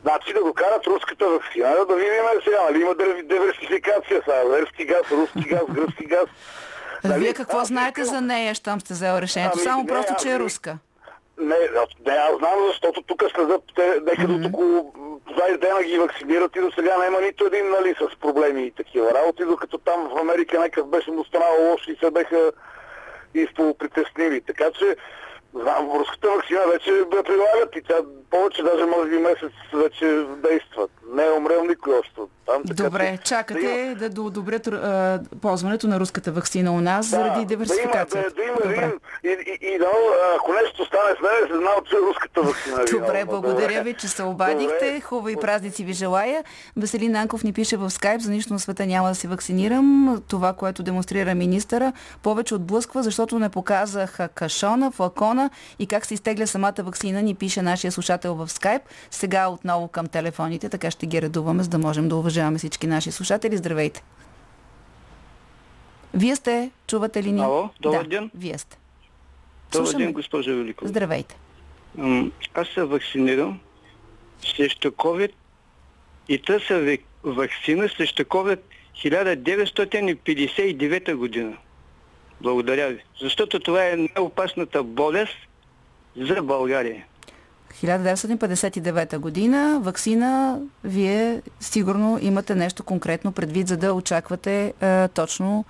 Значи 0.03 0.33
да 0.33 0.43
докарат 0.43 0.87
руската 0.87 1.29
вакцина, 1.29 1.85
да 1.87 1.95
видим 1.95 2.13
сега, 2.43 2.57
нали 2.69 2.81
има 2.81 2.91
дивер- 2.91 3.23
диверсификация 3.23 4.21
сега, 4.25 4.43
верски 4.43 4.85
газ, 4.85 5.11
руски 5.11 5.49
газ, 5.49 5.61
гръцки 5.69 6.05
газ. 6.05 6.25
Нали? 7.03 7.19
Вие 7.19 7.33
какво 7.33 7.57
Аз 7.57 7.67
знаете 7.67 8.03
за 8.03 8.21
нея, 8.21 8.55
щом 8.55 8.81
сте 8.81 8.93
взел 8.93 9.17
решението? 9.21 9.53
Ами, 9.57 9.63
Само 9.63 9.81
не, 9.81 9.87
просто, 9.87 10.13
аз 10.15 10.21
че 10.23 10.31
е 10.31 10.39
руска. 10.39 10.77
Не, 11.37 11.55
не, 12.05 12.13
аз 12.13 12.37
знам, 12.37 12.67
защото 12.67 13.01
тук 13.01 13.23
следят, 13.35 13.61
те, 13.75 13.99
нека 14.05 14.27
до 14.27 14.47
около 14.47 14.93
20 15.29 15.57
дена 15.57 15.83
ги 15.83 15.97
вакцинират 15.97 16.55
и 16.55 16.59
до 16.59 16.71
сега 16.71 16.97
няма 16.97 17.21
нито 17.21 17.45
един, 17.45 17.69
нали, 17.69 17.95
с 17.95 18.19
проблеми 18.19 18.63
и 18.63 18.71
такива 18.71 19.13
работи, 19.13 19.45
докато 19.45 19.77
там 19.77 20.09
в 20.09 20.19
Америка 20.21 20.59
някакъв 20.59 20.87
беше 20.87 21.11
му 21.11 21.23
станало 21.25 21.71
лошо 21.71 21.91
и 21.91 21.97
се 22.03 22.11
беха 22.11 22.51
изполупритеснили. 23.33 24.41
Така 24.41 24.65
че, 24.79 24.95
знам, 25.55 25.91
руската 25.97 26.27
вакцина 26.29 26.67
вече 26.67 26.97
я 26.97 27.23
прилагат 27.23 27.75
и 27.75 27.81
тя 27.81 28.01
повече, 28.35 28.63
даже 28.63 28.85
може 28.85 29.09
би 29.09 29.17
месец 29.17 29.51
вече 29.73 30.25
действа. 30.43 30.87
Не 31.13 31.25
е 31.25 31.31
умрел 31.31 31.63
никой 31.63 31.99
още. 31.99 32.21
Там, 32.45 32.63
така, 32.67 32.83
Добре, 32.83 33.17
че 33.17 33.23
чакате 33.23 33.95
да, 33.99 34.09
да 34.09 34.21
одобрят 34.21 34.67
а, 34.67 35.19
ползването 35.41 35.87
на 35.87 35.99
руската 35.99 36.31
вакцина 36.31 36.71
у 36.71 36.81
нас 36.81 37.05
заради 37.05 37.45
диверсификацията. 37.45 38.35
Да 38.35 38.43
има, 38.43 38.55
да, 38.55 38.67
да 38.67 38.73
има 38.75 38.85
Добре. 38.85 38.93
и, 39.23 39.27
и, 39.27 39.73
и 39.73 39.79
да, 39.79 39.87
ако 40.39 40.53
нещо 40.53 40.85
стане 40.85 41.15
с 41.17 41.21
мен, 41.21 41.31
се 41.51 41.57
знал, 41.57 41.81
че 41.89 41.95
руската 42.09 42.41
вакцина. 42.41 42.81
е 42.81 42.99
Добре, 42.99 43.25
благодаря 43.25 43.83
ви, 43.83 43.93
че 43.93 44.07
се 44.07 44.23
обадихте. 44.23 44.85
Добре. 44.85 45.01
Хубави 45.01 45.35
празници 45.35 45.83
ви 45.83 45.93
желая. 45.93 46.43
Веселин 46.77 47.11
Нанков 47.11 47.43
ни 47.43 47.53
пише 47.53 47.77
в 47.77 47.89
скайп, 47.89 48.21
за 48.21 48.31
нищо 48.31 48.53
на 48.53 48.59
света 48.59 48.85
няма 48.85 49.09
да 49.09 49.15
се 49.15 49.27
вакцинирам. 49.27 50.21
Това, 50.27 50.53
което 50.53 50.83
демонстрира 50.83 51.35
министъра, 51.35 51.93
повече 52.23 52.55
отблъсква, 52.55 53.03
защото 53.03 53.39
не 53.39 53.49
показаха 53.49 54.27
кашона, 54.27 54.91
флакона 54.91 55.49
и 55.79 55.87
как 55.87 56.05
се 56.05 56.13
изтегля 56.13 56.47
самата 56.47 56.73
вакцина, 56.79 57.21
ни 57.21 57.35
пише 57.35 57.61
нашия 57.61 57.91
слушател 57.91 58.24
в 58.33 58.49
скайп. 58.49 58.81
Сега 59.11 59.47
отново 59.47 59.87
към 59.87 60.07
телефоните, 60.07 60.69
така 60.69 60.91
ще 60.91 61.05
ги 61.05 61.21
редуваме, 61.21 61.63
за 61.63 61.69
да 61.69 61.77
можем 61.77 62.09
да 62.09 62.15
уважаваме 62.15 62.57
всички 62.57 62.87
наши 62.87 63.11
слушатели. 63.11 63.57
Здравейте! 63.57 64.03
Вие 66.13 66.35
сте, 66.35 66.71
чувате 66.87 67.23
ли 67.23 67.31
ни? 67.31 67.41
Ало, 67.41 67.69
добър 67.79 68.03
да, 68.03 68.09
ден. 68.09 68.31
Вие 68.35 68.57
сте. 68.57 68.77
Добър 69.71 69.85
Слушаме. 69.85 70.03
ден, 70.03 70.13
госпожа 70.13 70.51
Великова. 70.51 70.89
Здравейте. 70.89 71.37
Аз 72.53 72.67
се 72.67 72.83
вакцинирам 72.83 73.59
срещу 74.55 74.89
COVID 74.89 75.31
и 76.29 76.41
търся 76.41 76.97
вакцина 77.23 77.89
срещу 77.89 78.23
COVID 78.23 78.59
1959 79.03 81.15
година. 81.15 81.57
Благодаря 82.41 82.87
ви. 82.87 83.03
Защото 83.21 83.59
това 83.59 83.85
е 83.85 83.95
най-опасната 83.95 84.83
болест 84.83 85.35
за 86.17 86.41
България. 86.41 87.05
1959 87.75 89.17
година, 89.17 89.79
вакцина, 89.79 90.59
вие 90.83 91.41
сигурно 91.59 92.19
имате 92.21 92.55
нещо 92.55 92.83
конкретно 92.83 93.31
предвид, 93.31 93.67
за 93.67 93.77
да 93.77 93.93
очаквате 93.93 94.73
а, 94.81 95.07
точно 95.07 95.65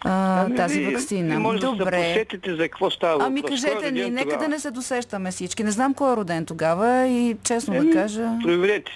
а, 0.00 0.40
Ами, 0.40 0.56
тази 0.56 0.78
вие- 0.78 0.90
вакцина. 0.90 1.38
може 1.38 1.58
да 1.58 1.66
се 1.66 1.74
Добре. 1.74 2.12
посетите 2.14 2.50
за 2.52 2.62
какво 2.62 2.90
става 2.90 3.24
Ами 3.24 3.40
въпрос. 3.40 3.60
Кой 3.60 3.70
е 3.70 3.74
кажете 3.74 3.90
ни, 3.92 4.10
нека 4.10 4.22
тогава? 4.22 4.42
да 4.42 4.48
не 4.48 4.58
се 4.58 4.70
досещаме 4.70 5.30
всички. 5.30 5.64
Не 5.64 5.70
знам 5.70 5.94
кой 5.94 6.12
е 6.12 6.16
роден 6.16 6.46
тогава 6.46 7.06
и 7.06 7.36
честно 7.42 7.74
да 7.74 7.80
Еми, 7.80 7.92
кажа... 7.92 8.30
Проверете. 8.42 8.92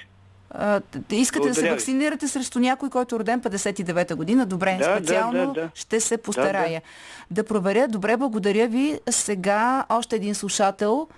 А, 0.50 0.80
искате 1.10 1.20
да 1.40 1.54
се 1.54 1.60
Благодаря 1.60 1.72
вакцинирате 1.72 2.28
срещу 2.28 2.58
някой, 2.58 2.90
който 2.90 3.14
е 3.14 3.18
роден 3.18 3.40
59-та 3.40 4.14
година. 4.14 4.46
Добре, 4.46 4.76
Да, 4.78 4.88
да, 4.90 4.96
специално 4.96 5.46
да, 5.46 5.52
да. 5.54 5.70
ще 5.74 6.00
се 6.00 6.16
постарая. 6.16 6.82
Да, 7.30 7.42
Да, 7.42 7.48
проверя. 7.48 7.88
Добре, 7.88 8.16
благодаря 8.16 8.68
ви. 8.68 9.00
Сега 9.10 9.84
още 9.88 10.16
един 10.16 10.34
слушател, 10.34 11.08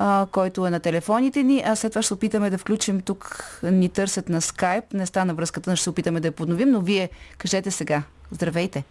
а, 0.00 0.26
който 0.32 0.66
е 0.66 0.70
на 0.70 0.80
телефоните 0.80 1.42
ни, 1.42 1.62
а 1.66 1.76
след 1.76 1.92
това 1.92 2.02
ще 2.02 2.14
опитаме 2.14 2.50
да 2.50 2.58
включим 2.58 3.00
тук, 3.00 3.44
ни 3.62 3.88
търсят 3.88 4.28
на 4.28 4.40
скайп. 4.40 4.84
Не 4.92 5.06
стана 5.06 5.34
връзката, 5.34 5.70
но 5.70 5.76
ще 5.76 5.84
се 5.84 5.90
опитаме 5.90 6.20
да 6.20 6.28
я 6.28 6.32
подновим, 6.32 6.70
но 6.70 6.80
вие 6.80 7.08
кажете 7.38 7.70
сега. 7.70 8.02
Здравейте. 8.30 8.84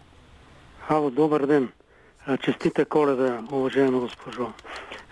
Ало, 0.88 1.10
добър 1.10 1.46
ден. 1.46 1.68
Честита 2.42 2.84
коледа, 2.84 3.40
уважаема 3.52 3.98
госпожо. 3.98 4.52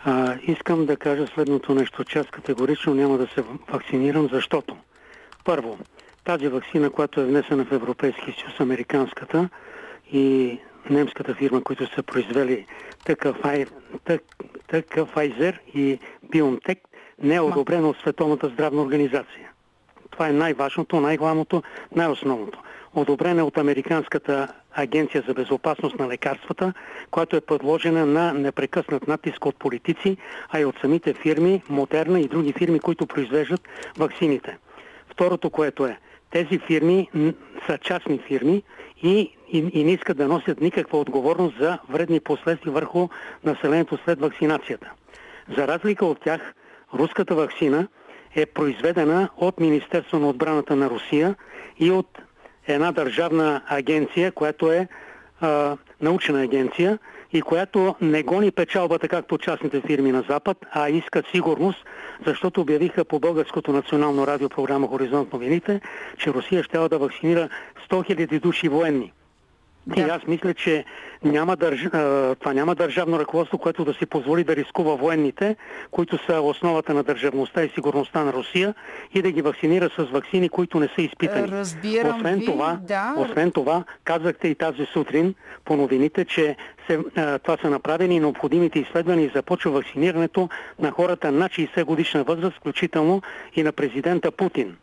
А, 0.04 0.36
искам 0.46 0.86
да 0.86 0.96
кажа 0.96 1.26
следното 1.34 1.74
нещо, 1.74 2.04
аз 2.16 2.26
категорично 2.26 2.94
няма 2.94 3.18
да 3.18 3.26
се 3.26 3.44
вакцинирам, 3.72 4.28
защото 4.32 4.76
първо, 5.44 5.78
тази 6.24 6.48
вакцина, 6.48 6.90
която 6.90 7.20
е 7.20 7.24
внесена 7.24 7.64
в 7.64 7.72
Европейския 7.72 8.34
съюз, 8.34 8.60
американската 8.60 9.48
и 10.12 10.58
немската 10.90 11.34
фирма, 11.34 11.62
които 11.62 11.94
са 11.94 12.02
произвели 12.02 12.66
такъв, 13.04 13.36
так, 14.04 14.22
такъв 14.68 15.14
Pfizer 15.14 15.58
и 15.74 15.98
BioNTech, 16.32 16.78
не 17.22 17.34
е 17.34 17.40
одобрена 17.40 17.88
от 17.88 17.96
Световната 17.96 18.48
здравна 18.48 18.82
организация. 18.82 19.50
Това 20.10 20.28
е 20.28 20.32
най-важното, 20.32 21.00
най-главното, 21.00 21.62
най-основното. 21.96 22.62
Одобрена 22.94 23.40
е 23.40 23.44
от 23.44 23.58
Американската 23.58 24.48
агенция 24.74 25.24
за 25.28 25.34
безопасност 25.34 25.98
на 25.98 26.08
лекарствата, 26.08 26.72
която 27.10 27.36
е 27.36 27.40
подложена 27.40 28.06
на 28.06 28.32
непрекъснат 28.32 29.08
натиск 29.08 29.46
от 29.46 29.56
политици, 29.56 30.16
а 30.50 30.60
и 30.60 30.64
от 30.64 30.76
самите 30.80 31.14
фирми, 31.14 31.62
Модерна 31.68 32.20
и 32.20 32.28
други 32.28 32.52
фирми, 32.52 32.80
които 32.80 33.06
произвеждат 33.06 33.60
ваксините. 33.98 34.58
Второто, 35.10 35.50
което 35.50 35.86
е, 35.86 35.98
тези 36.30 36.58
фирми 36.58 37.08
са 37.66 37.78
частни 37.78 38.18
фирми 38.18 38.62
и, 39.02 39.32
и, 39.52 39.70
и 39.72 39.84
не 39.84 39.92
искат 39.92 40.16
да 40.16 40.28
носят 40.28 40.60
никаква 40.60 40.98
отговорност 40.98 41.58
за 41.58 41.78
вредни 41.88 42.20
последствия 42.20 42.72
върху 42.72 43.08
населението 43.44 43.98
след 44.04 44.20
вакцинацията. 44.20 44.92
За 45.56 45.68
разлика 45.68 46.06
от 46.06 46.20
тях, 46.20 46.54
руската 46.94 47.34
вакцина 47.34 47.88
е 48.34 48.46
произведена 48.46 49.28
от 49.36 49.60
Министерство 49.60 50.18
на 50.18 50.28
отбраната 50.28 50.76
на 50.76 50.90
Русия 50.90 51.34
и 51.78 51.90
от 51.90 52.18
една 52.66 52.92
държавна 52.92 53.62
агенция, 53.66 54.32
която 54.32 54.72
е 54.72 54.88
а, 55.40 55.76
научна 56.00 56.42
агенция 56.42 56.98
и 57.36 57.42
която 57.42 57.94
не 58.00 58.22
гони 58.22 58.50
печалбата 58.50 59.08
както 59.08 59.38
частните 59.38 59.80
фирми 59.80 60.12
на 60.12 60.24
Запад, 60.28 60.58
а 60.72 60.88
иска 60.88 61.22
сигурност, 61.32 61.84
защото 62.26 62.60
обявиха 62.60 63.04
по 63.04 63.20
Българското 63.20 63.72
национално 63.72 64.26
радио 64.26 64.48
програма 64.48 64.88
Хоризонт 64.88 65.32
новините, 65.32 65.80
че 66.18 66.32
Русия 66.32 66.62
ще 66.62 66.78
да 66.78 66.98
вакцинира 66.98 67.48
100 67.90 68.14
000 68.14 68.40
души 68.40 68.68
военни. 68.68 69.12
Да. 69.86 70.00
И 70.00 70.04
аз 70.04 70.26
мисля, 70.26 70.54
че 70.54 70.84
няма 71.24 71.56
държ... 71.56 71.82
това 72.40 72.52
няма 72.52 72.74
държавно 72.74 73.18
ръководство, 73.18 73.58
което 73.58 73.84
да 73.84 73.94
си 73.94 74.06
позволи 74.06 74.44
да 74.44 74.56
рискува 74.56 74.96
военните, 74.96 75.56
които 75.90 76.18
са 76.26 76.40
основата 76.40 76.94
на 76.94 77.02
държавността 77.02 77.64
и 77.64 77.68
сигурността 77.68 78.24
на 78.24 78.32
Русия 78.32 78.74
и 79.14 79.22
да 79.22 79.30
ги 79.30 79.42
вакцинира 79.42 79.90
с 79.98 80.02
вакцини, 80.02 80.48
които 80.48 80.80
не 80.80 80.88
са 80.94 81.02
изпитани. 81.02 81.48
Разбирам 81.48 82.16
освен 82.16 82.38
ви, 82.38 82.44
това, 82.44 82.78
да. 82.82 83.14
освен 83.16 83.50
това, 83.50 83.84
казахте 84.04 84.48
и 84.48 84.54
тази 84.54 84.86
сутрин 84.86 85.34
по 85.64 85.76
новините, 85.76 86.24
че 86.24 86.56
се, 86.86 86.98
това 87.42 87.56
са 87.62 87.70
направени 87.70 88.20
необходимите 88.20 88.78
изследвания 88.78 89.26
и 89.26 89.32
започва 89.34 89.70
вакцинирането 89.70 90.48
на 90.78 90.90
хората 90.90 91.32
на 91.32 91.48
60 91.48 91.84
годишна 91.84 92.24
възраст, 92.24 92.56
включително 92.56 93.22
и 93.54 93.62
на 93.62 93.72
президента 93.72 94.30
Путин. 94.30 94.76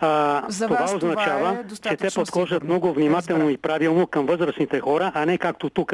А, 0.00 0.42
За 0.48 0.66
това 0.66 0.78
вас 0.80 0.98
това 0.98 1.08
означава, 1.08 1.58
е 1.64 1.88
че 1.88 1.96
те 1.96 2.08
подхождат 2.14 2.64
много 2.64 2.92
внимателно 2.92 3.50
и 3.50 3.56
правилно 3.56 4.06
към 4.06 4.26
възрастните 4.26 4.80
хора, 4.80 5.12
а 5.14 5.26
не 5.26 5.38
както 5.38 5.70
тук, 5.70 5.92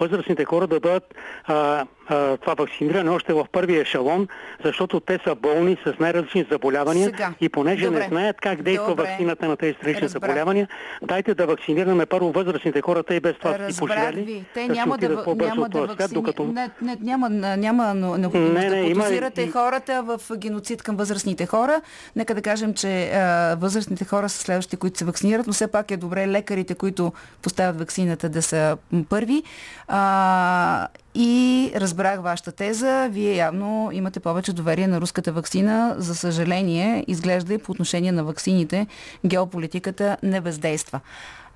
възрастните 0.00 0.44
хора 0.44 0.66
да 0.66 0.80
бъдат 0.80 1.14
а, 1.44 1.86
а, 2.08 2.36
това 2.36 2.54
вакцинирани 2.54 3.10
още 3.10 3.32
в 3.32 3.46
първия 3.52 3.82
ешелон, 3.82 4.28
защото 4.64 5.00
те 5.00 5.18
са 5.24 5.34
болни 5.34 5.76
с 5.86 5.94
най-различни 6.00 6.46
заболявания 6.50 7.04
Сега. 7.04 7.32
и 7.40 7.48
понеже 7.48 7.84
Добре. 7.84 7.98
не 7.98 8.08
знаят 8.08 8.36
как 8.40 8.62
действа 8.62 8.88
Добре. 8.88 9.02
вакцината 9.02 9.48
на 9.48 9.56
тези 9.56 9.74
странични 9.74 10.08
заболявания, 10.08 10.68
дайте 11.02 11.34
да 11.34 11.46
вакцинираме 11.46 12.06
първо 12.06 12.32
възрастните 12.32 12.80
хора, 12.80 13.02
те 13.02 13.14
и 13.14 13.20
без 13.20 13.36
това 13.36 13.70
си 13.70 13.78
поживели, 13.78 14.22
ви. 14.22 14.44
Те 14.54 14.66
да 14.66 14.74
няма 14.74 14.98
да, 14.98 15.08
няма 15.08 15.62
от 15.62 15.70
да 15.70 15.78
този 15.78 15.84
свят, 15.84 15.98
вакцини... 15.98 16.14
докато... 16.14 16.44
Не, 16.44 16.70
не, 16.82 16.96
няма, 17.00 17.28
няма 17.56 17.94
необходимост 17.94 18.54
Не, 18.54 18.60
не, 18.60 18.70
да 18.70 18.76
има 18.76 19.04
подозирате 19.04 19.42
и- 19.42 19.50
хората 19.50 20.02
в 20.02 20.36
геноцид 20.36 20.82
към 20.82 20.96
възрастните 20.96 21.46
хора. 21.46 21.80
Нека 22.16 22.34
да 22.34 22.42
кажем, 22.42 22.74
че 22.74 23.10
а, 23.10 23.56
възрастните 23.60 24.04
хора 24.04 24.28
са 24.28 24.38
следващите, 24.38 24.76
които 24.76 24.98
се 24.98 25.04
вакцинират, 25.04 25.46
но 25.46 25.52
все 25.52 25.66
пак 25.68 25.90
е 25.90 25.96
добре 25.96 26.28
лекарите, 26.28 26.74
които 26.74 27.12
поставят 27.42 27.78
вакцината 27.78 28.28
да 28.28 28.42
са 28.42 28.76
първи. 29.08 29.42
А, 29.88 30.88
и 31.18 31.72
разбрах 31.76 32.20
вашата 32.20 32.52
теза. 32.52 33.08
Вие 33.10 33.36
явно 33.36 33.90
имате 33.92 34.20
повече 34.20 34.52
доверие 34.52 34.86
на 34.86 35.00
руската 35.00 35.32
вакцина. 35.32 35.94
За 35.98 36.14
съжаление, 36.14 37.04
изглежда 37.08 37.54
и 37.54 37.58
по 37.58 37.72
отношение 37.72 38.12
на 38.12 38.24
вакцините, 38.24 38.86
геополитиката 39.26 40.16
не 40.22 40.40
бездейства. 40.40 41.00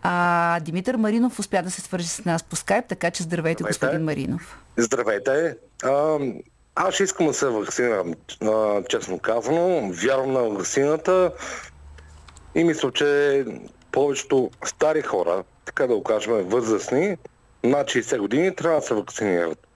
А 0.02 0.60
Димитър 0.60 0.97
Маринов 0.97 1.39
успя 1.39 1.62
да 1.62 1.70
се 1.70 1.80
свържи 1.80 2.09
с 2.09 2.24
нас 2.24 2.43
по 2.43 2.56
скайп, 2.56 2.89
така 2.89 3.10
че 3.10 3.22
здравейте, 3.22 3.62
Здравейте. 3.62 3.78
господин 3.78 4.05
Маринов. 4.05 4.59
Здравейте. 4.76 5.56
А, 5.84 6.18
аз 6.74 7.01
искам 7.01 7.26
да 7.26 7.34
се 7.34 7.47
вакцинирам, 7.47 8.14
честно 8.89 9.18
казано. 9.18 9.90
Вярвам 9.93 10.32
на 10.32 10.43
вакцината 10.43 11.32
и 12.55 12.64
мисля, 12.64 12.93
че 12.93 13.44
повечето 13.93 14.51
стари 14.64 15.02
хора, 15.02 15.44
така 15.64 15.86
да 15.86 15.94
го 15.94 16.02
кажем, 16.02 16.32
възрастни, 16.32 17.16
над 17.64 17.86
60 17.86 18.18
години, 18.18 18.55
трябва 18.55 18.80
да 18.80 18.86
се 18.86 18.94
вакцинират. 18.94 19.66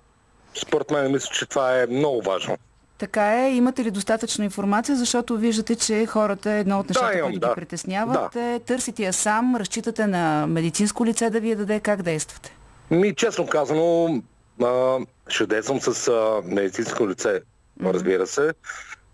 Според 0.54 0.90
мен 0.90 1.12
мисля, 1.12 1.28
че 1.32 1.46
това 1.46 1.80
е 1.80 1.86
много 1.86 2.22
важно. 2.22 2.56
Така 2.98 3.44
е. 3.44 3.54
Имате 3.54 3.84
ли 3.84 3.90
достатъчно 3.90 4.44
информация, 4.44 4.96
защото 4.96 5.36
виждате, 5.36 5.76
че 5.76 6.06
хората 6.06 6.50
едно 6.50 6.78
от 6.78 6.88
нещата, 6.88 7.18
имам, 7.18 7.30
които 7.30 7.40
да. 7.40 7.48
ги 7.48 7.54
притесняват, 7.54 8.36
е 8.36 8.60
търсите 8.66 9.02
я 9.02 9.12
сам, 9.12 9.56
разчитате 9.56 10.06
на 10.06 10.46
медицинско 10.46 11.06
лице 11.06 11.30
да 11.30 11.40
ви 11.40 11.50
я 11.50 11.56
даде, 11.56 11.80
как 11.80 12.02
действате? 12.02 12.56
Ми, 12.90 13.14
честно 13.14 13.46
казано, 13.46 14.22
а, 14.62 14.98
ще 15.28 15.46
действам 15.46 15.80
с 15.80 16.08
а, 16.08 16.42
медицинско 16.44 17.08
лице, 17.08 17.40
разбира 17.84 18.26
се, 18.26 18.52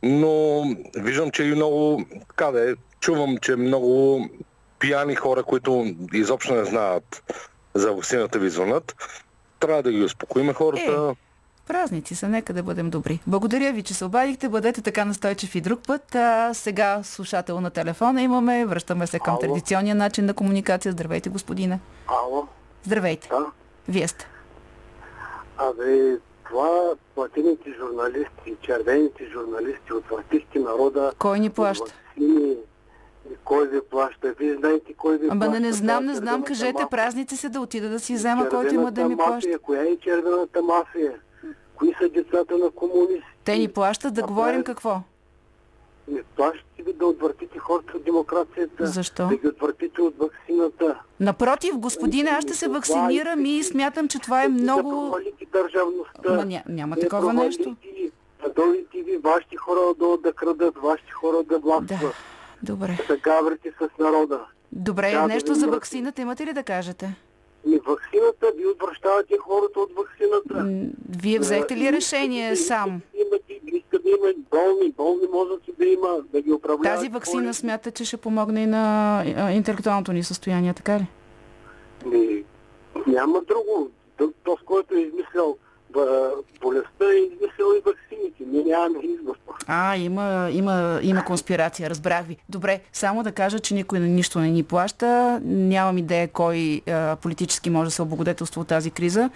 но 0.03 0.65
виждам, 0.97 1.31
че 1.31 1.45
и 1.45 1.55
много, 1.55 2.05
така 2.29 2.51
да 2.51 2.71
е, 2.71 2.75
чувам, 3.01 3.37
че 3.39 3.57
много 3.57 4.29
пияни 4.79 5.15
хора, 5.15 5.43
които 5.43 5.95
изобщо 6.13 6.55
не 6.55 6.65
знаят 6.65 7.23
за 7.75 7.93
вакцината 7.93 8.39
ви 8.39 8.51
звънат. 8.51 8.97
Трябва 9.61 9.83
да 9.83 9.93
ги 9.93 10.05
успокоим 10.05 10.53
хората. 10.53 11.15
Празници 11.67 12.15
са, 12.15 12.29
нека 12.29 12.53
да 12.53 12.63
бъдем 12.63 12.91
добри. 12.91 13.21
Благодаря 13.27 13.73
ви, 13.73 13.83
че 13.83 13.95
се 13.95 14.05
обадихте. 14.05 14.49
Бъдете 14.49 14.83
така 14.83 15.05
настойчив 15.05 15.55
и 15.55 15.61
друг 15.61 15.81
път. 15.87 16.15
А, 16.15 16.55
сега 16.55 17.01
слушател 17.03 17.61
на 17.61 17.71
телефона 17.71 18.23
имаме. 18.23 18.67
Връщаме 18.67 19.07
се 19.07 19.19
към 19.19 19.35
Ало. 19.35 19.41
традиционния 19.41 19.95
начин 19.95 20.25
на 20.27 20.35
комуникация. 20.35 20.93
Здравейте, 20.93 21.29
господине. 21.29 21.81
Ало, 22.09 22.47
Здравейте. 22.85 23.29
да. 23.29 23.47
Вие 23.89 24.09
сте. 24.09 24.27
Абе, 25.59 26.17
това 26.49 26.81
платените 27.15 27.71
журналисти, 27.79 28.57
червените 28.63 29.25
журналисти, 29.33 29.93
отвратихте 29.93 30.59
народа. 30.59 31.13
Кой 31.19 31.41
ни 31.41 31.47
от 31.47 31.55
плаща? 31.55 31.85
ваксини. 31.85 32.57
Кой 33.45 33.69
ви 33.69 33.81
плаща? 33.83 34.33
Вие 34.33 34.57
знаете 34.57 34.93
кой 34.95 35.19
ви 35.19 35.27
Ама 35.27 35.41
плаща. 35.41 35.53
не, 35.53 35.61
не 35.61 35.73
знам, 35.73 36.05
не 36.07 36.13
е 36.13 36.15
знам, 36.15 36.43
кажете 36.43 36.73
мафия. 36.73 36.89
празници 36.89 37.37
се 37.37 37.49
да 37.49 37.61
отида 37.61 37.89
да 37.89 38.01
си 38.01 38.15
взема, 38.15 38.49
който 38.49 38.75
има 38.75 38.91
да 38.91 39.01
ми 39.01 39.09
Червената 39.09 39.25
плаща. 39.25 39.49
мафия. 39.49 39.59
Коя 39.59 39.83
е 39.83 39.97
червената 39.97 40.63
мафия? 40.63 41.13
Кои 41.75 41.95
са 41.95 42.09
децата 42.09 42.59
на 42.59 42.71
комунисти? 42.71 43.23
Те 43.45 43.57
ни 43.57 43.69
плащат 43.69 44.15
да 44.15 44.21
А 44.21 44.27
говорим 44.27 44.61
е- 44.61 44.65
какво? 44.65 45.01
Не 46.09 46.23
плащате 46.23 46.83
ви 46.83 46.93
да 46.93 47.07
отвъртите 47.07 47.59
хората 47.59 47.97
от 47.97 48.05
демокрацията. 48.05 48.87
Защо? 48.87 49.27
Да 49.27 49.37
ги 49.37 49.49
отвъртите 49.49 50.03
от 50.03 50.15
вакцината. 50.19 51.01
Напротив, 51.21 51.79
господине, 51.79 52.31
аз 52.31 52.45
ще 52.45 52.55
се 52.55 52.69
вакцинирам 52.69 53.47
и 53.47 53.63
смятам, 53.63 54.09
че 54.09 54.19
това 54.19 54.45
е 54.45 54.49
много... 54.49 54.91
провалите 54.91 55.47
държавността. 55.53 56.33
Ма 56.33 56.45
ня, 56.45 56.63
няма 56.69 56.97
Не 56.97 57.03
такова 57.03 57.33
нещо. 57.33 57.77
Да 58.43 58.51
дойдете 58.51 59.03
ви, 59.03 59.17
вашите 59.17 59.57
хора 59.57 59.81
да, 60.01 60.17
да 60.19 60.33
крадат, 60.33 60.75
вашите 60.79 61.13
хора 61.13 61.37
да 61.43 61.59
властват. 61.59 62.15
Добре. 62.63 62.99
Да 63.09 63.17
гаврите 63.17 63.73
с 63.73 63.99
народа. 63.99 64.41
Добре, 64.73 65.11
Трябва 65.11 65.29
нещо 65.29 65.47
за 65.47 65.61
мръсне. 65.61 65.71
вакцината 65.71 66.23
имате 66.23 66.47
ли 66.47 66.53
да 66.53 66.63
кажете? 66.63 67.15
И 67.67 67.81
вакцината, 67.87 68.47
ви 68.57 68.67
отвръщавате 68.67 69.35
хората 69.39 69.81
от 69.81 69.91
вакцината. 69.93 70.87
Вие 71.13 71.39
взехте 71.39 71.77
ли 71.77 71.87
Е, 71.87 71.93
решение 71.93 72.57
сам? 72.57 72.89
Имате, 73.15 73.61
иска 73.67 73.99
да 73.99 74.09
има 74.09 74.33
болни, 74.51 74.93
болни 74.93 75.27
мозъци 75.33 75.73
да 75.79 75.85
има, 75.85 76.09
да 76.33 76.41
ги 76.41 76.53
управляват. 76.53 76.97
Тази 76.97 77.09
вакцина 77.09 77.55
смята, 77.55 77.91
че 77.91 78.05
ще 78.05 78.17
помогне 78.17 78.63
и 78.63 78.67
на 78.67 79.15
а, 79.37 79.53
интелектуалното 79.53 80.13
ни 80.13 80.23
състояние, 80.23 80.75
така 80.75 80.99
ли? 80.99 81.07
Не, 82.07 82.43
няма 83.07 83.41
друго. 83.41 83.91
То, 84.17 84.57
с 84.57 84.65
който 84.65 84.95
е 84.95 85.01
измислял 85.01 85.57
болестта, 86.63 87.05
е 87.05 87.19
измислял 87.19 87.69
и 87.79 87.83
вакцините. 87.87 88.45
Ние 88.47 88.65
нямаме 88.65 88.99
избор. 89.05 89.37
А, 89.67 89.97
има, 89.97 90.49
има, 90.53 91.01
има 91.03 91.25
конспирация, 91.25 91.91
разбрах 91.91 92.27
ви. 92.27 92.37
Добре, 92.49 92.81
само 92.93 93.23
да 93.23 93.33
кажа, 93.33 93.59
че 93.59 93.75
никой 93.75 94.01
нищо 94.01 94.41
не 94.41 94.51
ни 94.51 94.63
плаща. 94.63 95.41
Нямам 95.45 95.99
идея 95.99 96.29
кой 96.29 96.81
а, 96.89 97.17
политически 97.17 97.71
може 97.71 97.89
да 97.89 97.91
се 97.91 98.03
облагодетелства 98.03 98.61
от 98.61 98.69
тази 98.69 98.91
криза. 98.91 99.31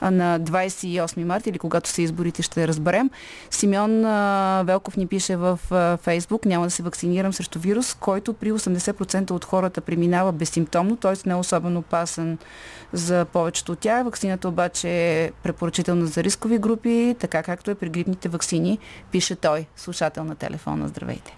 А 0.00 0.10
на 0.10 0.40
28 0.40 1.24
марта 1.24 1.50
или 1.50 1.58
когато 1.58 1.90
са 1.90 2.02
изборите 2.02 2.42
ще 2.42 2.68
разберем. 2.68 3.10
Симеон 3.50 4.04
а, 4.04 4.62
Велков 4.66 4.96
ни 4.96 5.06
пише 5.06 5.36
в 5.36 5.58
а, 5.70 5.96
Фейсбук, 5.96 6.44
няма 6.44 6.66
да 6.66 6.70
се 6.70 6.82
вакцинирам 6.82 7.32
срещу 7.32 7.58
вирус, 7.58 7.94
който 7.94 8.32
при 8.32 8.52
80% 8.52 9.30
от 9.30 9.44
хората 9.44 9.80
преминава 9.80 10.32
безсимптомно, 10.32 10.96
т.е. 10.96 11.28
не 11.28 11.32
е 11.32 11.36
особено 11.36 11.78
опасен 11.78 12.38
за 12.92 13.24
повечето 13.24 13.72
от 13.72 13.78
тях. 13.78 14.04
Вакцината 14.04 14.48
обаче 14.48 14.88
е 14.88 15.30
препоръчителна 15.42 16.01
за 16.06 16.24
рискови 16.24 16.58
групи, 16.58 17.16
така 17.20 17.42
както 17.42 17.70
е 17.70 17.74
при 17.74 17.88
грипните 17.88 18.28
вакцини, 18.28 18.78
пише 19.12 19.36
той, 19.36 19.66
слушател 19.76 20.24
на 20.24 20.34
телефона. 20.34 20.88
Здравейте. 20.88 21.36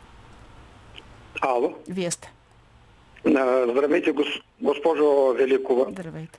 Ало. 1.41 1.74
Вие 1.89 2.11
сте. 2.11 2.32
Здравейте, 3.27 4.12
гос- 4.15 4.43
госпожо 4.61 5.35
Великова. 5.39 5.86
Здравейте. 5.91 6.39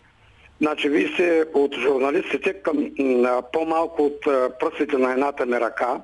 Значи, 0.61 0.89
вие 0.89 1.07
сте 1.07 1.45
от 1.53 1.75
журналистите 1.75 2.53
към 2.53 2.91
по-малко 3.53 4.03
от 4.05 4.21
пръстите 4.59 4.97
на 4.97 5.11
едната 5.11 5.45
ми 5.45 5.59
ръка, 5.59 6.01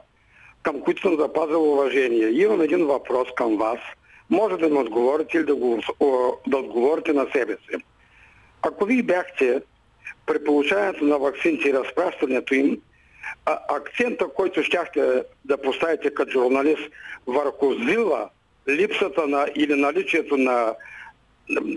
към 0.63 0.81
които 0.81 1.01
съм 1.01 1.17
запазил 1.19 1.73
уважение. 1.73 2.27
И 2.27 2.41
Имам 2.41 2.61
един 2.61 2.85
въпрос 2.85 3.27
към 3.35 3.57
вас. 3.57 3.79
Може 4.29 4.57
да 4.57 4.69
ми 4.69 4.77
отговорите 4.77 5.37
или 5.37 5.45
да, 5.45 5.55
го, 5.55 5.79
да 6.47 6.57
отговорите 6.57 7.13
на 7.13 7.27
себе 7.35 7.53
си. 7.53 7.83
Ако 8.61 8.85
вие 8.85 9.03
бяхте 9.03 9.61
при 10.25 10.43
получаването 10.43 11.03
на 11.05 11.17
вакцините 11.17 11.69
и 11.69 11.73
разпращането 11.73 12.53
им, 12.53 12.77
а, 13.45 13.59
акцента, 13.69 14.25
който 14.35 14.63
щяхте 14.63 15.23
да 15.45 15.57
поставите 15.57 16.13
като 16.13 16.31
журналист 16.31 16.89
върху 17.27 17.73
зила, 17.73 18.29
липсата 18.69 19.27
на 19.27 19.47
или 19.55 19.75
наличието 19.75 20.37
на 20.37 20.73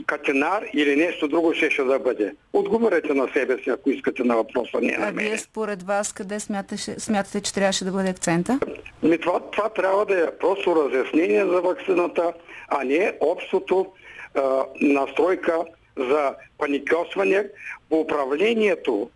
катинар 0.07 0.65
или 0.75 0.97
нещо 0.97 1.29
друго 1.29 1.55
ще, 1.55 1.71
ще 1.71 1.83
да 1.83 1.99
бъде. 1.99 2.35
Отговорете 2.53 3.15
на 3.15 3.29
себе 3.33 3.59
си, 3.59 3.71
ако 3.71 3.91
искате 3.91 4.25
на 4.25 4.37
въпроса, 4.37 4.79
не 4.81 4.97
на 4.97 5.07
А 5.09 5.13
мен. 5.13 5.25
вие 5.25 5.39
според 5.39 5.83
вас 5.83 6.13
къде 6.13 6.41
смяташе, 6.41 7.01
смятате, 7.01 7.41
че 7.41 7.55
трябваше 7.55 7.85
да 7.85 7.91
бъде 7.93 8.09
акцента? 8.11 8.59
Ми 9.03 9.19
това, 9.19 9.41
това 9.41 9.69
трябва 9.69 10.07
да 10.07 10.21
е 10.21 10.39
просто 10.41 10.77
разяснение 10.77 11.47
за 11.47 11.61
вакцината, 11.61 12.33
а 12.69 12.85
не 12.85 13.13
общото 13.21 13.87
а, 14.35 14.65
настройка 14.81 15.59
за 15.97 16.35
паникосване 16.59 17.47
управлението 17.91 19.11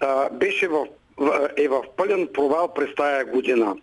а, 0.00 0.28
беше 0.30 0.68
в, 0.68 0.86
е 1.56 1.68
в 1.68 1.84
пълен 1.96 2.28
провал 2.34 2.74
през 2.74 2.94
тая 2.94 3.24
година. 3.24 3.76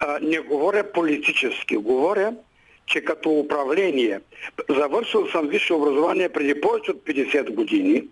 А, 0.00 0.18
не 0.22 0.38
говоря 0.38 0.92
политически, 0.92 1.76
говоря, 1.76 2.34
че 2.86 3.00
като 3.00 3.30
управление, 3.30 4.20
завършил 4.68 5.26
съм 5.26 5.48
висше 5.48 5.72
образование 5.72 6.28
преди 6.28 6.60
повече 6.60 6.90
от 6.90 7.04
50 7.04 7.54
години 7.54 8.04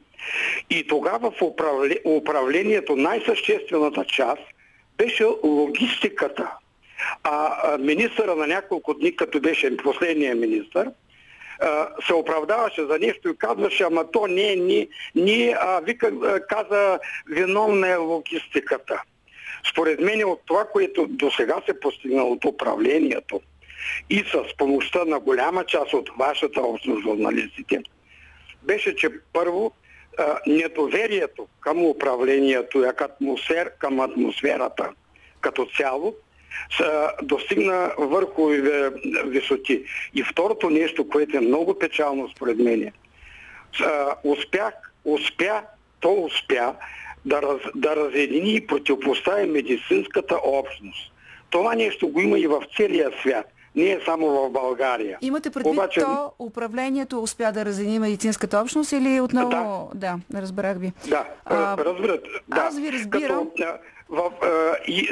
и 0.71 0.87
тогава 0.87 1.31
в 1.31 1.43
управле, 1.43 1.99
управлението 2.05 2.97
най-съществената 2.97 4.05
част 4.05 4.43
беше 4.99 5.25
логистиката. 5.45 6.51
А, 7.25 7.57
а 7.63 7.79
министъра 7.79 8.37
на 8.37 8.47
няколко 8.47 8.95
дни, 8.95 9.17
като 9.17 9.41
беше 9.41 9.77
последния 9.77 10.35
министър, 10.35 10.91
се 12.06 12.14
оправдаваше 12.14 12.86
за 12.86 12.98
нещо 12.98 13.28
и 13.28 13.36
казваше, 13.36 13.82
ама 13.82 14.10
то 14.10 14.26
не 14.26 14.52
е 14.52 14.56
ни, 14.56 14.89
ни 15.14 15.55
а, 15.60 15.81
вика, 15.81 16.12
каза, 16.48 16.98
виновна 17.31 17.89
е 17.89 17.97
логистиката. 17.97 19.02
Според 19.70 20.01
мен 20.01 20.24
от 20.24 20.40
това, 20.47 20.64
което 20.72 21.06
до 21.06 21.31
сега 21.31 21.56
се 21.66 21.81
постигна 21.81 22.22
от 22.22 22.44
управлението 22.44 23.40
и 24.10 24.18
с 24.18 24.56
помощта 24.56 25.05
на 25.05 25.20
голяма 25.20 25.64
част 25.64 25.93
от 25.93 26.10
вашата 26.18 26.60
общност 26.60 27.02
журналистите, 27.02 27.82
беше, 28.62 28.97
че 28.97 29.09
първо 29.32 29.72
а, 30.18 30.39
недоверието 30.47 31.48
към 31.60 31.85
управлението, 31.85 32.85
и 32.85 33.64
към 33.78 34.01
атмосферата 34.01 34.90
като 35.40 35.66
цяло, 35.76 36.14
достигна 37.22 37.93
върхови 37.98 38.62
висоти. 39.26 39.85
И 40.14 40.22
второто 40.22 40.70
нещо, 40.70 41.09
което 41.09 41.36
е 41.36 41.40
много 41.40 41.78
печално 41.78 42.28
според 42.28 42.59
мен, 42.59 42.93
успях, 44.24 44.74
успя, 45.05 45.62
то 46.01 46.12
успя 46.12 46.74
да, 47.24 47.43
раз, 47.43 47.60
да 47.74 47.97
разедини 47.97 48.55
и 48.55 48.66
противопостави 48.66 49.47
медицинската 49.47 50.36
общност. 50.44 51.12
Това 51.51 51.74
нещо 51.74 52.09
го 52.09 52.20
има 52.20 52.39
и 52.39 52.47
в 52.47 52.62
целия 52.76 53.10
свят 53.20 53.47
не 53.76 53.90
е 53.90 54.01
само 54.05 54.26
в 54.28 54.51
България. 54.51 55.18
Имате 55.20 55.51
предвид 55.51 55.72
Обаче... 55.72 56.01
то 56.01 56.32
управлението 56.39 57.22
успя 57.22 57.52
да 57.52 57.64
разени 57.64 57.98
медицинската 57.98 58.59
общност 58.59 58.93
или 58.93 59.20
отново... 59.20 59.90
Да, 59.94 60.18
да 60.31 60.43
разбрах 60.43 60.78
ви. 60.78 60.93
Да, 61.09 61.28
а, 61.44 61.76
разбират. 61.76 62.24
Да. 62.48 62.60
Аз 62.60 62.78
ви 62.78 62.93
разбирам. 62.93 63.51
Като, 63.56 63.66
в, 64.09 64.32
и, 64.89 65.09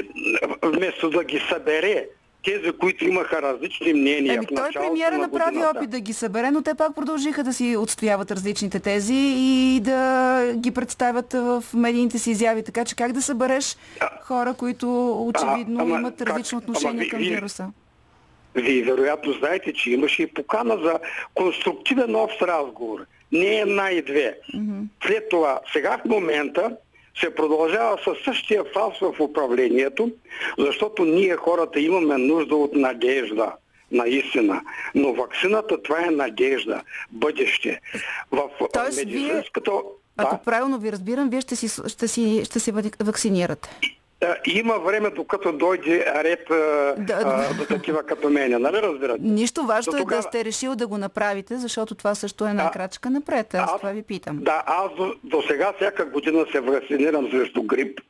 вместо 0.62 1.10
да 1.10 1.24
ги 1.24 1.42
събере 1.48 2.06
тези, 2.44 2.72
които 2.72 3.04
имаха 3.04 3.42
различни 3.42 3.92
мнения. 3.94 4.34
Еми, 4.34 4.46
той 4.46 4.70
премиера 4.72 5.18
направи 5.18 5.54
годината. 5.54 5.78
опит 5.78 5.90
да 5.90 6.00
ги 6.00 6.12
събере, 6.12 6.50
но 6.50 6.62
те 6.62 6.74
пак 6.74 6.94
продължиха 6.94 7.44
да 7.44 7.52
си 7.52 7.76
отстояват 7.76 8.30
различните 8.30 8.80
тези 8.80 9.34
и 9.36 9.80
да 9.80 10.52
ги 10.56 10.70
представят 10.70 11.32
в 11.32 11.64
медийните 11.74 12.18
си 12.18 12.30
изяви. 12.30 12.62
Така 12.62 12.84
че 12.84 12.96
как 12.96 13.12
да 13.12 13.22
събереш 13.22 13.76
хора, 14.22 14.54
които 14.54 15.12
очевидно 15.26 15.80
а, 15.80 15.82
ама, 15.82 15.98
имат 15.98 16.22
различно 16.22 16.60
как? 16.60 16.68
отношение 16.68 17.02
ама, 17.02 17.10
към 17.10 17.18
ви, 17.18 17.28
вируса? 17.28 17.66
Вие 18.54 18.82
вероятно 18.82 19.32
знаете, 19.32 19.72
че 19.72 19.90
имаше 19.90 20.22
и 20.22 20.26
покана 20.26 20.78
за 20.84 20.98
конструктивен 21.34 22.16
общ 22.16 22.42
разговор. 22.42 23.00
Не 23.32 23.56
една 23.56 23.90
и 23.90 24.02
две. 24.02 24.38
Mm-hmm. 24.54 24.84
След 25.06 25.28
това, 25.28 25.60
сега 25.72 25.98
в 25.98 26.08
момента 26.08 26.76
се 27.20 27.34
продължава 27.34 27.98
със 28.04 28.18
същия 28.24 28.64
фалс 28.74 28.98
в 28.98 29.20
управлението, 29.20 30.10
защото 30.58 31.04
ние 31.04 31.36
хората 31.36 31.80
имаме 31.80 32.18
нужда 32.18 32.56
от 32.56 32.74
надежда 32.74 33.52
наистина. 33.90 34.62
Но 34.94 35.14
вакцината 35.14 35.82
това 35.82 36.06
е 36.06 36.10
надежда, 36.10 36.82
бъдеще. 37.10 37.80
В 38.30 38.42
Тоест, 38.72 38.98
медицинската... 38.98 39.70
Вие, 39.70 39.80
ако 40.16 40.34
да, 40.34 40.42
правилно 40.42 40.78
ви 40.78 40.92
разбирам, 40.92 41.30
вие 41.30 41.40
ще 41.40 41.56
си, 41.56 41.68
ще 41.88 42.08
си, 42.08 42.42
ще 42.44 42.60
си 42.60 42.72
вакцинирате. 43.00 43.78
Има 44.46 44.78
време, 44.78 45.10
докато 45.10 45.52
дойде 45.52 46.04
ред 46.16 46.46
да, 46.48 47.22
а, 47.24 47.54
до 47.54 47.64
такива 47.64 48.02
като 48.02 48.30
мене, 48.30 48.58
нали 48.58 48.76
разбирате? 48.82 49.22
Нищо 49.22 49.62
важно 49.62 49.92
тогава... 49.92 50.14
е 50.14 50.16
да 50.16 50.22
сте 50.22 50.44
решил 50.44 50.76
да 50.76 50.86
го 50.86 50.98
направите, 50.98 51.56
защото 51.56 51.94
това 51.94 52.14
също 52.14 52.46
е 52.46 52.50
една 52.50 52.70
крачка 52.70 53.10
напред. 53.10 53.54
Аз, 53.54 53.70
аз 53.70 53.76
това 53.80 53.90
ви 53.90 54.02
питам. 54.02 54.38
Да, 54.42 54.62
аз 54.66 54.94
до, 54.96 55.14
до 55.24 55.42
сега 55.42 55.72
всяка 55.76 56.04
година 56.04 56.46
се 56.52 56.60
вакцинирам 56.60 57.30
срещу 57.30 57.62
грип 57.62 58.00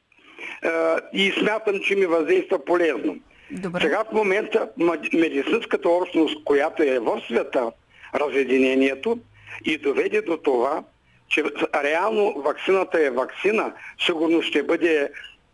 а, 0.65 1.01
и 1.13 1.33
смятам, 1.33 1.81
че 1.81 1.95
ми 1.97 2.07
въздейства 2.07 2.65
полезно. 2.65 3.17
Добре. 3.51 3.81
Сега 3.81 4.05
в 4.11 4.13
момента 4.13 4.69
медицинската 5.13 5.89
общност, 5.89 6.45
която 6.45 6.83
е 6.83 6.99
в 6.99 7.23
света, 7.27 7.71
разединението 8.15 9.19
и 9.65 9.79
доведе 9.79 10.23
до 10.23 10.37
това, 10.37 10.83
че 11.29 11.45
реално 11.85 12.35
вакцината 12.37 13.07
е 13.07 13.11
вакцина, 13.11 13.73
сигурно 14.07 14.43
ще 14.43 14.63
бъде 14.63 15.11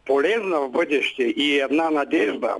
полезна 0.08 0.60
в 0.60 0.70
бъдеще 0.70 1.22
и 1.22 1.60
една 1.60 1.90
надежда, 1.90 2.56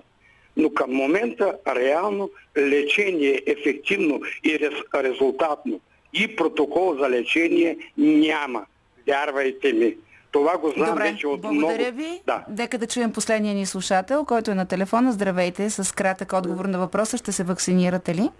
но 0.56 0.70
към 0.70 0.90
момента 0.90 1.54
реално 1.66 2.30
лечение 2.56 3.42
ефективно 3.46 4.20
и 4.44 4.70
резултатно 4.94 5.80
и 6.12 6.36
протокол 6.36 6.96
за 7.00 7.10
лечение 7.10 7.78
няма. 7.98 8.66
Вярвайте 9.06 9.72
ми. 9.72 9.96
Това 10.30 10.58
го 10.58 10.70
знам 10.70 10.88
Добре, 10.88 11.02
вече 11.02 11.26
от 11.26 11.40
благодаря 11.40 11.92
много... 11.92 11.96
ви. 11.96 12.20
Да. 12.26 12.44
Дека 12.48 12.78
да 12.78 12.86
чуем 12.86 13.12
последния 13.12 13.54
ни 13.54 13.66
слушател, 13.66 14.24
който 14.24 14.50
е 14.50 14.54
на 14.54 14.66
телефона. 14.66 15.12
Здравейте, 15.12 15.70
с 15.70 15.94
кратък 15.94 16.32
отговор 16.32 16.64
на 16.64 16.78
въпроса. 16.78 17.16
Ще 17.16 17.32
се 17.32 17.44
вакцинирате 17.44 18.14
ли? 18.14 18.30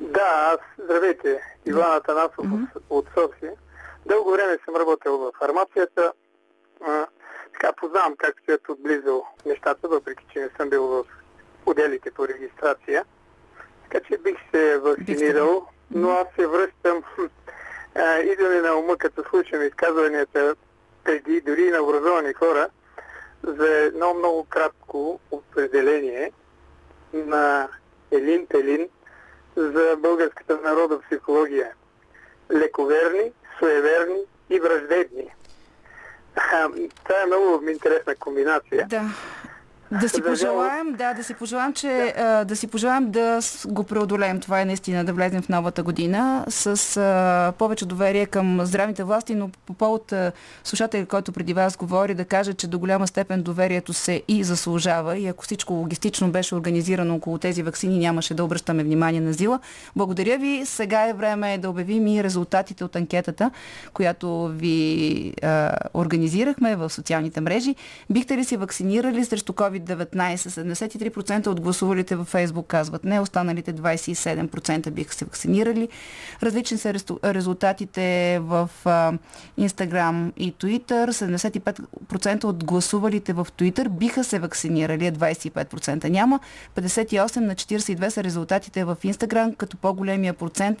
Да, 0.00 0.52
аз 0.52 0.84
здравейте. 0.84 1.40
Иван 1.66 1.92
Атанасов 1.92 2.36
mm-hmm. 2.36 2.66
от 2.90 3.06
София. 3.14 3.52
Дълго 4.06 4.30
време 4.30 4.58
съм 4.64 4.76
работил 4.76 5.18
в 5.18 5.30
фармацията 5.38 6.12
така 7.58 7.72
познавам 7.72 8.16
как 8.16 8.40
стоят 8.42 8.68
отблизо 8.68 9.22
нещата, 9.46 9.88
въпреки 9.88 10.24
че 10.32 10.38
не 10.38 10.48
съм 10.56 10.70
бил 10.70 10.86
в 10.86 11.04
отделите 11.66 12.10
по 12.10 12.28
регистрация. 12.28 13.04
Така 13.82 14.06
че 14.06 14.18
бих 14.18 14.36
се 14.54 14.78
вакцинирал, 14.78 15.66
но 15.90 16.10
аз 16.10 16.26
се 16.36 16.46
връщам. 16.46 17.02
Идва 18.24 18.48
ми 18.48 18.60
на 18.60 18.74
ума, 18.74 18.96
като 18.96 19.24
слушам 19.30 19.62
изказванията 19.62 20.56
преди, 21.04 21.40
дори 21.40 21.70
на 21.70 21.82
образовани 21.82 22.32
хора, 22.32 22.68
за 23.42 23.68
едно 23.68 24.14
много 24.14 24.44
кратко 24.44 25.20
определение 25.30 26.32
на 27.12 27.68
Елин 28.10 28.46
Телин 28.46 28.88
за 29.56 29.96
българската 29.98 30.60
народа 30.60 31.00
психология. 31.00 31.72
Лековерни, 32.52 33.32
суеверни 33.58 34.20
и 34.50 34.60
враждебни. 34.60 35.34
Това 37.04 37.22
е 37.22 37.26
много 37.26 37.68
интересна 37.70 38.14
комбинация. 38.14 38.86
Да. 38.88 39.04
Да 39.90 40.08
си 40.08 40.22
пожелаем, 40.22 40.92
да, 40.92 41.14
да 41.14 41.24
си 41.24 41.34
пожелаем, 41.34 41.72
че 41.72 42.14
да. 42.18 42.44
да 42.44 42.56
си 42.56 42.66
пожелаем 42.66 43.10
да 43.10 43.40
го 43.66 43.84
преодолеем. 43.84 44.40
Това 44.40 44.60
е 44.60 44.64
наистина 44.64 45.04
да 45.04 45.12
влезем 45.12 45.42
в 45.42 45.48
новата 45.48 45.82
година 45.82 46.44
с 46.48 46.96
а, 46.96 47.52
повече 47.58 47.86
доверие 47.86 48.26
към 48.26 48.66
здравните 48.66 49.04
власти, 49.04 49.34
но 49.34 49.50
по 49.66 49.74
повод 49.74 50.12
слушател, 50.64 51.06
който 51.06 51.32
преди 51.32 51.54
вас 51.54 51.76
говори, 51.76 52.14
да 52.14 52.24
каже, 52.24 52.54
че 52.54 52.66
до 52.66 52.78
голяма 52.78 53.06
степен 53.06 53.42
доверието 53.42 53.92
се 53.92 54.22
и 54.28 54.44
заслужава 54.44 55.18
и 55.18 55.26
ако 55.26 55.44
всичко 55.44 55.72
логистично 55.72 56.30
беше 56.30 56.54
организирано 56.54 57.14
около 57.14 57.38
тези 57.38 57.62
вакцини, 57.62 57.98
нямаше 57.98 58.34
да 58.34 58.44
обръщаме 58.44 58.84
внимание 58.84 59.20
на 59.20 59.32
Зила. 59.32 59.60
Благодаря 59.96 60.38
ви. 60.38 60.62
Сега 60.64 61.08
е 61.08 61.12
време 61.12 61.58
да 61.58 61.70
обявим 61.70 62.06
и 62.06 62.24
резултатите 62.24 62.84
от 62.84 62.96
анкетата, 62.96 63.50
която 63.92 64.48
ви 64.48 65.32
а, 65.42 65.72
организирахме 65.94 66.76
в 66.76 66.90
социалните 66.90 67.40
мрежи. 67.40 67.74
Бихте 68.10 68.36
ли 68.36 68.44
се 68.44 68.56
вакцинирали 68.56 69.24
срещу 69.24 69.52
COVID 69.52 69.77
COVID-19. 69.78 70.36
73% 70.36 71.46
от 71.46 71.60
гласувалите 71.60 72.16
във 72.16 72.28
Фейсбук 72.28 72.66
казват 72.66 73.04
не, 73.04 73.20
останалите 73.20 73.74
27% 73.74 74.90
биха 74.90 75.14
се 75.14 75.24
вакцинирали. 75.24 75.88
Различни 76.42 76.78
са 76.78 76.94
резултатите 77.24 78.38
в 78.42 78.70
Инстаграм 79.56 80.32
и 80.36 80.54
Twitter. 80.54 81.10
75% 81.10 82.44
от 82.44 82.64
гласувалите 82.64 83.32
в 83.32 83.46
Twitter 83.58 83.88
биха 83.88 84.24
се 84.24 84.38
вакцинирали, 84.38 85.06
а 85.06 85.12
25% 85.12 86.08
няма. 86.08 86.40
58 86.76 87.36
на 87.36 87.54
42 87.54 88.08
са 88.08 88.24
резултатите 88.24 88.84
в 88.84 88.96
Инстаграм, 89.02 89.54
като 89.54 89.76
по-големия 89.76 90.34
процент 90.34 90.78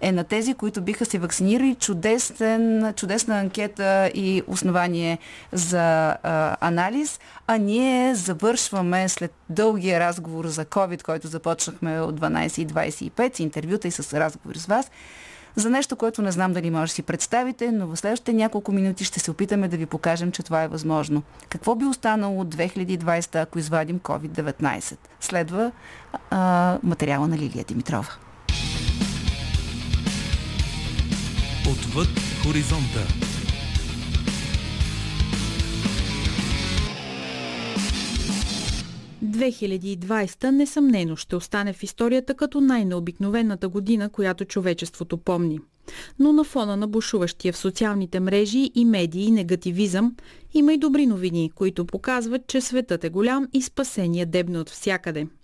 е 0.00 0.12
на 0.12 0.24
тези, 0.24 0.54
които 0.54 0.80
биха 0.80 1.04
се 1.04 1.18
вакцинирали. 1.18 1.74
Чудесен, 1.74 2.92
чудесна 2.96 3.38
анкета 3.38 4.10
и 4.14 4.42
основание 4.46 5.18
за 5.52 6.16
а, 6.22 6.56
анализ. 6.60 7.20
А 7.46 7.56
ние 7.56 8.14
завършваме 8.14 9.08
след 9.08 9.32
дългия 9.50 10.00
разговор 10.00 10.46
за 10.46 10.64
COVID, 10.64 11.02
който 11.02 11.28
започнахме 11.28 12.00
от 12.00 12.20
12.25 12.20 13.36
с 13.36 13.40
интервюта 13.40 13.88
и 13.88 13.90
с 13.90 14.20
разговори 14.20 14.58
с 14.58 14.66
вас 14.66 14.90
за 15.56 15.70
нещо, 15.70 15.96
което 15.96 16.22
не 16.22 16.32
знам 16.32 16.52
дали 16.52 16.70
може 16.70 16.90
да 16.90 16.94
си 16.94 17.02
представите, 17.02 17.72
но 17.72 17.86
в 17.86 17.96
следващите 17.96 18.32
няколко 18.32 18.72
минути 18.72 19.04
ще 19.04 19.20
се 19.20 19.30
опитаме 19.30 19.68
да 19.68 19.76
ви 19.76 19.86
покажем, 19.86 20.32
че 20.32 20.42
това 20.42 20.62
е 20.62 20.68
възможно. 20.68 21.22
Какво 21.48 21.74
би 21.74 21.84
останало 21.84 22.40
от 22.40 22.54
2020, 22.54 23.42
ако 23.42 23.58
извадим 23.58 24.00
COVID-19? 24.00 24.96
Следва 25.20 25.72
а, 26.30 26.78
материала 26.82 27.28
на 27.28 27.38
Лилия 27.38 27.64
Димитрова. 27.64 28.27
Отвъд 31.72 32.08
хоризонта. 32.42 33.06
...2020 39.24 40.50
несъмнено 40.50 41.16
ще 41.16 41.36
остане 41.36 41.72
в 41.72 41.82
историята 41.82 42.34
като 42.34 42.60
най-необикновената 42.60 43.68
година, 43.68 44.08
която 44.08 44.44
човечеството 44.44 45.16
помни. 45.16 45.60
Но 46.18 46.32
на 46.32 46.44
фона 46.44 46.76
на 46.76 46.88
бушуващия 46.88 47.52
в 47.52 47.56
социалните 47.56 48.20
мрежи 48.20 48.70
и 48.74 48.84
медии 48.84 49.30
негативизъм 49.30 50.16
има 50.54 50.72
и 50.72 50.78
добри 50.78 51.06
новини, 51.06 51.50
които 51.54 51.84
показват, 51.84 52.46
че 52.46 52.60
светът 52.60 53.04
е 53.04 53.08
голям 53.08 53.48
и 53.52 53.62
спасение 53.62 54.26
дебне 54.26 54.58
от 54.58 54.70
всякъде– 54.70 55.26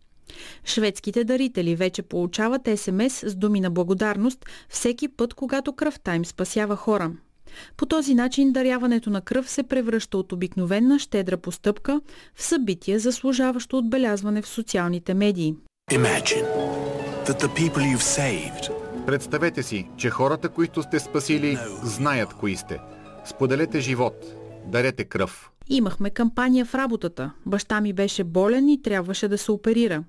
Шведските 0.64 1.24
дарители 1.24 1.76
вече 1.76 2.02
получават 2.02 2.68
СМС 2.76 3.12
с 3.12 3.34
думи 3.34 3.60
на 3.60 3.70
благодарност 3.70 4.46
всеки 4.68 5.08
път, 5.08 5.34
когато 5.34 5.72
кръвта 5.72 6.14
им 6.14 6.24
спасява 6.24 6.76
хора. 6.76 7.12
По 7.76 7.86
този 7.86 8.14
начин 8.14 8.52
даряването 8.52 9.10
на 9.10 9.20
кръв 9.20 9.50
се 9.50 9.62
превръща 9.62 10.18
от 10.18 10.32
обикновена 10.32 10.98
щедра 10.98 11.36
постъпка 11.36 12.00
в 12.34 12.42
събитие, 12.42 12.98
заслужаващо 12.98 13.78
отбелязване 13.78 14.42
в 14.42 14.48
социалните 14.48 15.14
медии. 15.14 15.54
Представете 19.06 19.62
си, 19.62 19.88
че 19.96 20.10
хората, 20.10 20.48
които 20.48 20.82
сте 20.82 21.00
спасили, 21.00 21.58
знаят 21.82 22.34
кои 22.34 22.56
сте. 22.56 22.78
Споделете 23.24 23.80
живот, 23.80 24.14
дарете 24.66 25.04
кръв. 25.04 25.50
Имахме 25.68 26.10
кампания 26.10 26.64
в 26.64 26.74
работата. 26.74 27.32
Баща 27.46 27.80
ми 27.80 27.92
беше 27.92 28.24
болен 28.24 28.68
и 28.68 28.82
трябваше 28.82 29.28
да 29.28 29.38
се 29.38 29.52
оперира. 29.52 30.04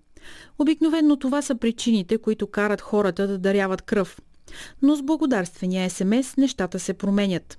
Обикновенно 0.60 1.18
това 1.18 1.42
са 1.42 1.56
причините, 1.56 2.18
които 2.18 2.48
карат 2.48 2.82
хората 2.82 3.28
да 3.28 3.38
даряват 3.38 3.82
кръв. 3.82 4.22
Но 4.82 4.96
с 4.96 5.02
благодарствения 5.04 5.90
СМС 5.90 6.38
нещата 6.38 6.80
се 6.80 6.94
променят. 6.94 7.58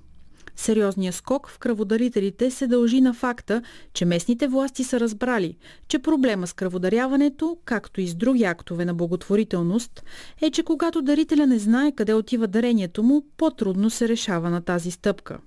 Сериозният 0.55 1.15
скок 1.15 1.49
в 1.49 1.59
кръводарителите 1.59 2.51
се 2.51 2.67
дължи 2.67 3.01
на 3.01 3.13
факта, 3.13 3.61
че 3.93 4.05
местните 4.05 4.47
власти 4.47 4.83
са 4.83 4.99
разбрали, 4.99 5.57
че 5.87 5.99
проблема 5.99 6.47
с 6.47 6.53
кръводаряването, 6.53 7.57
както 7.65 8.01
и 8.01 8.07
с 8.07 8.15
други 8.15 8.43
актове 8.43 8.85
на 8.85 8.93
благотворителност, 8.93 10.03
е, 10.41 10.51
че 10.51 10.63
когато 10.63 11.01
дарителя 11.01 11.47
не 11.47 11.59
знае 11.59 11.91
къде 11.91 12.13
отива 12.13 12.47
дарението 12.47 13.03
му, 13.03 13.25
по-трудно 13.37 13.89
се 13.89 14.07
решава 14.07 14.49
на 14.49 14.61
тази 14.61 14.91
стъпка. 14.91 15.37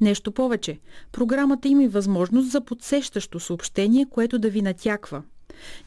Нещо 0.00 0.32
повече, 0.32 0.78
програмата 1.12 1.68
има 1.68 1.84
и 1.84 1.88
възможност 1.88 2.50
за 2.50 2.60
подсещащо 2.60 3.40
съобщение, 3.40 4.06
което 4.10 4.38
да 4.38 4.50
ви 4.50 4.62
натяква. 4.62 5.22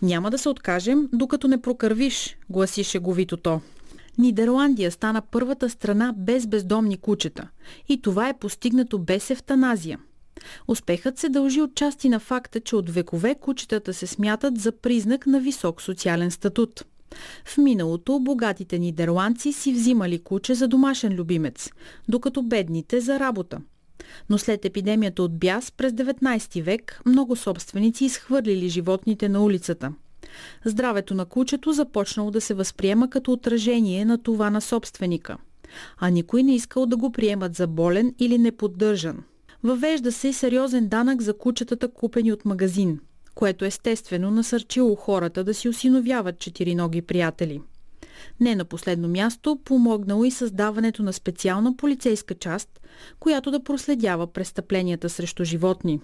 Няма 0.01 0.31
да 0.31 0.37
се 0.37 0.49
откажем, 0.49 1.09
докато 1.13 1.47
не 1.47 1.61
прокървиш, 1.61 2.37
гласи 2.49 2.83
шеговито 2.83 3.37
то. 3.37 3.61
Нидерландия 4.17 4.91
стана 4.91 5.21
първата 5.21 5.69
страна 5.69 6.13
без 6.17 6.47
бездомни 6.47 6.97
кучета. 6.97 7.47
И 7.89 8.01
това 8.01 8.29
е 8.29 8.37
постигнато 8.37 8.99
без 8.99 9.29
ефтаназия. 9.29 9.99
Успехът 10.67 11.17
се 11.17 11.29
дължи 11.29 11.61
отчасти 11.61 12.09
на 12.09 12.19
факта, 12.19 12.59
че 12.59 12.75
от 12.75 12.89
векове 12.89 13.35
кучетата 13.35 13.93
се 13.93 14.07
смятат 14.07 14.57
за 14.59 14.71
признак 14.71 15.27
на 15.27 15.39
висок 15.39 15.81
социален 15.81 16.31
статут. 16.31 16.85
В 17.45 17.57
миналото 17.57 18.19
богатите 18.19 18.79
нидерландци 18.79 19.53
си 19.53 19.73
взимали 19.73 20.23
куче 20.23 20.55
за 20.55 20.67
домашен 20.67 21.13
любимец, 21.13 21.69
докато 22.07 22.41
бедните 22.41 23.01
за 23.01 23.19
работа. 23.19 23.59
Но 24.29 24.37
след 24.37 24.65
епидемията 24.65 25.23
от 25.23 25.39
бяс 25.39 25.71
през 25.71 25.93
19 25.93 26.61
век 26.61 27.01
много 27.05 27.35
собственици 27.35 28.05
изхвърлили 28.05 28.69
животните 28.69 29.29
на 29.29 29.43
улицата– 29.43 29.91
Здравето 30.65 31.13
на 31.13 31.25
кучето 31.25 31.73
започнало 31.73 32.31
да 32.31 32.41
се 32.41 32.53
възприема 32.53 33.09
като 33.09 33.31
отражение 33.31 34.05
на 34.05 34.17
това 34.17 34.49
на 34.49 34.61
собственика. 34.61 35.37
А 35.97 36.09
никой 36.09 36.43
не 36.43 36.55
искал 36.55 36.85
да 36.85 36.97
го 36.97 37.11
приемат 37.11 37.55
за 37.55 37.67
болен 37.67 38.15
или 38.19 38.37
неподдържан. 38.37 39.23
Въвежда 39.63 40.11
се 40.11 40.33
сериозен 40.33 40.87
данък 40.87 41.21
за 41.21 41.37
кучетата 41.37 41.87
купени 41.87 42.33
от 42.33 42.45
магазин, 42.45 42.99
което 43.35 43.65
естествено 43.65 44.31
насърчило 44.31 44.95
хората 44.95 45.43
да 45.43 45.53
си 45.53 45.69
осиновяват 45.69 46.39
четириноги 46.39 47.01
приятели. 47.01 47.61
Не 48.39 48.55
на 48.55 48.65
последно 48.65 49.07
място, 49.07 49.59
помогнало 49.65 50.25
и 50.25 50.31
създаването 50.31 51.03
на 51.03 51.13
специална 51.13 51.77
полицейска 51.77 52.35
част, 52.35 52.69
която 53.19 53.51
да 53.51 53.63
проследява 53.63 54.27
престъпленията 54.27 55.09
срещу 55.09 55.43
животни. 55.43 55.99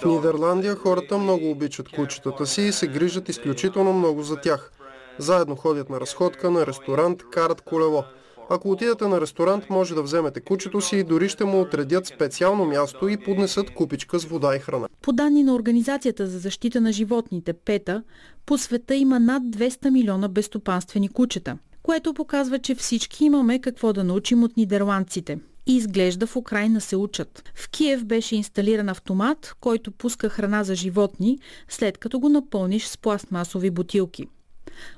В 0.00 0.04
Нидерландия 0.04 0.76
хората 0.76 1.18
много 1.18 1.50
обичат 1.50 1.88
кучетата 1.88 2.46
си 2.46 2.62
и 2.62 2.72
се 2.72 2.86
грижат 2.86 3.28
изключително 3.28 3.92
много 3.92 4.22
за 4.22 4.36
тях. 4.36 4.72
Заедно 5.18 5.56
ходят 5.56 5.90
на 5.90 6.00
разходка, 6.00 6.50
на 6.50 6.66
ресторант, 6.66 7.22
карат 7.30 7.60
колело. 7.60 8.04
Ако 8.50 8.70
отидете 8.70 9.08
на 9.08 9.20
ресторант, 9.20 9.70
може 9.70 9.94
да 9.94 10.02
вземете 10.02 10.40
кучето 10.40 10.80
си 10.80 10.96
и 10.96 11.04
дори 11.04 11.28
ще 11.28 11.44
му 11.44 11.60
отредят 11.60 12.06
специално 12.06 12.64
място 12.64 13.08
и 13.08 13.16
поднесат 13.16 13.74
купичка 13.74 14.18
с 14.18 14.24
вода 14.24 14.56
и 14.56 14.58
храна. 14.58 14.88
По 15.02 15.12
данни 15.12 15.42
на 15.42 15.54
Организацията 15.54 16.26
за 16.26 16.38
защита 16.38 16.80
на 16.80 16.92
животните 16.92 17.52
ПЕТА, 17.52 18.02
по 18.46 18.58
света 18.58 18.94
има 18.94 19.20
над 19.20 19.42
200 19.42 19.90
милиона 19.90 20.28
безстопанствени 20.28 21.08
кучета, 21.08 21.58
което 21.82 22.14
показва, 22.14 22.58
че 22.58 22.74
всички 22.74 23.24
имаме 23.24 23.60
какво 23.60 23.92
да 23.92 24.04
научим 24.04 24.42
от 24.42 24.56
нидерландците. 24.56 25.38
И 25.66 25.76
изглежда 25.76 26.26
в 26.26 26.36
Украина 26.36 26.80
се 26.80 26.96
учат. 26.96 27.50
В 27.54 27.70
Киев 27.70 28.04
беше 28.04 28.36
инсталиран 28.36 28.88
автомат, 28.88 29.56
който 29.60 29.92
пуска 29.92 30.28
храна 30.28 30.64
за 30.64 30.74
животни, 30.74 31.38
след 31.68 31.98
като 31.98 32.20
го 32.20 32.28
напълниш 32.28 32.86
с 32.86 32.98
пластмасови 32.98 33.70
бутилки. 33.70 34.26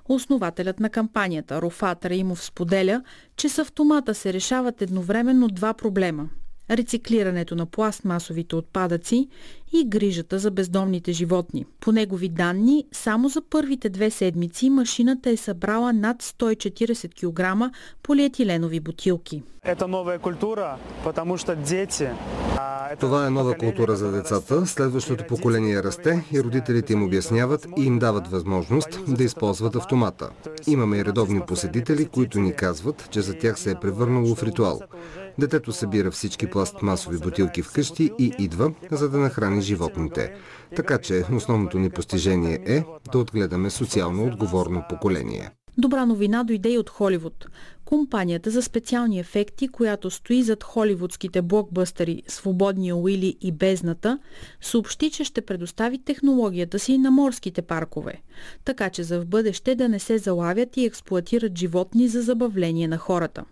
Основателят 0.08 0.80
на 0.80 0.90
кампанията 0.90 1.62
Рофат 1.62 2.04
Раимов 2.04 2.44
споделя, 2.44 3.02
че 3.36 3.48
с 3.48 3.58
автомата 3.58 4.14
се 4.14 4.32
решават 4.32 4.82
едновременно 4.82 5.48
два 5.48 5.74
проблема– 5.74 6.28
рециклирането 6.70 7.54
на 7.54 7.66
пластмасовите 7.66 8.56
отпадъци 8.56 9.28
и 9.72 9.88
грижата 9.88 10.38
за 10.38 10.50
бездомните 10.50 11.12
животни. 11.12 11.66
По 11.80 11.92
негови 11.92 12.28
данни, 12.28 12.84
само 12.92 13.28
за 13.28 13.42
първите 13.50 13.88
две 13.88 14.10
седмици 14.10 14.70
машината 14.70 15.30
е 15.30 15.36
събрала 15.36 15.92
над 15.92 16.22
140 16.22 17.14
кг 17.14 17.72
полиетиленови 18.02 18.80
бутилки. 18.80 19.42
Това 23.00 23.26
е 23.26 23.30
нова 23.30 23.54
култура 23.54 23.96
за 23.96 24.12
децата. 24.12 24.66
Следващото 24.66 25.24
поколение 25.24 25.82
расте 25.82 26.24
и 26.32 26.42
родителите 26.42 26.92
им 26.92 27.02
обясняват 27.02 27.66
и 27.78 27.84
им 27.84 27.98
дават 27.98 28.28
възможност 28.28 29.00
да 29.08 29.24
използват 29.24 29.76
автомата. 29.76 30.30
Имаме 30.66 30.96
и 30.96 31.04
редовни 31.04 31.40
посетители, 31.40 32.06
които 32.06 32.38
ни 32.38 32.52
казват, 32.52 33.08
че 33.10 33.20
за 33.20 33.34
тях 33.34 33.58
се 33.58 33.70
е 33.70 33.74
превърнало 33.74 34.34
в 34.34 34.42
ритуал. 34.42 34.80
Детето 35.38 35.72
събира 35.72 36.10
всички 36.10 36.50
пластмасови 36.50 37.18
бутилки 37.18 37.62
вкъщи 37.62 38.10
и 38.18 38.32
идва, 38.38 38.72
за 38.90 39.08
да 39.08 39.18
нахрани 39.18 39.62
животните. 39.62 40.34
Така 40.76 40.98
че 40.98 41.24
основното 41.32 41.78
ни 41.78 41.90
постижение 41.90 42.58
е 42.66 42.84
да 43.12 43.18
отгледаме 43.18 43.70
социално 43.70 44.26
отговорно 44.26 44.84
поколение. 44.88 45.50
Добра 45.78 46.06
новина 46.06 46.44
дойде 46.44 46.72
и 46.72 46.78
от 46.78 46.90
Холивуд. 46.90 47.46
Компанията 47.84 48.50
за 48.50 48.62
специални 48.62 49.20
ефекти, 49.20 49.68
която 49.68 50.10
стои 50.10 50.42
зад 50.42 50.64
холивудските 50.64 51.42
блокбъстери 51.42 52.22
Свободния 52.28 52.96
Уили 52.96 53.36
и 53.40 53.52
Бездната, 53.52 54.18
съобщи, 54.60 55.10
че 55.10 55.24
ще 55.24 55.40
предостави 55.40 55.98
технологията 55.98 56.78
си 56.78 56.98
на 56.98 57.10
морските 57.10 57.62
паркове, 57.62 58.22
така 58.64 58.90
че 58.90 59.02
за 59.02 59.20
в 59.20 59.26
бъдеще 59.26 59.74
да 59.74 59.88
не 59.88 59.98
се 59.98 60.18
залавят 60.18 60.76
и 60.76 60.84
експлуатират 60.84 61.58
животни 61.58 62.08
за 62.08 62.22
забавление 62.22 62.88
на 62.88 62.98
хората. 62.98 63.44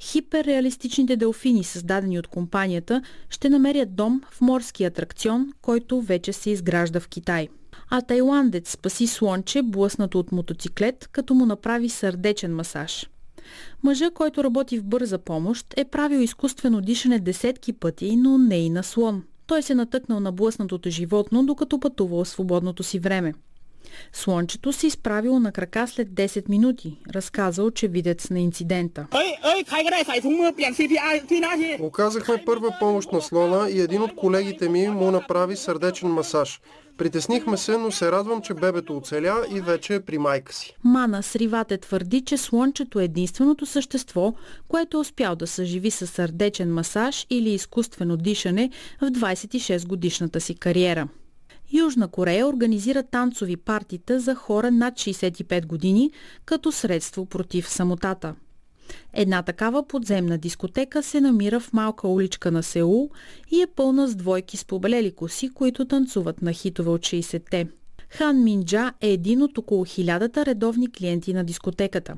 Хиперреалистичните 0.00 1.16
делфини, 1.16 1.64
създадени 1.64 2.18
от 2.18 2.26
компанията, 2.26 3.02
ще 3.30 3.50
намерят 3.50 3.94
дом 3.94 4.20
в 4.30 4.40
морски 4.40 4.84
атракцион, 4.84 5.52
който 5.62 6.00
вече 6.00 6.32
се 6.32 6.50
изгражда 6.50 7.00
в 7.00 7.08
Китай. 7.08 7.48
А 7.90 8.00
тайландец 8.00 8.70
спаси 8.70 9.06
слонче, 9.06 9.62
блъснато 9.62 10.18
от 10.18 10.32
мотоциклет, 10.32 11.08
като 11.12 11.34
му 11.34 11.46
направи 11.46 11.88
сърдечен 11.88 12.54
масаж. 12.54 13.06
Мъжа, 13.82 14.10
който 14.10 14.44
работи 14.44 14.78
в 14.78 14.84
бърза 14.84 15.18
помощ, 15.18 15.74
е 15.76 15.84
правил 15.84 16.18
изкуствено 16.18 16.80
дишане 16.80 17.18
десетки 17.18 17.72
пъти, 17.72 18.16
но 18.16 18.38
не 18.38 18.58
и 18.58 18.70
на 18.70 18.82
слон. 18.82 19.24
Той 19.46 19.62
се 19.62 19.74
натъкнал 19.74 20.20
на 20.20 20.32
блъснатото 20.32 20.90
животно, 20.90 21.46
докато 21.46 21.80
пътувал 21.80 22.24
свободното 22.24 22.82
си 22.82 22.98
време. 22.98 23.34
Слънчето 24.12 24.72
се 24.72 24.86
изправило 24.86 25.40
на 25.40 25.52
крака 25.52 25.88
след 25.88 26.08
10 26.08 26.48
минути, 26.48 26.98
разказа 27.14 27.62
очевидец 27.62 28.30
на 28.30 28.40
инцидента. 28.40 29.06
Оказахме 31.80 32.42
първа 32.46 32.76
помощ 32.80 33.12
на 33.12 33.20
слона 33.20 33.70
и 33.70 33.80
един 33.80 34.02
от 34.02 34.16
колегите 34.16 34.68
ми 34.68 34.88
му 34.88 35.10
направи 35.10 35.56
сърдечен 35.56 36.08
масаж. 36.08 36.60
Притеснихме 36.98 37.56
се, 37.56 37.78
но 37.78 37.90
се 37.90 38.12
радвам, 38.12 38.42
че 38.42 38.54
бебето 38.54 38.96
оцеля 38.96 39.46
и 39.50 39.60
вече 39.60 39.94
е 39.94 40.00
при 40.00 40.18
майка 40.18 40.54
си. 40.54 40.76
Мана 40.84 41.22
Сривате 41.22 41.78
твърди, 41.78 42.20
че 42.20 42.36
слънчето 42.36 43.00
е 43.00 43.04
единственото 43.04 43.66
същество, 43.66 44.34
което 44.68 44.96
е 44.96 45.00
успял 45.00 45.36
да 45.36 45.46
съживи 45.46 45.90
със 45.90 46.10
сърдечен 46.10 46.74
масаж 46.74 47.26
или 47.30 47.50
изкуствено 47.50 48.16
дишане 48.16 48.70
в 49.00 49.10
26 49.10 49.86
годишната 49.86 50.40
си 50.40 50.54
кариера. 50.54 51.08
Южна 51.72 52.08
Корея 52.08 52.48
организира 52.48 53.02
танцови 53.02 53.56
партита 53.56 54.20
за 54.20 54.34
хора 54.34 54.70
над 54.70 54.94
65 54.94 55.66
години 55.66 56.10
като 56.44 56.72
средство 56.72 57.26
против 57.26 57.68
самотата. 57.68 58.34
Една 59.12 59.42
такава 59.42 59.86
подземна 59.86 60.38
дискотека 60.38 61.02
се 61.02 61.20
намира 61.20 61.60
в 61.60 61.72
малка 61.72 62.08
уличка 62.08 62.50
на 62.50 62.62
Сеул 62.62 63.10
и 63.50 63.62
е 63.62 63.66
пълна 63.66 64.08
с 64.08 64.14
двойки 64.14 64.56
с 64.56 64.64
побелели 64.64 65.12
коси, 65.12 65.48
които 65.48 65.84
танцуват 65.84 66.42
на 66.42 66.52
хитове 66.52 66.90
от 66.90 67.00
60-те. 67.00 67.68
Хан 68.10 68.44
Минджа 68.44 68.92
е 69.00 69.10
един 69.10 69.42
от 69.42 69.58
около 69.58 69.84
хилядата 69.84 70.46
редовни 70.46 70.92
клиенти 70.92 71.34
на 71.34 71.44
дискотеката. 71.44 72.14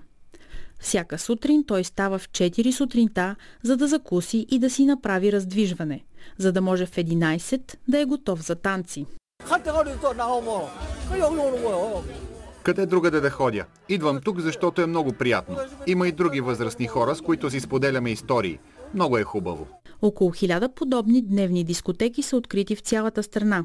Всяка 0.80 1.18
сутрин 1.18 1.64
той 1.64 1.84
става 1.84 2.18
в 2.18 2.28
4 2.28 2.70
сутринта, 2.70 3.36
за 3.62 3.76
да 3.76 3.88
закуси 3.88 4.46
и 4.50 4.58
да 4.58 4.70
си 4.70 4.84
направи 4.84 5.32
раздвижване, 5.32 6.04
за 6.38 6.52
да 6.52 6.60
може 6.60 6.86
в 6.86 6.96
11 6.96 7.76
да 7.88 8.00
е 8.00 8.04
готов 8.04 8.46
за 8.46 8.54
танци. 8.54 9.06
Къде 12.62 12.86
другаде 12.86 13.20
да 13.20 13.30
ходя? 13.30 13.64
Идвам 13.88 14.20
тук, 14.24 14.40
защото 14.40 14.82
е 14.82 14.86
много 14.86 15.12
приятно. 15.12 15.56
Има 15.86 16.08
и 16.08 16.12
други 16.12 16.40
възрастни 16.40 16.86
хора, 16.86 17.14
с 17.14 17.20
които 17.20 17.50
си 17.50 17.60
споделяме 17.60 18.10
истории. 18.10 18.58
Много 18.94 19.18
е 19.18 19.22
хубаво. 19.22 19.66
Около 20.02 20.30
хиляда 20.30 20.74
подобни 20.74 21.22
дневни 21.22 21.64
дискотеки 21.64 22.22
са 22.22 22.36
открити 22.36 22.76
в 22.76 22.80
цялата 22.80 23.22
страна. 23.22 23.64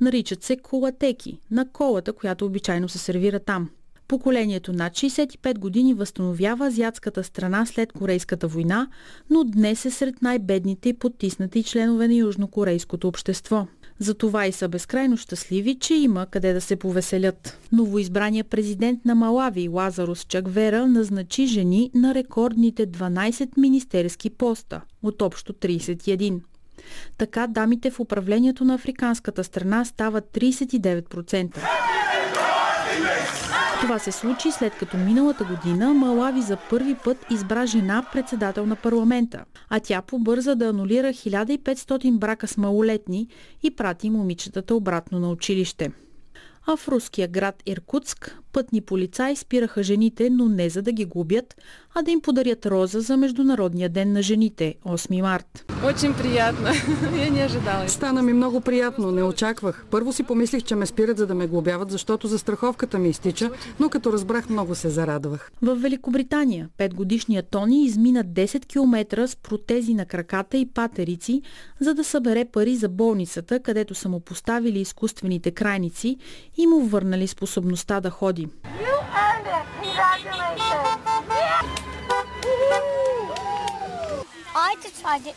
Наричат 0.00 0.42
се 0.42 0.56
колатеки, 0.56 1.40
на 1.50 1.72
колата, 1.72 2.12
която 2.12 2.46
обичайно 2.46 2.88
се 2.88 2.98
сервира 2.98 3.40
там. 3.40 3.70
Поколението 4.08 4.72
над 4.72 4.92
65 4.92 5.58
години 5.58 5.94
възстановява 5.94 6.66
азиатската 6.66 7.24
страна 7.24 7.66
след 7.66 7.92
Корейската 7.92 8.48
война, 8.48 8.88
но 9.30 9.44
днес 9.44 9.84
е 9.84 9.90
сред 9.90 10.22
най-бедните 10.22 10.88
и 10.88 10.98
потиснати 10.98 11.62
членове 11.62 12.08
на 12.08 12.14
южнокорейското 12.14 13.08
общество. 13.08 13.66
Затова 14.00 14.46
и 14.46 14.52
са 14.52 14.68
безкрайно 14.68 15.16
щастливи, 15.16 15.78
че 15.78 15.94
има 15.94 16.26
къде 16.26 16.52
да 16.52 16.60
се 16.60 16.76
повеселят. 16.76 17.58
Новоизбрания 17.72 18.44
президент 18.44 19.04
на 19.04 19.14
Малави 19.14 19.68
Лазарус 19.68 20.24
Чаквера 20.24 20.86
назначи 20.86 21.46
жени 21.46 21.90
на 21.94 22.14
рекордните 22.14 22.86
12 22.86 23.48
министерски 23.56 24.30
поста 24.30 24.80
от 25.02 25.22
общо 25.22 25.52
31. 25.52 26.40
Така 27.18 27.46
дамите 27.46 27.90
в 27.90 28.00
управлението 28.00 28.64
на 28.64 28.74
африканската 28.74 29.44
страна 29.44 29.84
стават 29.84 30.24
39%. 30.24 31.79
Това 33.80 33.98
се 33.98 34.12
случи 34.12 34.52
след 34.52 34.78
като 34.78 34.96
миналата 34.96 35.44
година 35.44 35.94
Малави 35.94 36.42
за 36.42 36.56
първи 36.70 36.94
път 37.04 37.26
избра 37.30 37.66
жена 37.66 38.04
председател 38.12 38.66
на 38.66 38.76
парламента, 38.76 39.44
а 39.68 39.80
тя 39.80 40.02
побърза 40.02 40.54
да 40.54 40.68
анулира 40.68 41.08
1500 41.08 42.18
брака 42.18 42.48
с 42.48 42.56
малолетни 42.56 43.28
и 43.62 43.70
прати 43.70 44.10
момичетата 44.10 44.74
обратно 44.74 45.18
на 45.18 45.30
училище. 45.30 45.92
А 46.66 46.76
в 46.76 46.88
руския 46.88 47.28
град 47.28 47.62
Иркутск 47.66 48.38
пътни 48.52 48.80
полицаи 48.80 49.36
спираха 49.36 49.82
жените, 49.82 50.30
но 50.30 50.48
не 50.48 50.68
за 50.68 50.82
да 50.82 50.92
ги 50.92 51.04
губят, 51.04 51.54
а 51.94 52.02
да 52.02 52.10
им 52.10 52.20
подарят 52.20 52.66
роза 52.66 53.00
за 53.00 53.16
Международния 53.16 53.88
ден 53.88 54.12
на 54.12 54.22
жените, 54.22 54.74
8 54.86 55.22
март. 55.22 55.64
Очень 55.84 56.14
приятно. 56.14 56.68
Я 57.18 57.30
не 57.30 57.44
ожидала. 57.44 57.88
Стана 57.88 58.22
ми 58.22 58.32
много 58.32 58.60
приятно, 58.60 59.12
не 59.12 59.22
очаквах. 59.22 59.84
Първо 59.90 60.12
си 60.12 60.22
помислих, 60.22 60.62
че 60.62 60.74
ме 60.74 60.86
спират 60.86 61.18
за 61.18 61.26
да 61.26 61.34
ме 61.34 61.46
глобяват, 61.46 61.90
защото 61.90 62.26
застраховката 62.26 62.98
ми 62.98 63.08
изтича, 63.08 63.50
но 63.80 63.88
като 63.88 64.12
разбрах 64.12 64.48
много 64.48 64.74
се 64.74 64.88
зарадвах. 64.88 65.50
В 65.62 65.74
Великобритания 65.74 66.68
петгодишният 66.78 67.46
Тони 67.50 67.84
измина 67.84 68.24
10 68.24 68.66
км 68.66 69.28
с 69.28 69.36
протези 69.36 69.94
на 69.94 70.06
краката 70.06 70.56
и 70.56 70.66
патерици, 70.66 71.42
за 71.80 71.94
да 71.94 72.04
събере 72.04 72.44
пари 72.44 72.76
за 72.76 72.88
болницата, 72.88 73.60
където 73.60 73.94
са 73.94 74.08
му 74.08 74.20
поставили 74.20 74.80
изкуствените 74.80 75.50
крайници 75.50 76.16
и 76.56 76.66
му 76.66 76.80
върнали 76.80 77.26
способността 77.26 78.00
да 78.00 78.10
ходи. 78.10 78.39
You 78.40 78.94
earned 79.24 79.48
it. 79.58 79.64
Congratulations. 79.82 80.90
I 84.68 84.76
decided, 84.82 85.34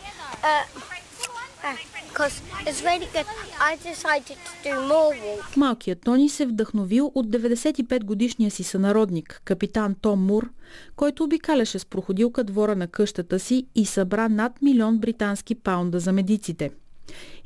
because 2.10 2.42
uh, 2.42 2.68
it's 2.68 2.82
really 2.84 3.08
good, 3.16 3.28
I 3.70 3.78
decided 3.90 4.38
to 4.48 4.52
do 4.64 4.74
more 4.88 5.14
walk. 5.26 5.58
Малкият 5.58 6.02
Тони 6.02 6.30
се 6.30 6.46
вдъхновил 6.46 7.12
от 7.16 7.28
95 7.28 8.04
годишния 8.04 8.52
си 8.52 8.64
сънародник, 8.64 9.42
капитан 9.46 9.96
Том 10.02 10.26
Мур, 10.26 10.50
който 10.96 11.24
обикаляше 11.24 11.80
с 11.80 11.86
проходилка 11.86 12.44
двора 12.44 12.76
на 12.76 12.88
къщата 12.88 13.40
си 13.40 13.68
и 13.76 13.86
събра 13.86 14.30
над 14.30 14.62
милион 14.62 14.98
британски 14.98 15.56
паунда 15.56 16.00
за 16.00 16.12
медиците. 16.12 16.72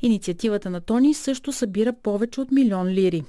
Инициативата 0.02 0.70
на 0.70 0.80
Тони 0.80 1.14
също 1.14 1.52
събира 1.52 1.92
повече 1.92 2.40
от 2.40 2.50
милион 2.50 2.88
лири. 2.88 3.24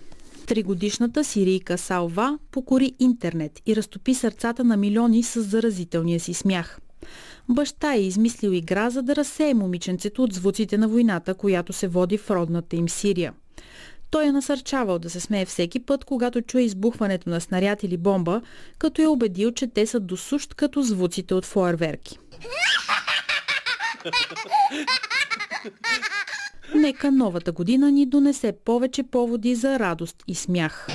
Тригодишната 0.50 1.24
сирийка 1.24 1.78
Салва 1.78 2.40
покори 2.52 2.94
интернет 3.00 3.62
и 3.66 3.76
разтопи 3.76 4.14
сърцата 4.14 4.64
на 4.64 4.78
милиони 4.78 5.24
с 5.24 5.42
заразителния 5.42 6.20
си 6.20 6.34
смях. 6.34 6.80
Баща 7.50 7.94
е 7.94 8.02
измислил 8.02 8.50
игра, 8.50 8.90
за 8.90 9.02
да 9.02 9.16
разсее 9.16 9.54
момиченцето 9.54 10.24
от 10.24 10.34
звуците 10.34 10.78
на 10.78 10.88
войната, 10.88 11.34
която 11.34 11.74
се 11.74 11.88
води 11.88 12.18
в 12.18 12.32
родната 12.32 12.76
им 12.76 12.90
Сирия. 12.90 13.34
Той 14.12 14.26
е 14.26 14.32
насърчавал 14.32 15.00
да 15.00 15.10
се 15.10 15.20
смее 15.20 15.46
всеки 15.46 15.80
път, 15.80 16.06
когато 16.06 16.42
чуе 16.42 16.62
избухването 16.62 17.30
на 17.30 17.42
снаряд 17.42 17.84
или 17.84 17.98
бомба, 17.98 18.42
като 18.78 19.02
е 19.02 19.08
убедил, 19.08 19.52
че 19.52 19.68
те 19.68 19.86
са 19.86 20.00
досущ 20.00 20.54
като 20.54 20.82
звуците 20.82 21.34
от 21.34 21.46
фойерверки. 21.46 22.20
Нека 26.76 27.12
новата 27.12 27.52
година 27.52 27.92
ни 27.92 28.06
донесе 28.06 28.54
повече 28.66 29.04
поводи 29.04 29.56
за 29.56 29.80
радост 29.80 30.24
и 30.28 30.36
смях. 30.36 30.88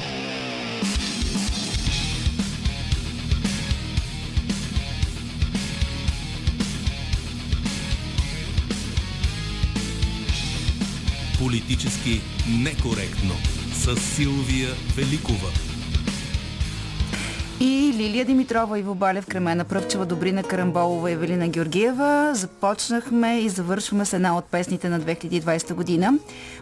Политически 11.39 12.21
некоректно 12.63 13.35
с 13.73 13.97
Силвия 13.97 14.69
Великова. 14.97 15.74
И 17.61 17.93
Лилия 17.97 18.25
Димитрова, 18.25 18.79
Иво 18.79 18.95
Балев, 18.95 19.27
Кремена 19.27 19.65
Пръвчева, 19.65 20.07
Добрина 20.07 20.43
Карамболова, 20.43 21.11
Евелина 21.11 21.49
Георгиева. 21.49 22.31
Започнахме 22.35 23.39
и 23.39 23.49
завършваме 23.49 24.05
с 24.05 24.13
една 24.13 24.39
от 24.39 24.45
песните 24.45 24.89
на 24.89 25.01
2020 25.01 25.75
година. 25.75 26.19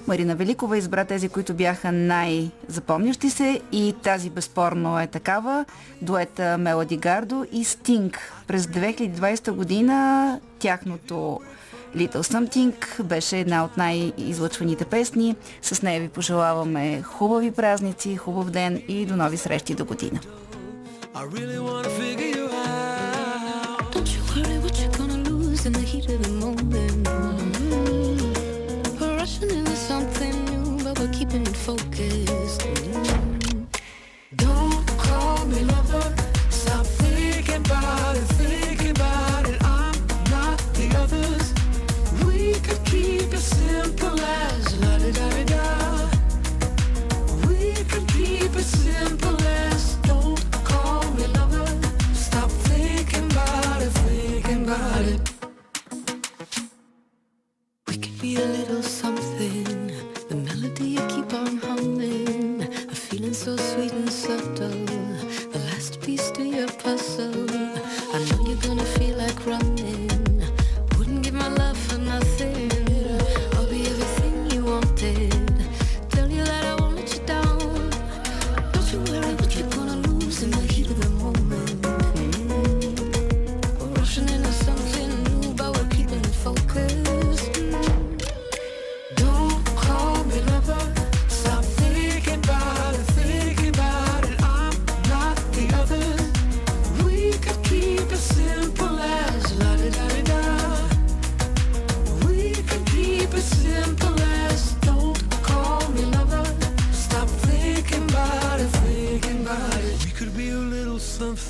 Марина 0.07 0.37
Великова 0.37 0.79
избра 0.79 1.05
тези, 1.05 1.29
които 1.29 1.55
бяха 1.55 1.93
най-запомнящи 1.93 3.31
се 3.31 3.61
и 3.73 3.95
тази 4.03 4.31
безспорно 4.31 5.01
е 5.01 5.07
такава. 5.07 5.65
Дуета 6.03 6.59
Мелоди 6.59 6.97
Гардо 6.97 7.47
и 7.53 7.65
Стинг. 7.65 8.33
През 8.47 8.67
2020 8.67 9.51
година 9.51 10.41
тяхното 10.59 11.41
Little 11.97 12.23
Something 12.23 13.03
беше 13.03 13.39
една 13.39 13.65
от 13.65 13.77
най-излъчваните 13.77 14.85
песни. 14.85 15.37
С 15.63 15.83
нея 15.83 16.01
ви 16.01 16.09
пожелаваме 16.09 17.03
хубави 17.03 17.51
празници, 17.51 18.17
хубав 18.17 18.51
ден 18.51 18.83
и 18.89 19.07
до 19.07 19.17
нови 19.17 19.37
срещи 19.37 19.75
до 19.75 19.85
година. 19.85 20.21
I 21.15 21.25
really 21.25 21.59
wanna 21.59 21.91
figure 21.91 22.32
a 58.37 58.45
little 58.45 58.83
something. 58.83 59.93
The 60.29 60.37
melody 60.37 60.85
you 60.97 61.01
keep 61.09 61.33
on 61.35 61.57
humming. 61.59 62.63
A 62.63 62.95
feeling 62.95 63.35
so 63.35 63.57
sweet 63.57 63.93
and 63.93 64.11
subtle. 64.11 64.69
The 65.53 65.59
last 65.71 66.01
piece 66.01 66.31
to 66.33 66.45
your 66.45 66.69
puzzle. 66.69 67.62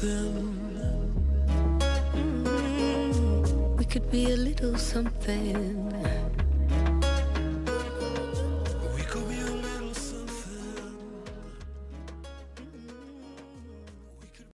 Something. 0.03 0.99
Mm, 2.15 3.79
we 3.79 3.85
could 3.85 4.11
be 4.11 4.33
a 4.33 4.37
little 4.37 4.77
something. 4.77 5.91